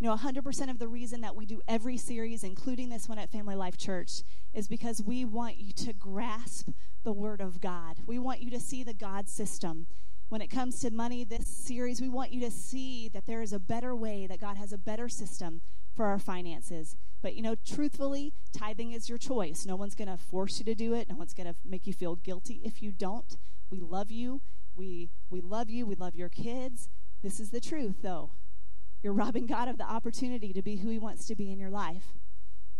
You 0.00 0.08
know, 0.08 0.16
100% 0.16 0.70
of 0.70 0.78
the 0.78 0.86
reason 0.86 1.22
that 1.22 1.34
we 1.34 1.44
do 1.44 1.60
every 1.66 1.96
series, 1.96 2.44
including 2.44 2.88
this 2.88 3.08
one 3.08 3.18
at 3.18 3.32
Family 3.32 3.56
Life 3.56 3.76
Church, 3.76 4.22
is 4.54 4.68
because 4.68 5.02
we 5.02 5.24
want 5.24 5.56
you 5.58 5.72
to 5.72 5.92
grasp 5.92 6.68
the 7.02 7.12
Word 7.12 7.40
of 7.40 7.60
God. 7.60 7.96
We 8.06 8.18
want 8.18 8.40
you 8.40 8.50
to 8.52 8.60
see 8.60 8.84
the 8.84 8.94
God 8.94 9.28
system. 9.28 9.88
When 10.28 10.40
it 10.40 10.48
comes 10.48 10.78
to 10.80 10.92
money, 10.92 11.24
this 11.24 11.48
series, 11.48 12.00
we 12.00 12.08
want 12.08 12.32
you 12.32 12.40
to 12.42 12.50
see 12.50 13.08
that 13.08 13.26
there 13.26 13.42
is 13.42 13.52
a 13.52 13.58
better 13.58 13.96
way, 13.96 14.28
that 14.28 14.40
God 14.40 14.56
has 14.56 14.72
a 14.72 14.78
better 14.78 15.08
system 15.08 15.62
for 15.96 16.06
our 16.06 16.20
finances. 16.20 16.96
But, 17.20 17.34
you 17.34 17.42
know, 17.42 17.56
truthfully, 17.56 18.32
tithing 18.56 18.92
is 18.92 19.08
your 19.08 19.18
choice. 19.18 19.66
No 19.66 19.74
one's 19.74 19.96
going 19.96 20.08
to 20.08 20.16
force 20.16 20.60
you 20.60 20.64
to 20.66 20.76
do 20.76 20.94
it, 20.94 21.08
no 21.08 21.16
one's 21.16 21.34
going 21.34 21.48
to 21.48 21.56
make 21.64 21.88
you 21.88 21.92
feel 21.92 22.14
guilty 22.14 22.60
if 22.62 22.82
you 22.82 22.92
don't. 22.92 23.36
We 23.68 23.80
love 23.80 24.12
you. 24.12 24.42
We, 24.76 25.10
we 25.28 25.40
love 25.40 25.68
you. 25.70 25.86
We 25.86 25.96
love 25.96 26.14
your 26.14 26.28
kids. 26.28 26.88
This 27.20 27.40
is 27.40 27.50
the 27.50 27.60
truth, 27.60 27.96
though. 28.02 28.30
You're 29.02 29.12
robbing 29.12 29.46
God 29.46 29.68
of 29.68 29.78
the 29.78 29.84
opportunity 29.84 30.52
to 30.52 30.62
be 30.62 30.76
who 30.76 30.88
He 30.88 30.98
wants 30.98 31.26
to 31.26 31.34
be 31.34 31.50
in 31.50 31.58
your 31.58 31.70
life. 31.70 32.14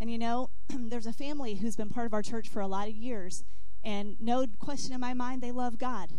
And 0.00 0.10
you 0.10 0.18
know, 0.18 0.50
there's 0.68 1.06
a 1.06 1.12
family 1.12 1.56
who's 1.56 1.76
been 1.76 1.90
part 1.90 2.06
of 2.06 2.14
our 2.14 2.22
church 2.22 2.48
for 2.48 2.60
a 2.60 2.66
lot 2.66 2.88
of 2.88 2.94
years, 2.94 3.44
and 3.84 4.16
no 4.20 4.46
question 4.58 4.92
in 4.92 5.00
my 5.00 5.14
mind, 5.14 5.42
they 5.42 5.52
love 5.52 5.78
God. 5.78 6.10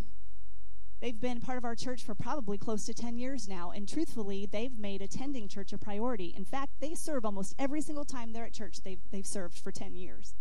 They've 1.02 1.20
been 1.20 1.40
part 1.40 1.58
of 1.58 1.64
our 1.64 1.76
church 1.76 2.04
for 2.04 2.14
probably 2.14 2.58
close 2.58 2.86
to 2.86 2.94
10 2.94 3.18
years 3.18 3.48
now, 3.48 3.72
and 3.72 3.88
truthfully, 3.88 4.46
they've 4.46 4.78
made 4.78 5.02
attending 5.02 5.48
church 5.48 5.72
a 5.72 5.78
priority. 5.78 6.34
In 6.36 6.44
fact, 6.44 6.74
they 6.82 6.94
serve 6.94 7.24
almost 7.24 7.56
every 7.58 7.82
single 7.82 8.04
time 8.04 8.34
they're 8.34 8.46
at 8.46 8.54
church, 8.54 8.82
they've, 8.84 9.00
they've 9.12 9.26
served 9.26 9.58
for 9.58 9.72
10 9.72 9.96
years. 9.96 10.34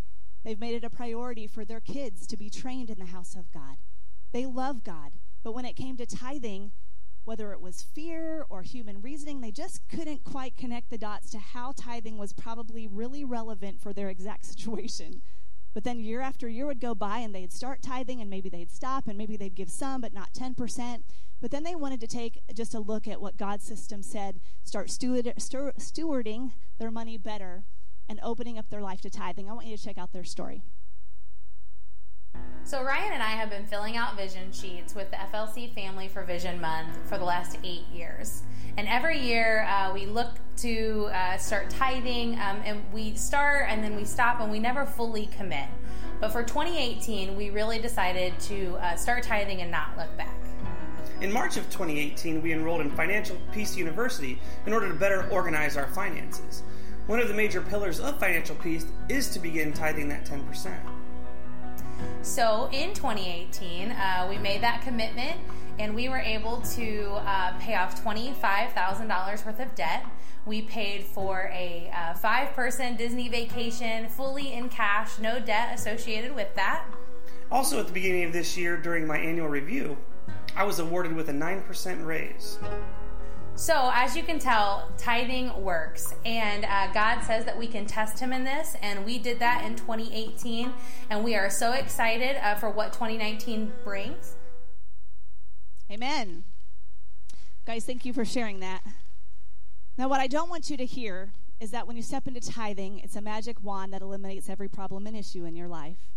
They've 0.45 0.59
made 0.59 0.75
it 0.75 0.85
a 0.85 0.91
priority 0.91 1.47
for 1.47 1.65
their 1.65 1.81
kids 1.81 2.27
to 2.27 2.37
be 2.37 2.51
trained 2.51 2.91
in 2.91 2.99
the 2.99 3.07
house 3.07 3.37
of 3.37 3.53
God. 3.53 3.77
They 4.33 4.47
love 4.47 4.83
God, 4.83 5.13
but 5.45 5.53
when 5.53 5.65
it 5.65 5.77
came 5.77 5.97
to 5.97 6.07
tithing, 6.07 6.73
whether 7.29 7.53
it 7.53 7.61
was 7.61 7.83
fear 7.83 8.47
or 8.49 8.63
human 8.63 9.03
reasoning, 9.03 9.43
they 9.43 9.51
just 9.51 9.87
couldn't 9.91 10.25
quite 10.25 10.57
connect 10.57 10.89
the 10.89 10.97
dots 10.97 11.29
to 11.29 11.39
how 11.39 11.75
tithing 11.77 12.17
was 12.17 12.33
probably 12.33 12.89
really 12.89 13.23
relevant 13.23 13.79
for 13.83 13.93
their 13.93 14.09
exact 14.09 14.47
situation. 14.47 15.21
But 15.75 15.85
then 15.85 16.01
year 16.01 16.23
after 16.23 16.49
year 16.49 16.65
would 16.65 16.81
go 16.81 16.95
by 16.95 17.19
and 17.19 17.35
they'd 17.35 17.53
start 17.53 17.83
tithing 17.83 18.23
and 18.23 18.31
maybe 18.31 18.49
they'd 18.49 18.71
stop 18.71 19.07
and 19.07 19.19
maybe 19.19 19.37
they'd 19.37 19.55
give 19.55 19.69
some, 19.69 20.01
but 20.01 20.15
not 20.15 20.33
10%. 20.33 21.03
But 21.39 21.51
then 21.51 21.65
they 21.65 21.75
wanted 21.75 22.01
to 22.01 22.07
take 22.07 22.41
just 22.55 22.75
a 22.75 22.81
look 22.81 23.07
at 23.07 23.21
what 23.21 23.37
God's 23.37 23.67
system 23.67 24.03
said, 24.03 24.41
start 24.65 24.89
steward, 24.89 25.31
stewarding 25.37 26.53
their 26.79 26.91
money 26.91 27.19
better 27.19 27.65
and 28.09 28.19
opening 28.23 28.59
up 28.59 28.71
their 28.71 28.81
life 28.81 29.03
to 29.03 29.11
tithing. 29.11 29.51
I 29.51 29.53
want 29.53 29.67
you 29.67 29.77
to 29.77 29.85
check 29.85 29.99
out 29.99 30.15
their 30.15 30.25
story. 30.25 30.63
So, 32.65 32.85
Ryan 32.85 33.15
and 33.15 33.23
I 33.23 33.31
have 33.31 33.49
been 33.49 33.65
filling 33.65 33.97
out 33.97 34.15
vision 34.15 34.53
sheets 34.53 34.95
with 34.95 35.11
the 35.11 35.17
FLC 35.17 35.73
Family 35.75 36.07
for 36.07 36.23
Vision 36.23 36.61
Month 36.61 36.99
for 37.09 37.17
the 37.17 37.25
last 37.25 37.57
eight 37.65 37.87
years. 37.91 38.43
And 38.77 38.87
every 38.87 39.19
year 39.19 39.63
uh, 39.63 39.93
we 39.95 40.05
look 40.05 40.33
to 40.59 41.09
uh, 41.13 41.39
start 41.39 41.71
tithing, 41.71 42.35
um, 42.35 42.61
and 42.65 42.83
we 42.93 43.15
start 43.15 43.67
and 43.71 43.83
then 43.83 43.97
we 43.97 44.05
stop, 44.05 44.41
and 44.41 44.51
we 44.51 44.59
never 44.59 44.85
fully 44.85 45.27
commit. 45.27 45.67
But 46.21 46.31
for 46.31 46.43
2018, 46.43 47.37
we 47.37 47.51
really 47.51 47.79
decided 47.79 48.39
to 48.41 48.77
uh, 48.77 48.97
start 48.97 49.23
tithing 49.23 49.63
and 49.63 49.71
not 49.71 49.97
look 49.97 50.15
back. 50.17 50.35
In 51.21 51.33
March 51.33 51.57
of 51.57 51.65
2018, 51.71 52.43
we 52.43 52.53
enrolled 52.53 52.81
in 52.81 52.91
Financial 52.91 53.37
Peace 53.51 53.77
University 53.77 54.39
in 54.67 54.73
order 54.73 54.89
to 54.89 54.95
better 54.95 55.29
organize 55.31 55.77
our 55.77 55.87
finances. 55.89 56.63
One 57.07 57.19
of 57.19 57.29
the 57.29 57.35
major 57.35 57.63
pillars 57.63 57.99
of 57.99 58.21
financial 58.21 58.55
peace 58.57 58.85
is 59.09 59.31
to 59.31 59.39
begin 59.39 59.73
tithing 59.73 60.09
that 60.11 60.27
10%. 60.27 60.77
So 62.23 62.69
in 62.73 62.95
2018, 62.95 63.91
uh, 63.91 64.27
we 64.29 64.39
made 64.39 64.61
that 64.63 64.83
commitment 64.83 65.41
and 65.79 65.95
we 65.95 66.09
were 66.09 66.19
able 66.19 66.61
to 66.63 67.13
uh, 67.21 67.57
pay 67.59 67.77
off 67.77 68.03
$25,000 68.05 69.47
worth 69.47 69.61
of 69.61 69.75
debt. 69.75 70.05
We 70.45 70.63
paid 70.63 71.05
for 71.05 71.51
a 71.53 71.91
uh, 71.95 72.15
five 72.15 72.53
person 72.55 72.97
Disney 72.97 73.29
vacation 73.29 74.09
fully 74.09 74.53
in 74.53 74.69
cash, 74.69 75.19
no 75.19 75.39
debt 75.39 75.75
associated 75.75 76.35
with 76.35 76.53
that. 76.57 76.85
Also, 77.51 77.79
at 77.79 77.87
the 77.87 77.93
beginning 77.93 78.25
of 78.25 78.33
this 78.33 78.57
year, 78.57 78.77
during 78.77 79.07
my 79.07 79.19
annual 79.19 79.49
review, 79.49 79.97
I 80.57 80.65
was 80.65 80.81
awarded 80.81 81.15
with 81.15 81.29
a 81.29 81.33
9% 81.33 82.05
raise. 82.05 82.59
So, 83.59 83.91
as 83.93 84.17
you 84.17 84.23
can 84.23 84.39
tell, 84.39 84.89
tithing 84.99 85.65
works. 85.65 86.15
And 86.25 86.65
uh, 86.65 86.93
God 86.93 87.23
says 87.23 87.45
that 87.45 87.59
we 87.59 87.67
can 87.67 87.87
test 87.87 88.21
Him 88.21 88.33
in 88.33 88.45
this. 88.45 88.77
And 88.81 89.05
we 89.05 89.19
did 89.19 89.41
that 89.41 89.65
in 89.65 89.75
2018. 89.75 90.73
And 91.11 91.25
we 91.25 91.35
are 91.35 91.51
so 91.51 91.73
excited 91.73 92.37
uh, 92.37 92.55
for 92.55 92.71
what 92.71 92.93
2019 92.93 93.73
brings. 93.83 94.37
Amen. 95.91 96.45
Guys, 97.67 97.85
thank 97.85 98.05
you 98.05 98.13
for 98.13 98.25
sharing 98.25 98.61
that. 98.61 98.83
Now, 99.99 100.07
what 100.07 100.21
I 100.21 100.29
don't 100.29 100.49
want 100.49 100.71
you 100.71 100.77
to 100.77 100.87
hear 100.87 101.33
is 101.59 101.73
that 101.73 101.89
when 101.89 101.97
you 101.97 102.03
step 102.05 102.29
into 102.29 102.41
tithing, 102.41 103.01
it's 103.01 103.17
a 103.17 103.21
magic 103.21 103.61
wand 103.61 103.93
that 103.93 104.03
eliminates 104.03 104.49
every 104.49 104.69
problem 104.69 105.05
and 105.09 105.17
issue 105.17 105.45
in 105.45 105.57
your 105.57 105.67
life. 105.67 106.13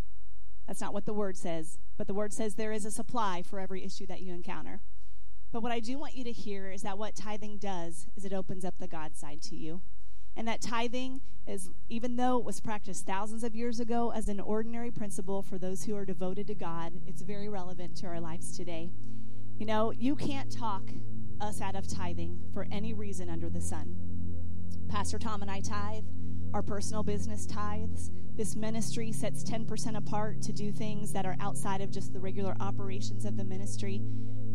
That's 0.67 0.79
not 0.79 0.93
what 0.93 1.07
the 1.07 1.13
word 1.13 1.37
says. 1.37 1.79
But 1.97 2.05
the 2.05 2.13
word 2.13 2.33
says 2.33 2.53
there 2.53 2.71
is 2.71 2.85
a 2.85 2.91
supply 2.91 3.41
for 3.41 3.59
every 3.59 3.83
issue 3.83 4.05
that 4.05 4.21
you 4.21 4.31
encounter. 4.31 4.79
But 5.51 5.63
what 5.63 5.71
I 5.71 5.79
do 5.79 5.97
want 5.99 6.15
you 6.15 6.23
to 6.23 6.31
hear 6.31 6.71
is 6.71 6.81
that 6.83 6.97
what 6.97 7.15
tithing 7.15 7.57
does 7.57 8.07
is 8.15 8.23
it 8.23 8.33
opens 8.33 8.63
up 8.63 8.75
the 8.77 8.87
God 8.87 9.15
side 9.17 9.41
to 9.43 9.55
you. 9.55 9.81
And 10.35 10.47
that 10.47 10.61
tithing 10.61 11.21
is, 11.45 11.69
even 11.89 12.15
though 12.15 12.37
it 12.37 12.45
was 12.45 12.61
practiced 12.61 13.05
thousands 13.05 13.43
of 13.43 13.55
years 13.55 13.79
ago 13.79 14.11
as 14.11 14.29
an 14.29 14.39
ordinary 14.39 14.91
principle 14.91 15.41
for 15.41 15.57
those 15.57 15.83
who 15.83 15.95
are 15.95 16.05
devoted 16.05 16.47
to 16.47 16.55
God, 16.55 16.93
it's 17.05 17.21
very 17.21 17.49
relevant 17.49 17.97
to 17.97 18.07
our 18.07 18.21
lives 18.21 18.55
today. 18.55 18.91
You 19.57 19.65
know, 19.65 19.91
you 19.91 20.15
can't 20.15 20.51
talk 20.51 20.83
us 21.41 21.59
out 21.59 21.75
of 21.75 21.87
tithing 21.87 22.39
for 22.53 22.67
any 22.71 22.93
reason 22.93 23.29
under 23.29 23.49
the 23.49 23.61
sun. 23.61 23.95
Pastor 24.87 25.19
Tom 25.19 25.41
and 25.41 25.51
I 25.51 25.59
tithe. 25.59 26.05
Our 26.53 26.61
personal 26.61 27.03
business 27.03 27.45
tithes. 27.45 28.11
This 28.35 28.55
ministry 28.55 29.11
sets 29.11 29.43
10% 29.43 29.97
apart 29.97 30.41
to 30.43 30.53
do 30.53 30.71
things 30.71 31.13
that 31.13 31.25
are 31.25 31.35
outside 31.39 31.81
of 31.81 31.91
just 31.91 32.13
the 32.13 32.19
regular 32.19 32.55
operations 32.59 33.25
of 33.25 33.37
the 33.37 33.43
ministry. 33.43 34.01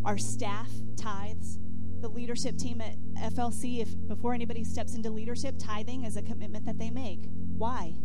Our 0.07 0.19
staff 0.19 0.71
tithes. 0.97 1.59
the 2.01 2.09
leadership 2.09 2.57
team 2.57 2.81
at 2.81 2.97
FLC, 3.33 3.81
if 3.81 3.89
before 4.07 4.35
anybody 4.35 4.63
steps 4.63 4.95
into 4.95 5.11
leadership, 5.11 5.57
tithing 5.59 6.05
is 6.05 6.17
a 6.17 6.23
commitment 6.23 6.65
that 6.67 6.79
they 6.79 6.91
make. 6.91 7.25
Why? 7.59 7.97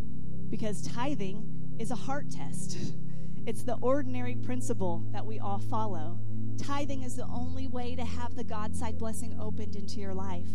Because 0.50 0.82
tithing 0.82 1.76
is 1.78 1.92
a 1.92 1.96
heart 1.96 2.32
test. 2.32 2.78
It's 3.44 3.64
the 3.64 3.76
ordinary 3.82 4.36
principle 4.36 5.04
that 5.14 5.26
we 5.26 5.40
all 5.40 5.58
follow. 5.58 6.20
Tithing 6.60 7.02
is 7.02 7.16
the 7.16 7.26
only 7.26 7.68
way 7.68 7.96
to 7.96 8.06
have 8.06 8.36
the 8.36 8.44
God 8.44 8.76
side 8.76 9.00
blessing 9.00 9.36
opened 9.40 9.76
into 9.76 10.00
your 10.00 10.14
life. 10.14 10.48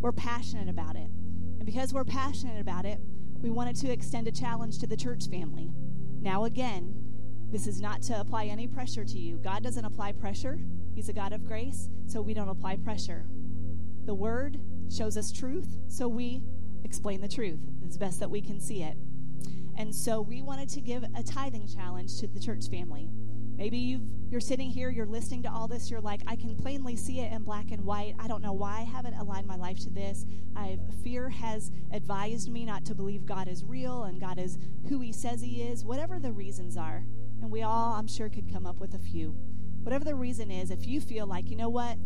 We're 0.00 0.12
passionate 0.12 0.68
about 0.68 0.94
it. 0.96 1.08
And 1.08 1.64
because 1.64 1.94
we're 1.94 2.04
passionate 2.04 2.60
about 2.60 2.84
it, 2.84 3.00
we 3.40 3.50
wanted 3.50 3.76
to 3.76 3.90
extend 3.90 4.28
a 4.28 4.30
challenge 4.30 4.78
to 4.80 4.86
the 4.86 4.96
church 4.96 5.26
family. 5.30 5.72
Now, 6.20 6.44
again, 6.44 7.03
this 7.54 7.68
is 7.68 7.80
not 7.80 8.02
to 8.02 8.18
apply 8.18 8.46
any 8.46 8.66
pressure 8.66 9.04
to 9.04 9.16
you. 9.16 9.36
God 9.36 9.62
doesn't 9.62 9.84
apply 9.84 10.10
pressure, 10.10 10.58
He's 10.92 11.08
a 11.08 11.12
God 11.12 11.32
of 11.32 11.46
grace, 11.46 11.88
so 12.08 12.20
we 12.20 12.34
don't 12.34 12.48
apply 12.48 12.78
pressure. 12.78 13.26
The 14.06 14.14
Word 14.14 14.58
shows 14.90 15.16
us 15.16 15.30
truth, 15.30 15.78
so 15.86 16.08
we 16.08 16.42
explain 16.82 17.20
the 17.20 17.28
truth 17.28 17.60
as 17.86 17.96
best 17.96 18.18
that 18.18 18.28
we 18.28 18.40
can 18.40 18.58
see 18.58 18.82
it. 18.82 18.96
And 19.78 19.94
so 19.94 20.20
we 20.20 20.42
wanted 20.42 20.68
to 20.70 20.80
give 20.80 21.04
a 21.14 21.22
tithing 21.22 21.68
challenge 21.68 22.18
to 22.18 22.26
the 22.26 22.40
church 22.40 22.68
family. 22.68 23.08
Maybe 23.56 23.78
you've, 23.78 24.02
you're 24.30 24.40
sitting 24.40 24.68
here, 24.68 24.90
you're 24.90 25.06
listening 25.06 25.44
to 25.44 25.52
all 25.52 25.68
this, 25.68 25.92
you're 25.92 26.00
like, 26.00 26.22
I 26.26 26.34
can 26.34 26.56
plainly 26.56 26.96
see 26.96 27.20
it 27.20 27.32
in 27.32 27.44
black 27.44 27.70
and 27.70 27.84
white. 27.84 28.16
I 28.18 28.26
don't 28.26 28.42
know 28.42 28.52
why 28.52 28.78
I 28.78 28.82
haven't 28.82 29.14
aligned 29.14 29.46
my 29.46 29.54
life 29.54 29.78
to 29.84 29.90
this. 29.90 30.26
I've, 30.56 30.80
fear 31.04 31.28
has 31.28 31.70
advised 31.92 32.50
me 32.50 32.64
not 32.64 32.84
to 32.86 32.96
believe 32.96 33.24
God 33.24 33.46
is 33.46 33.62
real 33.62 34.02
and 34.02 34.20
God 34.20 34.40
is 34.40 34.58
who 34.88 34.98
He 34.98 35.12
says 35.12 35.40
He 35.40 35.62
is, 35.62 35.84
whatever 35.84 36.18
the 36.18 36.32
reasons 36.32 36.76
are. 36.76 37.04
And 37.44 37.52
we 37.52 37.60
all, 37.60 37.92
I'm 37.92 38.06
sure, 38.06 38.30
could 38.30 38.50
come 38.50 38.64
up 38.64 38.80
with 38.80 38.94
a 38.94 38.98
few. 38.98 39.36
Whatever 39.82 40.02
the 40.02 40.14
reason 40.14 40.50
is, 40.50 40.70
if 40.70 40.86
you 40.86 40.98
feel 40.98 41.26
like, 41.26 41.50
you 41.50 41.56
know 41.56 41.68
what, 41.68 41.98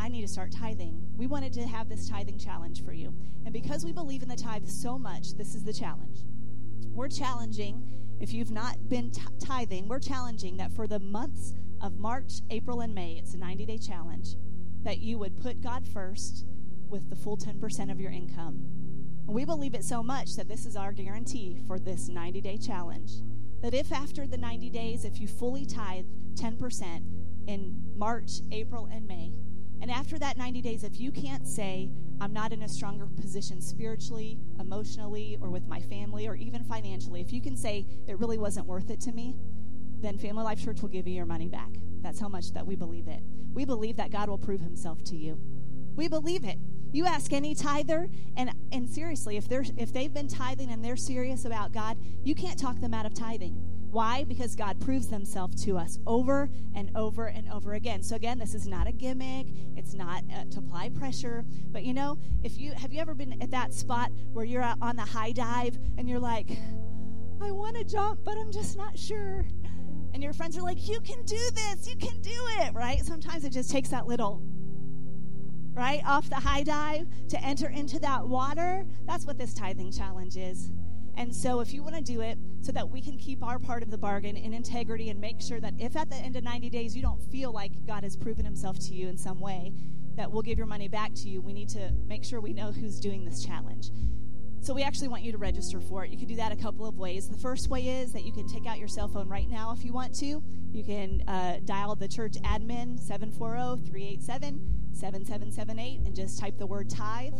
I 0.00 0.08
need 0.08 0.22
to 0.22 0.28
start 0.28 0.50
tithing, 0.50 1.10
we 1.14 1.26
wanted 1.26 1.52
to 1.52 1.66
have 1.66 1.90
this 1.90 2.08
tithing 2.08 2.38
challenge 2.38 2.82
for 2.82 2.94
you. 2.94 3.14
And 3.44 3.52
because 3.52 3.84
we 3.84 3.92
believe 3.92 4.22
in 4.22 4.30
the 4.30 4.34
tithe 4.34 4.66
so 4.66 4.98
much, 4.98 5.34
this 5.34 5.54
is 5.54 5.62
the 5.62 5.74
challenge. 5.74 6.20
We're 6.86 7.10
challenging, 7.10 7.86
if 8.18 8.32
you've 8.32 8.50
not 8.50 8.88
been 8.88 9.10
t- 9.10 9.20
tithing, 9.38 9.88
we're 9.88 9.98
challenging 9.98 10.56
that 10.56 10.72
for 10.72 10.86
the 10.86 11.00
months 11.00 11.52
of 11.82 11.98
March, 11.98 12.40
April, 12.48 12.80
and 12.80 12.94
May, 12.94 13.18
it's 13.18 13.34
a 13.34 13.38
90 13.38 13.66
day 13.66 13.76
challenge, 13.76 14.36
that 14.84 15.00
you 15.00 15.18
would 15.18 15.38
put 15.38 15.60
God 15.60 15.86
first 15.86 16.46
with 16.88 17.10
the 17.10 17.16
full 17.16 17.36
10% 17.36 17.92
of 17.92 18.00
your 18.00 18.10
income. 18.10 18.54
And 19.26 19.34
we 19.34 19.44
believe 19.44 19.74
it 19.74 19.84
so 19.84 20.02
much 20.02 20.34
that 20.36 20.48
this 20.48 20.64
is 20.64 20.76
our 20.76 20.94
guarantee 20.94 21.58
for 21.66 21.78
this 21.78 22.08
90 22.08 22.40
day 22.40 22.56
challenge. 22.56 23.20
That 23.62 23.74
if 23.74 23.92
after 23.92 24.26
the 24.26 24.36
90 24.36 24.70
days, 24.70 25.04
if 25.04 25.20
you 25.20 25.26
fully 25.26 25.66
tithe 25.66 26.06
10% 26.34 27.02
in 27.46 27.82
March, 27.96 28.40
April, 28.52 28.88
and 28.92 29.06
May, 29.06 29.32
and 29.80 29.90
after 29.90 30.18
that 30.18 30.36
90 30.36 30.62
days, 30.62 30.84
if 30.84 31.00
you 31.00 31.12
can't 31.12 31.46
say, 31.46 31.90
I'm 32.20 32.32
not 32.32 32.52
in 32.52 32.62
a 32.62 32.68
stronger 32.68 33.06
position 33.06 33.60
spiritually, 33.60 34.38
emotionally, 34.58 35.36
or 35.40 35.50
with 35.50 35.66
my 35.66 35.80
family, 35.80 36.26
or 36.26 36.34
even 36.34 36.64
financially, 36.64 37.20
if 37.20 37.32
you 37.32 37.42
can 37.42 37.56
say 37.56 37.86
it 38.06 38.18
really 38.18 38.38
wasn't 38.38 38.66
worth 38.66 38.90
it 38.90 39.00
to 39.02 39.12
me, 39.12 39.36
then 40.00 40.18
Family 40.18 40.44
Life 40.44 40.62
Church 40.62 40.80
will 40.80 40.88
give 40.88 41.06
you 41.06 41.14
your 41.14 41.26
money 41.26 41.48
back. 41.48 41.70
That's 42.02 42.20
how 42.20 42.28
much 42.28 42.52
that 42.52 42.66
we 42.66 42.76
believe 42.76 43.08
it. 43.08 43.22
We 43.52 43.64
believe 43.64 43.96
that 43.96 44.10
God 44.10 44.28
will 44.28 44.38
prove 44.38 44.60
himself 44.60 45.02
to 45.04 45.16
you. 45.16 45.38
We 45.94 46.08
believe 46.08 46.44
it. 46.44 46.58
You 46.92 47.04
ask 47.04 47.32
any 47.32 47.54
tither, 47.54 48.08
and 48.36 48.50
and 48.72 48.88
seriously, 48.88 49.36
if 49.36 49.48
they're 49.48 49.64
if 49.76 49.92
they've 49.92 50.12
been 50.12 50.28
tithing 50.28 50.70
and 50.70 50.84
they're 50.84 50.96
serious 50.96 51.44
about 51.44 51.72
God, 51.72 51.98
you 52.24 52.34
can't 52.34 52.58
talk 52.58 52.80
them 52.80 52.94
out 52.94 53.06
of 53.06 53.14
tithing. 53.14 53.54
Why? 53.90 54.24
Because 54.24 54.54
God 54.54 54.80
proves 54.80 55.08
themselves 55.08 55.64
to 55.64 55.78
us 55.78 55.98
over 56.06 56.50
and 56.74 56.90
over 56.94 57.26
and 57.26 57.50
over 57.50 57.74
again. 57.74 58.02
So 58.02 58.16
again, 58.16 58.38
this 58.38 58.54
is 58.54 58.66
not 58.66 58.86
a 58.86 58.92
gimmick. 58.92 59.46
It's 59.76 59.94
not 59.94 60.22
uh, 60.34 60.44
to 60.50 60.58
apply 60.58 60.90
pressure. 60.90 61.44
But 61.70 61.84
you 61.84 61.94
know, 61.94 62.18
if 62.42 62.58
you 62.58 62.72
have 62.72 62.92
you 62.92 63.00
ever 63.00 63.14
been 63.14 63.40
at 63.40 63.50
that 63.52 63.72
spot 63.72 64.10
where 64.32 64.44
you're 64.44 64.62
on 64.82 64.96
the 64.96 65.02
high 65.02 65.32
dive 65.32 65.78
and 65.96 66.08
you're 66.08 66.18
like, 66.20 66.50
I 67.40 67.50
want 67.52 67.76
to 67.76 67.84
jump, 67.84 68.20
but 68.24 68.36
I'm 68.36 68.52
just 68.52 68.76
not 68.76 68.98
sure. 68.98 69.46
And 70.12 70.22
your 70.22 70.32
friends 70.32 70.56
are 70.56 70.62
like, 70.62 70.88
You 70.88 71.00
can 71.00 71.22
do 71.24 71.50
this. 71.54 71.88
You 71.88 71.96
can 71.96 72.20
do 72.20 72.38
it. 72.60 72.74
Right? 72.74 73.04
Sometimes 73.04 73.44
it 73.44 73.50
just 73.50 73.70
takes 73.70 73.90
that 73.90 74.06
little 74.06 74.42
right 75.76 76.02
off 76.06 76.28
the 76.30 76.36
high 76.36 76.62
dive 76.62 77.06
to 77.28 77.40
enter 77.44 77.68
into 77.68 78.00
that 78.00 78.26
water. 78.26 78.84
That's 79.06 79.26
what 79.26 79.38
this 79.38 79.52
tithing 79.52 79.92
challenge 79.92 80.36
is. 80.36 80.72
And 81.18 81.34
so, 81.34 81.60
if 81.60 81.72
you 81.72 81.82
want 81.82 81.94
to 81.94 82.02
do 82.02 82.20
it 82.20 82.38
so 82.60 82.72
that 82.72 82.88
we 82.90 83.00
can 83.00 83.16
keep 83.16 83.42
our 83.42 83.58
part 83.58 83.82
of 83.82 83.90
the 83.90 83.96
bargain 83.98 84.36
in 84.36 84.52
integrity 84.52 85.08
and 85.08 85.20
make 85.20 85.40
sure 85.40 85.60
that 85.60 85.74
if 85.78 85.96
at 85.96 86.10
the 86.10 86.16
end 86.16 86.36
of 86.36 86.44
90 86.44 86.68
days 86.68 86.94
you 86.96 87.02
don't 87.02 87.22
feel 87.30 87.52
like 87.52 87.72
God 87.86 88.02
has 88.02 88.16
proven 88.16 88.44
himself 88.44 88.78
to 88.80 88.94
you 88.94 89.08
in 89.08 89.16
some 89.16 89.40
way, 89.40 89.72
that 90.16 90.30
we'll 90.30 90.42
give 90.42 90.58
your 90.58 90.66
money 90.66 90.88
back 90.88 91.14
to 91.14 91.28
you, 91.28 91.40
we 91.40 91.52
need 91.52 91.68
to 91.70 91.92
make 92.06 92.24
sure 92.24 92.40
we 92.40 92.52
know 92.52 92.72
who's 92.72 93.00
doing 93.00 93.24
this 93.24 93.44
challenge. 93.44 93.90
So, 94.66 94.74
we 94.74 94.82
actually 94.82 95.08
want 95.08 95.22
you 95.22 95.30
to 95.30 95.38
register 95.38 95.80
for 95.80 96.04
it. 96.04 96.10
You 96.10 96.18
can 96.18 96.26
do 96.26 96.36
that 96.36 96.50
a 96.50 96.56
couple 96.56 96.86
of 96.86 96.98
ways. 96.98 97.28
The 97.28 97.38
first 97.38 97.68
way 97.68 97.86
is 97.86 98.12
that 98.12 98.24
you 98.24 98.32
can 98.32 98.48
take 98.48 98.66
out 98.66 98.78
your 98.78 98.88
cell 98.88 99.06
phone 99.06 99.28
right 99.28 99.48
now 99.48 99.72
if 99.72 99.84
you 99.84 99.92
want 99.92 100.12
to. 100.16 100.42
You 100.72 100.84
can 100.84 101.22
uh, 101.28 101.60
dial 101.64 101.94
the 101.94 102.08
church 102.08 102.34
admin 102.42 102.98
740 102.98 103.88
387 103.88 104.90
7778 104.92 106.00
and 106.06 106.16
just 106.16 106.40
type 106.40 106.58
the 106.58 106.66
word 106.66 106.90
tithe 106.90 107.34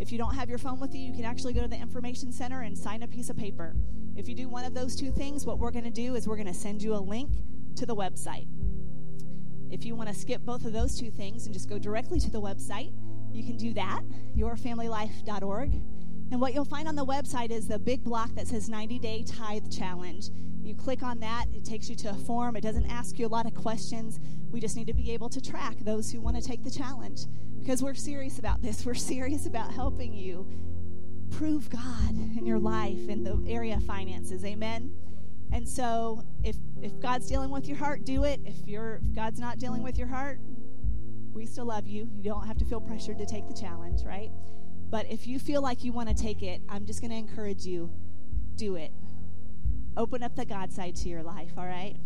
if 0.00 0.10
you 0.10 0.16
don't 0.16 0.34
have 0.34 0.48
your 0.48 0.56
phone 0.56 0.80
with 0.80 0.94
you, 0.94 1.02
you 1.02 1.12
can 1.12 1.26
actually 1.26 1.52
go 1.52 1.60
to 1.60 1.68
the 1.68 1.76
information 1.76 2.32
center 2.32 2.62
and 2.62 2.76
sign 2.76 3.02
a 3.02 3.06
piece 3.06 3.28
of 3.28 3.36
paper. 3.36 3.76
If 4.16 4.28
you 4.28 4.34
do 4.34 4.48
one 4.48 4.64
of 4.64 4.72
those 4.72 4.96
two 4.96 5.12
things, 5.12 5.44
what 5.44 5.58
we're 5.58 5.70
going 5.70 5.84
to 5.84 5.90
do 5.90 6.14
is 6.14 6.26
we're 6.26 6.36
going 6.36 6.46
to 6.46 6.54
send 6.54 6.82
you 6.82 6.94
a 6.94 6.96
link 6.96 7.30
to 7.76 7.84
the 7.84 7.94
website. 7.94 8.46
If 9.70 9.84
you 9.84 9.94
want 9.94 10.08
to 10.08 10.14
skip 10.14 10.40
both 10.40 10.64
of 10.64 10.72
those 10.72 10.98
two 10.98 11.10
things 11.10 11.44
and 11.44 11.52
just 11.52 11.68
go 11.68 11.78
directly 11.78 12.18
to 12.18 12.30
the 12.30 12.40
website, 12.40 12.92
you 13.30 13.44
can 13.44 13.58
do 13.58 13.74
that, 13.74 14.00
yourfamilylife.org. 14.34 15.82
And 16.30 16.40
what 16.40 16.54
you'll 16.54 16.64
find 16.64 16.86
on 16.86 16.94
the 16.94 17.04
website 17.04 17.50
is 17.50 17.66
the 17.66 17.78
big 17.78 18.04
block 18.04 18.34
that 18.34 18.46
says 18.46 18.68
90 18.68 18.98
Day 18.98 19.24
Tithe 19.24 19.70
Challenge. 19.70 20.30
You 20.62 20.74
click 20.74 21.02
on 21.02 21.18
that, 21.20 21.46
it 21.52 21.64
takes 21.64 21.88
you 21.88 21.96
to 21.96 22.10
a 22.10 22.14
form. 22.14 22.54
It 22.54 22.60
doesn't 22.60 22.86
ask 22.86 23.18
you 23.18 23.26
a 23.26 23.28
lot 23.28 23.46
of 23.46 23.54
questions. 23.54 24.20
We 24.52 24.60
just 24.60 24.76
need 24.76 24.86
to 24.86 24.94
be 24.94 25.10
able 25.12 25.28
to 25.30 25.40
track 25.40 25.78
those 25.80 26.10
who 26.10 26.20
want 26.20 26.36
to 26.36 26.42
take 26.42 26.62
the 26.62 26.70
challenge 26.70 27.26
because 27.58 27.82
we're 27.82 27.94
serious 27.94 28.38
about 28.38 28.62
this. 28.62 28.84
We're 28.86 28.94
serious 28.94 29.46
about 29.46 29.72
helping 29.72 30.14
you 30.14 30.46
prove 31.30 31.70
God 31.70 32.10
in 32.36 32.44
your 32.44 32.58
life 32.58 33.08
in 33.08 33.22
the 33.22 33.42
area 33.46 33.76
of 33.76 33.84
finances. 33.84 34.44
Amen. 34.44 34.92
And 35.52 35.68
so 35.68 36.22
if 36.44 36.56
if 36.80 36.98
God's 37.00 37.26
dealing 37.26 37.50
with 37.50 37.66
your 37.66 37.76
heart, 37.76 38.04
do 38.04 38.24
it. 38.24 38.40
If 38.44 38.66
you're 38.66 38.96
if 38.96 39.14
God's 39.14 39.40
not 39.40 39.58
dealing 39.58 39.82
with 39.82 39.98
your 39.98 40.08
heart, 40.08 40.40
we 41.32 41.46
still 41.46 41.66
love 41.66 41.86
you. 41.86 42.08
You 42.12 42.22
don't 42.22 42.46
have 42.46 42.58
to 42.58 42.64
feel 42.64 42.80
pressured 42.80 43.18
to 43.18 43.26
take 43.26 43.48
the 43.48 43.54
challenge, 43.54 44.02
right? 44.04 44.30
But 44.90 45.06
if 45.10 45.26
you 45.26 45.38
feel 45.38 45.62
like 45.62 45.84
you 45.84 45.92
want 45.92 46.08
to 46.08 46.14
take 46.14 46.42
it, 46.42 46.60
I'm 46.68 46.84
just 46.84 47.00
going 47.00 47.12
to 47.12 47.16
encourage 47.16 47.64
you 47.64 47.90
do 48.56 48.74
it. 48.76 48.92
Open 49.96 50.22
up 50.22 50.34
the 50.34 50.44
God 50.44 50.72
side 50.72 50.96
to 50.96 51.08
your 51.08 51.22
life, 51.22 51.52
all 51.56 51.66
right? 51.66 51.96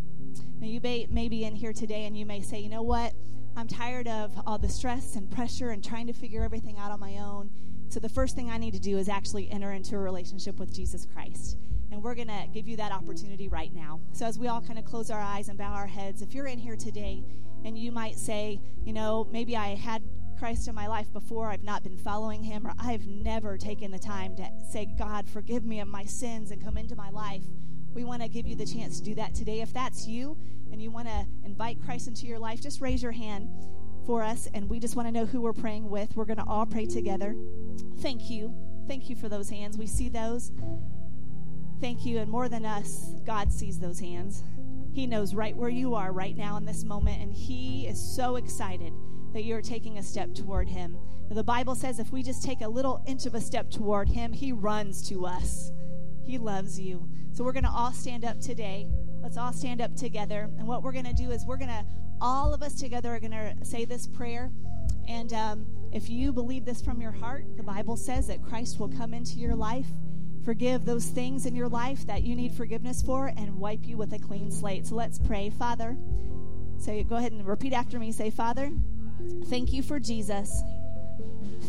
Now, 0.61 0.67
you 0.67 0.81
may, 0.83 1.07
may 1.11 1.29
be 1.29 1.45
in 1.45 1.55
here 1.55 1.73
today 1.73 2.05
and 2.05 2.17
you 2.17 2.27
may 2.27 2.41
say, 2.43 2.61
you 2.61 2.69
know 2.69 2.83
what? 2.83 3.15
I'm 3.57 3.69
tired 3.69 4.09
of 4.09 4.33
all 4.47 4.59
the 4.59 4.69
stress 4.69 5.17
and 5.17 5.31
pressure 5.31 5.71
and 5.71 5.83
trying 5.83 6.07
to 6.09 6.13
figure 6.13 6.43
everything 6.43 6.77
out 6.79 6.91
on 6.91 7.01
my 7.01 7.19
own. 7.19 7.51
So 7.89 8.01
the 8.01 8.09
first 8.09 8.35
thing 8.35 8.51
I 8.51 8.59
need 8.59 8.73
to 8.75 8.81
do 8.81 8.99
is 8.99 9.09
actually 9.09 9.51
enter 9.51 9.73
into 9.73 9.95
a 9.95 9.99
relationship 9.99 10.59
with 10.59 10.75
Jesus 10.75 11.07
Christ. 11.07 11.57
And 11.93 12.03
we're 12.03 12.15
going 12.15 12.29
to 12.29 12.49
give 12.53 12.67
you 12.67 12.77
that 12.79 12.91
opportunity 12.91 13.49
right 13.49 13.73
now. 13.73 14.01
So 14.13 14.27
as 14.27 14.39
we 14.39 14.49
all 14.49 14.61
kind 14.61 14.79
of 14.79 14.85
close 14.85 15.11
our 15.11 15.21
eyes 15.21 15.49
and 15.49 15.57
bow 15.57 15.73
our 15.73 15.87
heads, 15.87 16.21
if 16.21 16.35
you're 16.35 16.47
in 16.47 16.59
here 16.59 16.77
today 16.77 17.23
and 17.65 17.79
you 17.79 17.93
might 17.93 18.17
say, 18.17 18.61
you 18.85 18.93
know, 18.93 19.29
maybe 19.31 19.57
I 19.57 19.77
had 19.77 20.03
Christ 20.39 20.69
in 20.69 20.75
my 20.75 20.87
life 20.87 21.13
before, 21.13 21.51
I've 21.51 21.63
not 21.63 21.83
been 21.83 21.97
following 21.97 22.43
him, 22.43 22.67
or 22.67 22.75
I've 22.79 23.07
never 23.07 23.57
taken 23.57 23.91
the 23.91 23.99
time 23.99 24.37
to 24.37 24.49
say, 24.71 24.87
God, 24.87 25.29
forgive 25.29 25.65
me 25.65 25.81
of 25.81 25.89
my 25.89 26.05
sins 26.05 26.51
and 26.51 26.63
come 26.63 26.77
into 26.77 26.97
my 26.97 27.11
life. 27.11 27.45
We 27.95 28.05
want 28.05 28.23
to 28.23 28.29
give 28.29 28.47
you 28.47 28.57
the 28.57 28.67
chance 28.67 28.99
to 28.99 29.05
do 29.05 29.15
that 29.15 29.35
today. 29.35 29.61
If 29.61 29.73
that's 29.73 30.07
you 30.07 30.37
and 30.73 30.83
you 30.83 30.91
want 30.91 31.09
to 31.09 31.27
invite 31.45 31.81
Christ 31.85 32.09
into 32.09 32.27
your 32.27 32.39
life, 32.39 32.61
just 32.61 32.81
raise 32.81 33.03
your 33.03 33.13
hand 33.13 33.49
for 34.07 34.23
us 34.23 34.49
and 34.53 34.69
we 34.69 34.79
just 34.79 34.97
want 34.97 35.09
to 35.09 35.13
know 35.13 35.25
who 35.25 35.41
we're 35.41 35.53
praying 35.53 35.89
with. 35.89 36.17
We're 36.17 36.25
going 36.25 36.39
to 36.39 36.47
all 36.47 36.67
pray 36.67 36.87
together. 36.87 37.35
Thank 37.99 38.31
you. 38.31 38.55
Thank 38.89 39.09
you 39.09 39.17
for 39.17 39.29
those 39.29 39.49
hands. 39.49 39.79
We 39.79 39.87
see 39.87 40.09
those. 40.09 40.53
Thank 41.81 42.05
you. 42.05 42.19
And 42.19 42.31
more 42.31 42.49
than 42.49 42.67
us, 42.67 43.13
God 43.25 43.53
sees 43.53 43.79
those 43.79 44.01
hands. 44.01 44.43
He 44.93 45.07
knows 45.07 45.35
right 45.35 45.57
where 45.57 45.71
you 45.71 45.95
are 45.95 46.13
right 46.13 46.37
now 46.37 46.57
in 46.57 46.65
this 46.65 46.85
moment, 46.85 47.21
and 47.21 47.35
He 47.35 47.87
is 47.89 48.01
so 48.01 48.37
excited 48.37 48.93
that 49.35 49.45
you're 49.45 49.61
taking 49.61 49.99
a 49.99 50.03
step 50.03 50.33
toward 50.35 50.69
Him. 50.69 50.97
The 51.31 51.45
Bible 51.45 51.75
says 51.75 51.99
if 51.99 52.13
we 52.13 52.23
just 52.23 52.43
take 52.43 52.63
a 52.63 52.69
little 52.69 53.03
inch 53.07 53.27
of 53.27 53.35
a 53.35 53.41
step 53.41 53.71
toward 53.71 54.09
Him, 54.09 54.33
He 54.33 54.53
runs 54.53 55.07
to 55.09 55.27
us. 55.27 55.73
He 56.25 56.39
loves 56.39 56.81
you. 56.81 57.09
So 57.33 57.45
we're 57.45 57.53
going 57.53 57.65
to 57.65 57.71
all 57.71 57.93
stand 57.93 58.25
up 58.25 58.41
today. 58.41 58.89
Let's 59.21 59.37
all 59.37 59.53
stand 59.53 59.81
up 59.81 59.97
together. 59.97 60.49
And 60.59 60.67
what 60.69 60.83
we're 60.83 60.93
going 60.93 61.05
to 61.05 61.13
do 61.13 61.31
is 61.31 61.45
we're 61.45 61.57
going 61.57 61.71
to, 61.71 61.85
all 62.21 62.55
of 62.55 62.63
us 62.63 62.75
together 62.75 63.15
are 63.15 63.21
going 63.21 63.33
to 63.33 63.57
say 63.65 63.85
this 63.85 64.07
prayer. 64.07 64.53
And 65.09 65.33
um, 65.33 65.67
if 65.93 66.09
you 66.09 66.33
believe 66.33 66.65
this 66.65 66.81
from 66.81 67.01
your 67.01 67.11
heart, 67.11 67.45
the 67.57 67.63
Bible 67.63 67.97
says 67.97 68.27
that 68.29 68.43
Christ 68.43 68.79
will 68.79 68.89
come 68.89 69.13
into 69.13 69.39
your 69.39 69.55
life, 69.55 69.87
forgive 70.45 70.85
those 70.85 71.07
things 71.07 71.47
in 71.47 71.57
your 71.57 71.69
life 71.69 72.07
that 72.07 72.23
you 72.23 72.37
need 72.37 72.53
forgiveness 72.53 73.03
for, 73.03 73.33
and 73.37 73.59
wipe 73.59 73.87
you 73.87 73.97
with 73.97 74.13
a 74.13 74.19
clean 74.19 74.51
slate. 74.51 74.87
So 74.87 74.95
let's 74.95 75.19
pray. 75.19 75.51
Father, 75.51 75.97
say, 76.79 77.03
go 77.03 77.17
ahead 77.17 77.33
and 77.33 77.47
repeat 77.47 77.73
after 77.73 77.99
me. 77.99 78.13
Say, 78.13 78.31
Father, 78.31 78.71
Thank 79.47 79.73
you 79.73 79.83
for 79.83 79.99
Jesus. 80.01 80.63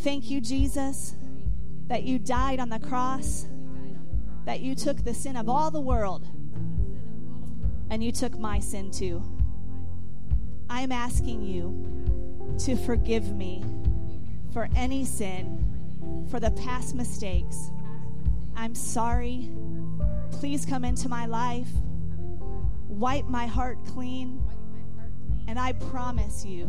Thank 0.03 0.29
you, 0.29 0.41
Jesus, 0.41 1.15
that 1.87 2.03
you 2.03 2.19
died 2.19 2.59
on 2.59 2.69
the 2.69 2.79
cross, 2.79 3.45
that 4.45 4.59
you 4.59 4.75
took 4.75 5.03
the 5.03 5.13
sin 5.13 5.35
of 5.35 5.49
all 5.49 5.71
the 5.71 5.81
world, 5.81 6.27
and 7.89 8.03
you 8.03 8.11
took 8.11 8.37
my 8.37 8.59
sin 8.59 8.91
too. 8.91 9.23
I'm 10.69 10.91
asking 10.91 11.43
you 11.43 12.55
to 12.59 12.75
forgive 12.75 13.33
me 13.33 13.63
for 14.53 14.69
any 14.75 15.05
sin, 15.05 16.25
for 16.29 16.39
the 16.39 16.51
past 16.51 16.95
mistakes. 16.95 17.71
I'm 18.55 18.73
sorry. 18.75 19.49
Please 20.31 20.65
come 20.65 20.85
into 20.85 21.09
my 21.09 21.25
life, 21.25 21.69
wipe 22.87 23.25
my 23.25 23.47
heart 23.47 23.77
clean, 23.85 24.41
and 25.47 25.59
I 25.59 25.73
promise 25.73 26.45
you 26.45 26.67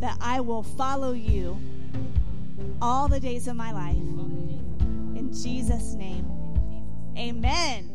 that 0.00 0.16
I 0.20 0.40
will 0.40 0.62
follow 0.62 1.12
you 1.12 1.58
all 2.82 3.08
the 3.08 3.20
days 3.20 3.46
of 3.48 3.56
my 3.56 3.72
life. 3.72 3.96
In 3.96 5.30
Jesus' 5.32 5.94
name, 5.94 6.26
amen. 7.16 7.89